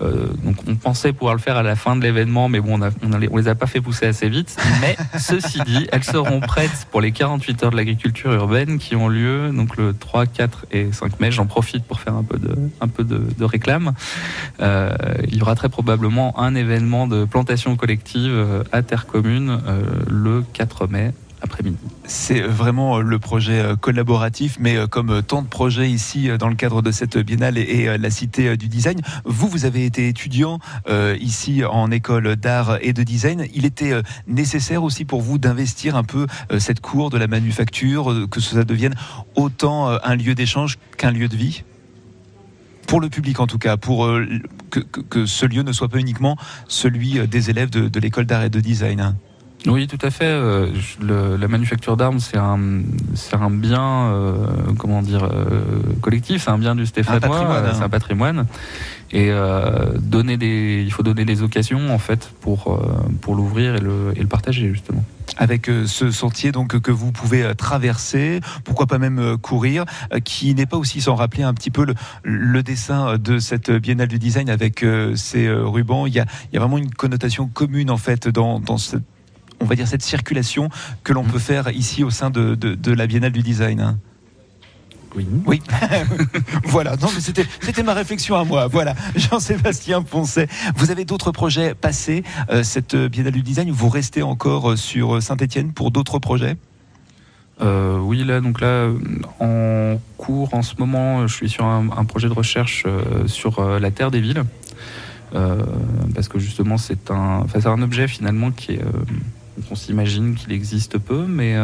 donc 0.01 0.57
on 0.67 0.75
pensait 0.77 1.13
pouvoir 1.13 1.35
le 1.35 1.41
faire 1.41 1.57
à 1.57 1.63
la 1.63 1.77
fin 1.77 1.97
de 1.97 2.03
l'événement, 2.03 2.49
mais 2.49 2.61
bon, 2.61 2.79
on, 2.79 2.83
a, 2.83 2.91
on, 3.03 3.13
a 3.13 3.19
les, 3.19 3.29
on 3.31 3.37
les 3.37 3.49
a 3.49 3.55
pas 3.55 3.67
fait 3.67 3.81
pousser 3.81 4.07
assez 4.07 4.29
vite. 4.29 4.57
Mais 4.81 4.97
ceci 5.19 5.61
dit, 5.65 5.87
elles 5.93 6.05
seront 6.05 6.41
prêtes 6.41 6.87
pour 6.91 7.01
les 7.01 7.13
48 7.13 7.65
heures 7.65 7.71
de 7.71 7.77
l'agriculture 7.77 8.33
urbaine 8.33 8.79
qui 8.79 8.97
ont 8.97 9.09
lieu 9.09 9.51
donc 9.53 9.77
le 9.77 9.95
3, 9.95 10.27
4 10.27 10.67
et 10.73 10.93
5 10.93 11.21
mai. 11.21 11.31
J'en 11.31 11.47
profite 11.47 11.85
pour 11.85 12.01
faire 12.01 12.15
un 12.15 12.23
peu 12.23 12.39
de, 12.39 12.57
un 12.81 12.89
peu 12.89 13.05
de, 13.05 13.19
de 13.19 13.45
réclame. 13.45 13.93
Euh, 14.61 14.95
il 15.29 15.37
y 15.37 15.43
aura 15.43 15.55
très 15.55 15.69
probablement 15.69 16.39
un 16.39 16.55
événement 16.55 17.07
de 17.07 17.25
plantation 17.25 17.77
collective 17.77 18.33
euh, 18.33 18.63
à 18.73 18.83
Terre 18.83 19.07
Commune 19.07 19.61
euh, 19.67 19.83
le 20.09 20.45
4 20.53 20.87
mai 20.87 21.13
C'est 22.07 22.41
vraiment 22.41 23.01
le 23.01 23.19
projet 23.19 23.61
euh, 23.61 23.77
collaboratif, 23.77 24.57
mais 24.61 24.77
euh, 24.77 24.87
comme 24.87 25.23
tant 25.23 25.43
de 25.43 25.49
projets 25.49 25.91
ici 25.91 26.29
euh, 26.29 26.37
dans 26.37 26.49
le 26.49 26.55
cadre 26.55 26.83
de 26.83 26.91
cette 26.91 27.19
biennale 27.19 27.59
et 27.59 27.97
la 27.99 28.11
Cité 28.11 28.57
du 28.57 28.69
Design, 28.69 29.01
vous, 29.25 29.49
vous 29.49 29.65
avez 29.65 29.85
été 29.85 30.09
étudiant 30.09 30.59
ici 31.19 31.63
en 31.65 31.91
école 31.91 32.37
d'art 32.37 32.79
et 32.81 32.93
de 32.93 33.03
design. 33.03 33.47
Il 33.55 33.65
était 33.65 33.93
nécessaire 34.27 34.83
aussi 34.83 35.05
pour 35.05 35.23
vous 35.23 35.39
d'investir 35.39 35.97
un 35.97 36.05
peu 36.05 36.27
cette 36.59 36.81
cour 36.81 37.11
de 37.11 37.19
la 37.19 37.27
manufacture, 37.27 38.29
que 38.31 38.41
ça 38.41 38.65
devienne 38.65 38.95
autant 39.35 39.89
un 39.89 40.17
lieu 40.17 40.35
d'échange 40.35 40.79
qu'un 40.97 41.11
lieu 41.11 41.29
de 41.29 41.37
vie? 41.37 41.65
Pour 42.87 43.01
le 43.01 43.09
public 43.09 43.41
en 43.41 43.47
tout 43.47 43.59
cas, 43.59 43.77
pour 43.77 44.09
que, 44.71 45.27
ce 45.27 45.47
lieu 45.47 45.63
ne 45.63 45.73
soit 45.73 45.89
pas 45.89 45.99
uniquement 45.99 46.37
celui 46.69 47.27
des 47.27 47.51
élèves 47.51 47.71
de, 47.71 47.89
de 47.89 48.01
l'école 48.01 48.27
d'art 48.27 48.45
et 48.45 48.51
de 48.51 48.61
design. 48.61 49.15
Oui, 49.67 49.87
tout 49.87 49.99
à 50.03 50.11
fait. 50.11 50.27
Euh, 50.27 50.71
le, 51.01 51.37
la 51.37 51.49
manufacture 51.49 51.97
d'armes, 51.97 52.19
c'est 52.21 52.37
un, 52.37 52.59
c'est 53.15 53.35
un 53.35 53.49
bien, 53.49 54.09
euh, 54.09 54.35
comment 54.79 55.01
dire, 55.01 55.25
euh, 55.25 55.81
collectif. 56.03 56.45
C'est 56.45 56.51
un 56.51 56.59
bien 56.59 56.75
du 56.75 56.85
Stéphanois. 56.85 57.39
hein. 57.71 57.73
C'est 57.75 57.83
un 57.83 57.89
patrimoine. 57.89 58.47
Et 59.11 59.29
euh, 59.31 59.97
donner 60.01 60.37
des, 60.37 60.83
il 60.85 60.93
faut 60.93 61.03
donner 61.03 61.25
des 61.25 61.43
occasions 61.43 61.95
en 61.95 61.99
fait 61.99 62.31
pour 62.41 62.79
pour 63.21 63.37
l'ouvrir 63.37 63.77
et 63.77 63.81
le, 63.81 64.13
et 64.17 64.21
le 64.21 64.27
partager 64.27 64.69
justement. 64.69 65.05
Avec 65.39 65.71
ce 65.87 66.11
sentier 66.11 66.53
donc 66.53 66.79
que 66.81 66.91
vous 66.91 67.13
pouvez 67.13 67.55
traverser, 67.57 68.41
pourquoi 68.65 68.87
pas 68.87 68.99
même 68.99 69.39
courir, 69.39 69.85
qui 70.25 70.55
n'est 70.55 70.67
pas 70.67 70.77
aussi 70.77 71.01
sans 71.01 71.15
rappeler 71.15 71.45
un 71.45 71.55
petit 71.55 71.71
peu 71.71 71.87
le, 71.87 71.95
le 72.25 72.63
dessin 72.63 73.17
de 73.17 73.39
cette 73.39 73.71
Biennale 73.71 74.09
du 74.09 74.19
Design 74.19 74.51
avec 74.51 74.85
ces 75.15 75.49
rubans. 75.49 76.07
Il 76.07 76.15
y 76.15 76.21
a, 76.21 76.27
il 76.51 76.55
y 76.55 76.57
a 76.57 76.61
vraiment 76.61 76.79
une 76.79 76.91
connotation 76.91 77.47
commune 77.47 77.91
en 77.91 77.97
fait 77.97 78.29
dans, 78.29 78.59
dans 78.59 78.79
cette 78.79 79.03
on 79.65 79.67
va 79.67 79.75
dire 79.75 79.89
cette 79.89 80.03
circulation 80.03 80.69
que 81.03 81.13
l'on 81.13 81.25
peut 81.25 81.39
faire 81.39 81.69
ici 81.71 82.05
au 82.05 82.11
sein 82.11 82.31
de, 82.31 82.55
de, 82.55 82.75
de 82.75 82.93
la 82.93 83.07
Biennale 83.07 83.33
du 83.33 83.43
Design. 83.43 83.81
Hein. 83.81 83.99
Oui. 85.17 85.27
Oui. 85.47 85.63
voilà. 86.65 86.97
Non, 86.97 87.09
mais 87.15 87.21
c'était, 87.21 87.47
c'était 87.61 87.83
ma 87.83 87.95
réflexion 87.95 88.37
à 88.37 88.45
moi. 88.45 88.67
Voilà. 88.67 88.95
Jean-Sébastien 89.17 90.03
Poncet. 90.03 90.49
Vous 90.77 90.91
avez 90.91 91.05
d'autres 91.05 91.31
projets 91.31 91.75
passés, 91.75 92.25
euh, 92.51 92.63
cette 92.63 92.97
Biennale 92.97 93.33
du 93.33 93.43
Design. 93.43 93.71
Vous 93.71 93.89
restez 93.89 94.23
encore 94.23 94.77
sur 94.77 95.23
Saint-Etienne 95.23 95.73
pour 95.73 95.91
d'autres 95.91 96.19
projets? 96.19 96.57
Euh, 97.61 97.99
oui, 97.99 98.25
là, 98.25 98.41
donc 98.41 98.61
là, 98.61 98.89
en 99.41 100.01
cours, 100.19 100.53
en 100.55 100.63
ce 100.63 100.75
moment, 100.79 101.27
je 101.27 101.35
suis 101.35 101.49
sur 101.49 101.65
un, 101.65 101.89
un 101.97 102.05
projet 102.05 102.29
de 102.29 102.33
recherche 102.33 102.85
euh, 102.87 103.27
sur 103.29 103.61
euh, 103.61 103.79
la 103.79 103.91
Terre 103.91 104.11
des 104.11 104.21
villes. 104.21 104.45
Euh, 105.35 105.63
parce 106.15 106.29
que 106.29 106.39
justement, 106.39 106.79
c'est 106.79 107.11
un, 107.11 107.43
enfin, 107.45 107.61
c'est 107.61 107.69
un 107.69 107.83
objet 107.83 108.07
finalement 108.09 108.51
qui 108.51 108.73
est, 108.73 108.83
on 109.71 109.75
s'imagine 109.75 110.35
qu'il 110.35 110.53
existe 110.53 110.99
peu, 110.99 111.25
mais 111.27 111.57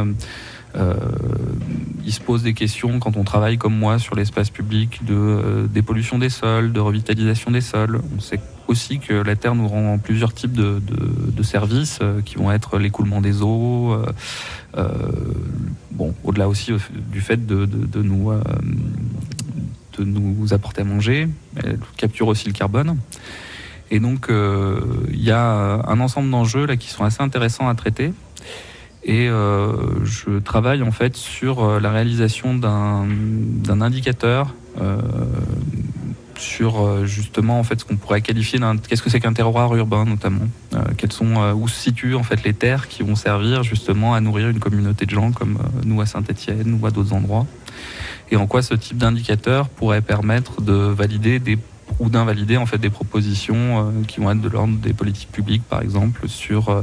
euh, 0.76 0.94
il 2.04 2.12
se 2.12 2.20
pose 2.20 2.42
des 2.42 2.54
questions 2.54 2.98
quand 2.98 3.16
on 3.16 3.24
travaille 3.24 3.58
comme 3.58 3.76
moi 3.76 3.98
sur 3.98 4.14
l'espace 4.14 4.50
public 4.50 5.04
de 5.04 5.14
euh, 5.14 5.66
dépollution 5.66 6.18
des 6.18 6.30
sols, 6.30 6.72
de 6.72 6.80
revitalisation 6.80 7.50
des 7.50 7.60
sols. 7.60 8.00
On 8.16 8.20
sait 8.20 8.40
aussi 8.68 8.98
que 8.98 9.14
la 9.14 9.36
Terre 9.36 9.54
nous 9.54 9.68
rend 9.68 9.98
plusieurs 9.98 10.32
types 10.32 10.52
de, 10.52 11.42
services 11.42 11.98
euh, 12.02 12.20
qui 12.20 12.36
vont 12.36 12.52
être 12.52 12.78
l'écoulement 12.78 13.20
des 13.20 13.42
eaux, 13.42 13.96
euh, 14.76 14.92
bon, 15.90 16.14
au-delà 16.22 16.48
aussi 16.48 16.72
du 17.10 17.20
fait 17.20 17.46
de 17.46 17.66
nous 18.02 18.30
de 19.98 20.04
nous 20.04 20.52
apporter 20.54 20.82
à 20.82 20.84
manger, 20.84 21.28
elle 21.56 21.78
capture 21.96 22.28
aussi 22.28 22.46
le 22.46 22.52
carbone. 22.52 22.96
Et 23.90 23.98
donc, 23.98 24.26
il 24.28 24.34
euh, 24.34 24.80
y 25.12 25.30
a 25.30 25.82
un 25.86 26.00
ensemble 26.00 26.30
d'enjeux 26.30 26.66
là 26.66 26.76
qui 26.76 26.88
sont 26.88 27.04
assez 27.04 27.22
intéressants 27.22 27.68
à 27.68 27.74
traiter. 27.74 28.12
Et 29.02 29.28
euh, 29.28 30.04
je 30.04 30.38
travaille 30.38 30.82
en 30.82 30.92
fait 30.92 31.16
sur 31.16 31.64
euh, 31.64 31.80
la 31.80 31.90
réalisation 31.90 32.54
d'un 32.54 33.80
indicateur 33.80 34.54
sur 36.36 37.06
justement 37.06 37.58
en 37.58 37.64
fait 37.64 37.80
ce 37.80 37.84
qu'on 37.84 37.96
pourrait 37.96 38.22
qualifier 38.22 38.58
d'un 38.58 38.78
qu'est-ce 38.78 39.02
que 39.02 39.10
c'est 39.10 39.20
qu'un 39.20 39.34
terroir 39.34 39.74
urbain 39.76 40.06
notamment 40.06 40.46
quels 40.96 41.12
sont 41.12 41.36
où 41.52 41.68
se 41.68 41.78
situent 41.78 42.14
en 42.14 42.22
fait 42.22 42.42
les 42.44 42.54
terres 42.54 42.88
qui 42.88 43.02
vont 43.02 43.14
servir 43.14 43.62
justement 43.62 44.14
à 44.14 44.22
nourrir 44.22 44.48
une 44.48 44.58
communauté 44.58 45.04
de 45.04 45.10
gens 45.10 45.32
comme 45.32 45.58
nous 45.84 46.00
à 46.00 46.06
Saint-Étienne 46.06 46.78
ou 46.80 46.86
à 46.86 46.90
d'autres 46.90 47.12
endroits 47.12 47.46
et 48.30 48.36
en 48.36 48.46
quoi 48.46 48.62
ce 48.62 48.72
type 48.72 48.96
d'indicateur 48.96 49.68
pourrait 49.68 50.00
permettre 50.00 50.62
de 50.62 50.72
valider 50.72 51.40
des 51.40 51.58
ou 51.98 52.08
d'invalider 52.08 52.56
en 52.56 52.66
fait 52.66 52.78
des 52.78 52.90
propositions 52.90 53.56
euh, 53.56 54.02
qui 54.06 54.20
vont 54.20 54.30
être 54.30 54.40
de 54.40 54.48
l'ordre 54.48 54.76
des 54.76 54.92
politiques 54.92 55.32
publiques 55.32 55.62
par 55.68 55.82
exemple 55.82 56.28
sur 56.28 56.70
euh, 56.70 56.82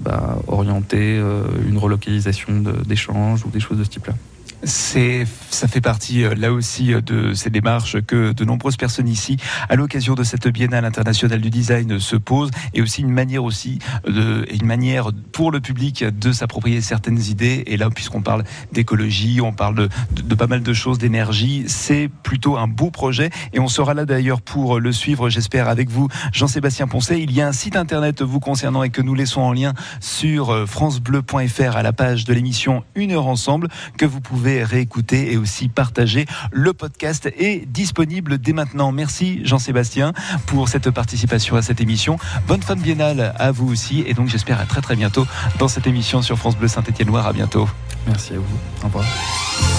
bah, 0.00 0.38
orienter 0.46 1.18
euh, 1.18 1.44
une 1.68 1.78
relocalisation 1.78 2.62
d'échanges 2.86 3.44
ou 3.44 3.50
des 3.50 3.60
choses 3.60 3.78
de 3.78 3.84
ce 3.84 3.90
type 3.90 4.06
là 4.06 4.14
c'est, 4.62 5.26
ça 5.50 5.68
fait 5.68 5.80
partie 5.80 6.24
là 6.36 6.52
aussi 6.52 6.92
de 6.94 7.34
ces 7.34 7.50
démarches 7.50 8.00
que 8.00 8.32
de 8.32 8.44
nombreuses 8.44 8.76
personnes 8.76 9.08
ici, 9.08 9.36
à 9.68 9.76
l'occasion 9.76 10.14
de 10.14 10.24
cette 10.24 10.48
Biennale 10.48 10.84
internationale 10.84 11.40
du 11.40 11.50
design, 11.50 11.98
se 11.98 12.16
posent, 12.16 12.50
et 12.74 12.82
aussi 12.82 13.02
une 13.02 13.10
manière 13.10 13.44
aussi 13.44 13.78
une 14.06 14.66
manière 14.66 15.10
pour 15.32 15.50
le 15.50 15.60
public 15.60 16.04
de 16.04 16.32
s'approprier 16.32 16.80
certaines 16.80 17.20
idées. 17.20 17.64
Et 17.66 17.76
là, 17.76 17.90
puisqu'on 17.90 18.22
parle 18.22 18.44
d'écologie, 18.72 19.40
on 19.40 19.52
parle 19.52 19.88
de, 20.12 20.34
pas 20.34 20.46
mal 20.46 20.62
de 20.62 20.72
choses, 20.72 20.98
d'énergie, 20.98 21.64
c'est 21.66 22.08
plutôt 22.22 22.56
un 22.56 22.68
beau 22.68 22.90
projet. 22.90 23.30
Et 23.52 23.60
on 23.60 23.68
sera 23.68 23.94
là 23.94 24.04
d'ailleurs 24.04 24.40
pour 24.40 24.80
le 24.80 24.92
suivre, 24.92 25.28
j'espère, 25.28 25.68
avec 25.68 25.90
vous, 25.90 26.08
Jean-Sébastien 26.32 26.86
Poncet. 26.86 27.20
Il 27.20 27.32
y 27.32 27.40
a 27.40 27.48
un 27.48 27.52
site 27.52 27.76
internet 27.76 28.22
vous 28.22 28.40
concernant 28.40 28.82
et 28.82 28.90
que 28.90 29.02
nous 29.02 29.14
laissons 29.14 29.42
en 29.42 29.52
lien 29.52 29.74
sur 30.00 30.68
francebleu.fr 30.68 31.76
à 31.76 31.82
la 31.82 31.92
page 31.92 32.24
de 32.24 32.32
l'émission 32.32 32.84
Une 32.94 33.12
heure 33.12 33.26
ensemble 33.26 33.68
que 33.96 34.06
vous 34.06 34.20
pouvez 34.20 34.45
réécouter 34.46 35.32
et 35.32 35.36
aussi 35.36 35.68
partager. 35.68 36.26
Le 36.52 36.72
podcast 36.72 37.26
est 37.38 37.66
disponible 37.66 38.38
dès 38.38 38.52
maintenant. 38.52 38.92
Merci 38.92 39.40
Jean-Sébastien 39.44 40.12
pour 40.46 40.68
cette 40.68 40.90
participation 40.90 41.56
à 41.56 41.62
cette 41.62 41.80
émission. 41.80 42.18
Bonne 42.46 42.62
fin 42.62 42.76
de 42.76 42.80
biennale 42.80 43.34
à 43.38 43.50
vous 43.52 43.68
aussi 43.70 44.04
et 44.06 44.14
donc 44.14 44.28
j'espère 44.28 44.60
à 44.60 44.64
très 44.64 44.80
très 44.80 44.96
bientôt 44.96 45.26
dans 45.58 45.68
cette 45.68 45.86
émission 45.86 46.22
sur 46.22 46.38
France 46.38 46.56
Bleu 46.56 46.68
Saint-Étienne 46.68 47.08
Noir. 47.08 47.26
À 47.26 47.32
bientôt. 47.32 47.68
Merci 48.06 48.34
à 48.34 48.38
vous. 48.38 48.58
Au 48.82 48.86
revoir. 48.86 49.75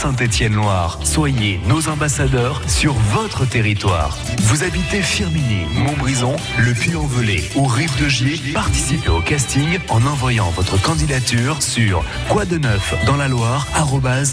Saint-Étienne-Loire. 0.00 0.98
Soyez 1.04 1.60
nos 1.68 1.90
ambassadeurs 1.90 2.62
sur 2.66 2.94
votre 2.94 3.44
territoire. 3.44 4.16
Vous 4.44 4.64
habitez 4.64 5.02
Firminy, 5.02 5.66
Montbrison, 5.74 6.36
Le 6.58 6.72
Puy-en-Velay 6.72 7.42
ou 7.54 7.66
Rive 7.66 7.94
de 8.02 8.08
Gier, 8.08 8.40
participez 8.54 9.10
au 9.10 9.20
casting 9.20 9.78
en 9.90 10.06
envoyant 10.06 10.48
votre 10.52 10.80
candidature 10.80 11.60
sur 11.60 12.02
quoi 12.30 12.46
de 12.46 12.56
neuf 12.56 12.94
dans 13.04 13.18
la 13.18 13.28
Loire 13.28 13.66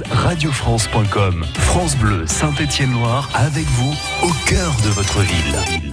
radiofrance.com. 0.10 1.46
France 1.56 1.98
Bleu 1.98 2.26
Saint-Étienne-Loire 2.28 3.30
avec 3.34 3.66
vous 3.66 3.94
au 4.24 4.32
cœur 4.46 4.74
de 4.86 4.90
votre 4.90 5.20
ville. 5.20 5.87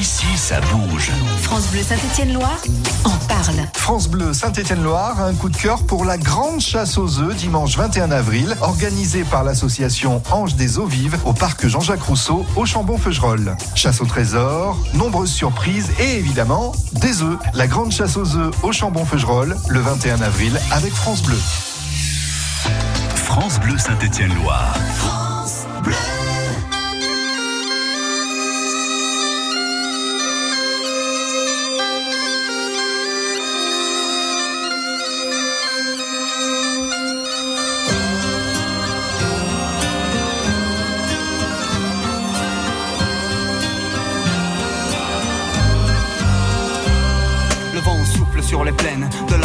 Ici, 0.00 0.26
ça 0.36 0.60
bouge. 0.60 1.12
France 1.42 1.68
Bleu 1.68 1.82
Saint-Étienne-Loire 1.82 2.60
en 3.04 3.16
parle. 3.26 3.66
France 3.74 4.08
Bleu 4.08 4.32
Saint-Étienne-Loire 4.32 5.20
a 5.20 5.26
un 5.26 5.34
coup 5.34 5.48
de 5.48 5.56
cœur 5.56 5.84
pour 5.84 6.04
la 6.04 6.18
grande 6.18 6.60
chasse 6.60 6.98
aux 6.98 7.20
œufs 7.20 7.36
dimanche 7.36 7.76
21 7.76 8.10
avril, 8.10 8.56
organisée 8.60 9.22
par 9.22 9.44
l'association 9.44 10.20
Ange 10.32 10.56
des 10.56 10.78
eaux 10.78 10.86
vives 10.86 11.16
au 11.24 11.32
parc 11.32 11.66
Jean-Jacques 11.66 12.02
Rousseau 12.02 12.44
au 12.56 12.66
Chambon-Feugerolles. 12.66 13.56
Chasse 13.76 14.00
au 14.00 14.06
trésor, 14.06 14.76
nombreuses 14.94 15.32
surprises 15.32 15.90
et 16.00 16.18
évidemment 16.18 16.72
des 16.92 17.22
œufs. 17.22 17.38
La 17.54 17.68
grande 17.68 17.92
chasse 17.92 18.16
aux 18.16 18.36
œufs 18.36 18.54
au 18.62 18.72
Chambon-Feugerolles 18.72 19.56
le 19.68 19.80
21 19.80 20.22
avril 20.22 20.60
avec 20.72 20.92
France 20.92 21.22
Bleu. 21.22 21.38
France 23.14 23.60
Bleu 23.60 23.78
Saint-Étienne-Loire. 23.78 25.23
Les 48.64 48.72
plaines 48.72 49.08
de 49.28 49.36
la. 49.36 49.43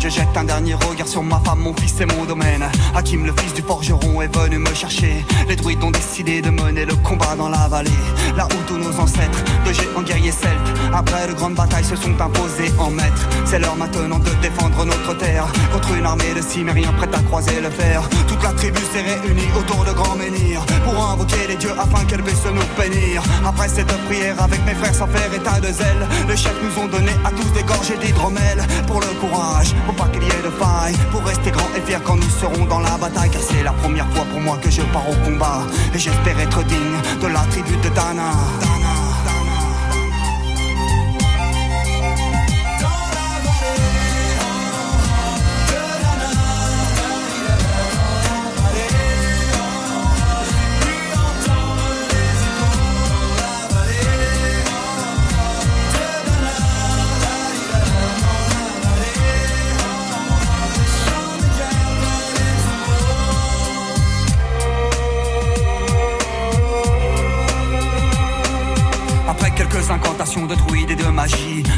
Je 0.00 0.08
jette 0.08 0.34
un 0.34 0.44
dernier 0.44 0.72
regard 0.72 1.06
sur 1.06 1.22
ma 1.22 1.38
femme, 1.40 1.58
mon 1.60 1.74
fils 1.74 2.00
et 2.00 2.06
mon 2.06 2.24
domaine. 2.24 2.64
Hakim, 2.94 3.26
le 3.26 3.34
fils 3.36 3.52
du 3.52 3.60
forgeron, 3.60 4.22
est 4.22 4.34
venu 4.34 4.56
me 4.56 4.72
chercher. 4.72 5.26
Les 5.46 5.56
druides 5.56 5.84
ont 5.84 5.90
décidé 5.90 6.40
de 6.40 6.48
mener 6.48 6.86
le 6.86 6.96
combat 6.96 7.36
dans 7.36 7.50
la 7.50 7.68
vallée. 7.68 7.90
Là 8.34 8.48
où 8.50 8.56
tous 8.66 8.78
nos 8.78 8.98
ancêtres, 8.98 9.44
de 9.66 9.72
géants 9.74 10.00
guerriers 10.02 10.32
celtes, 10.32 10.72
après 10.94 11.28
de 11.28 11.34
grandes 11.34 11.54
batailles, 11.54 11.84
se 11.84 11.96
sont 11.96 12.18
imposés 12.18 12.72
en 12.78 12.90
maîtres. 12.90 13.28
C'est 13.44 13.58
l'heure 13.58 13.76
maintenant 13.76 14.18
de 14.18 14.30
défendre 14.40 14.86
notre 14.86 15.18
terre 15.18 15.46
contre 15.70 15.92
une 15.92 16.06
armée 16.06 16.32
de 16.34 16.40
cimériens 16.40 16.92
prête 16.94 17.14
à 17.14 17.20
croiser 17.20 17.60
le 17.60 17.68
fer. 17.68 18.00
Toute 18.26 18.42
la 18.42 18.52
tribu 18.52 18.80
s'est 18.92 19.02
réunie 19.02 19.48
autour 19.58 19.84
de 19.84 19.92
grands 19.92 20.16
menhirs 20.16 20.64
pour 20.82 20.96
invoquer 21.10 21.46
les 21.46 21.56
dieux 21.56 21.74
afin 21.78 22.06
qu'elle 22.06 22.22
puisse 22.22 22.44
nous 22.46 22.82
bénir. 22.82 23.22
Après 23.44 23.68
cette 23.68 23.92
prière, 24.08 24.42
avec 24.42 24.64
mes 24.64 24.74
frères 24.74 24.94
sans 24.94 25.08
faire 25.08 25.32
état 25.34 25.60
de 25.60 25.70
zèle, 25.70 26.08
les 26.26 26.36
chefs 26.38 26.56
nous 26.62 26.82
ont 26.82 26.88
donné 26.88 27.12
à 27.22 27.30
tous 27.30 27.50
des 27.52 27.64
gorgées 27.64 27.98
d'hydromel 27.98 28.64
pour 28.86 29.00
le 29.00 29.20
courage, 29.20 29.74
pour 29.90 30.06
pas 30.06 30.12
qu'il 30.12 30.22
y 30.22 30.26
ait 30.26 30.42
de 30.42 30.50
faille, 30.50 30.94
pour 31.10 31.22
rester 31.24 31.50
grand 31.50 31.68
et 31.76 31.80
fier 31.80 32.00
quand 32.04 32.16
nous 32.16 32.30
serons 32.30 32.64
dans 32.66 32.80
la 32.80 32.96
bataille. 32.96 33.30
Car 33.30 33.42
c'est 33.42 33.62
la 33.62 33.72
première 33.72 34.08
fois 34.12 34.24
pour 34.30 34.40
moi 34.40 34.58
que 34.62 34.70
je 34.70 34.82
pars 34.92 35.08
au 35.08 35.14
combat 35.24 35.62
et 35.94 35.98
j'espère 35.98 36.38
être 36.38 36.62
digne 36.64 36.98
de 37.20 37.26
la 37.26 37.40
tribu 37.50 37.76
de 37.76 37.88
Dana. 37.88 38.30
Après 38.62 38.99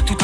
tout 0.05 0.23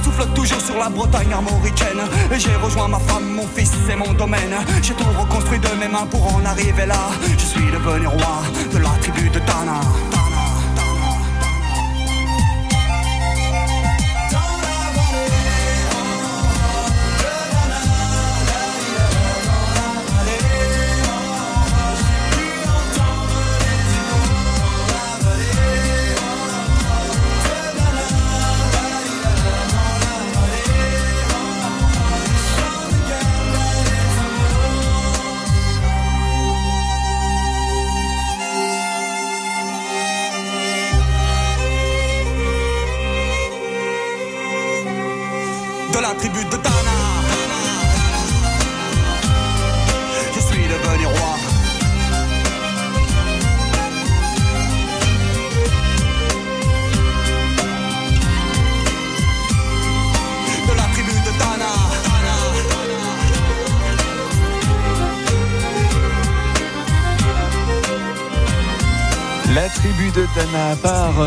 souffle 0.03 0.27
toujours 0.33 0.61
sur 0.61 0.77
la 0.77 0.89
Bretagne 0.89 1.33
armoricaine. 1.33 2.01
Et 2.31 2.39
j'ai 2.39 2.55
rejoint 2.55 2.87
ma 2.87 2.99
femme, 2.99 3.27
mon 3.35 3.47
fils 3.47 3.71
et 3.91 3.95
mon 3.95 4.13
domaine. 4.13 4.55
J'ai 4.81 4.93
tout 4.93 5.05
reconstruit 5.19 5.59
de 5.59 5.69
mes 5.79 5.87
mains 5.87 6.07
pour 6.09 6.35
en 6.35 6.45
arriver 6.45 6.85
là. 6.85 7.09
Je 7.37 7.45
suis 7.45 7.71
devenu 7.71 8.07
roi 8.07 8.41
de 8.73 8.77
la 8.77 8.89
tribu 9.01 9.29
de 9.29 9.39
Dana. 9.39 9.81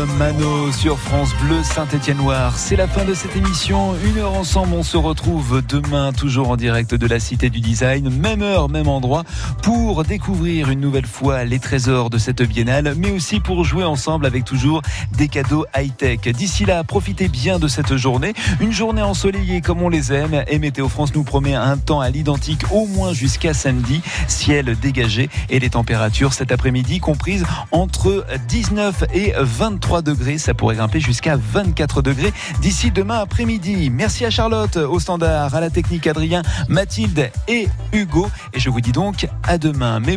Mano 0.03 0.64
sur 0.75 0.99
France 0.99 1.33
Bleu 1.41 1.63
Saint-Étienne-Noir. 1.63 2.57
C'est 2.57 2.75
la 2.75 2.87
fin 2.87 3.05
de 3.05 3.13
cette 3.13 3.35
émission. 3.35 3.93
Une 4.05 4.17
heure 4.17 4.33
ensemble, 4.33 4.73
on 4.73 4.83
se 4.83 4.97
retrouve 4.97 5.61
demain, 5.67 6.11
toujours 6.11 6.49
en 6.49 6.57
direct 6.57 6.93
de 6.93 7.07
la 7.07 7.19
Cité 7.19 7.49
du 7.49 7.59
Design. 7.59 8.09
Même 8.09 8.41
heure, 8.41 8.69
même 8.69 8.87
endroit, 8.87 9.23
pour 9.61 10.03
découvrir 10.03 10.69
une 10.69 10.79
nouvelle 10.79 11.05
fois 11.05 11.43
les 11.43 11.59
trésors 11.59 12.09
de 12.09 12.17
cette 12.17 12.41
biennale, 12.41 12.93
mais 12.97 13.11
aussi 13.11 13.39
pour 13.39 13.63
jouer 13.63 13.83
ensemble 13.83 14.25
avec 14.25 14.43
toujours 14.43 14.81
des 15.17 15.27
cadeaux 15.27 15.65
high-tech. 15.75 16.21
D'ici 16.21 16.65
là, 16.65 16.83
profitez 16.83 17.27
bien 17.27 17.59
de 17.59 17.67
cette 17.67 17.95
journée. 17.95 18.33
Une 18.59 18.71
journée 18.71 19.01
ensoleillée 19.01 19.61
comme 19.61 19.81
on 19.81 19.89
les 19.89 20.13
aime. 20.13 20.43
Et 20.47 20.59
Météo 20.59 20.89
France 20.89 21.13
nous 21.15 21.23
promet 21.23 21.55
un 21.55 21.77
temps 21.77 22.01
à 22.01 22.09
l'identique 22.09 22.61
au 22.71 22.85
moins 22.87 23.13
jusqu'à 23.13 23.53
samedi. 23.53 24.01
Ciel 24.27 24.77
dégagé 24.79 25.29
et 25.49 25.59
les 25.59 25.69
températures 25.69 26.33
cet 26.33 26.51
après-midi 26.51 26.99
comprises 26.99 27.45
entre 27.71 28.25
19 28.47 29.05
et 29.13 29.33
23 29.37 30.01
degrés. 30.01 30.37
Ça 30.37 30.53
pourrait 30.65 30.77
grimper 30.77 30.99
jusqu'à 30.99 31.37
24 31.37 32.01
degrés 32.01 32.33
d'ici 32.59 32.89
demain 32.89 33.19
après-midi. 33.19 33.91
Merci 33.91 34.25
à 34.25 34.31
Charlotte 34.31 34.77
au 34.77 34.99
standard, 34.99 35.53
à 35.53 35.61
la 35.61 35.69
technique 35.69 36.07
Adrien, 36.07 36.41
Mathilde 36.69 37.29
et 37.47 37.67
Hugo. 37.93 38.31
Et 38.51 38.59
je 38.59 38.71
vous 38.71 38.81
dis 38.81 38.91
donc 38.91 39.27
à 39.43 39.59
demain. 39.59 39.99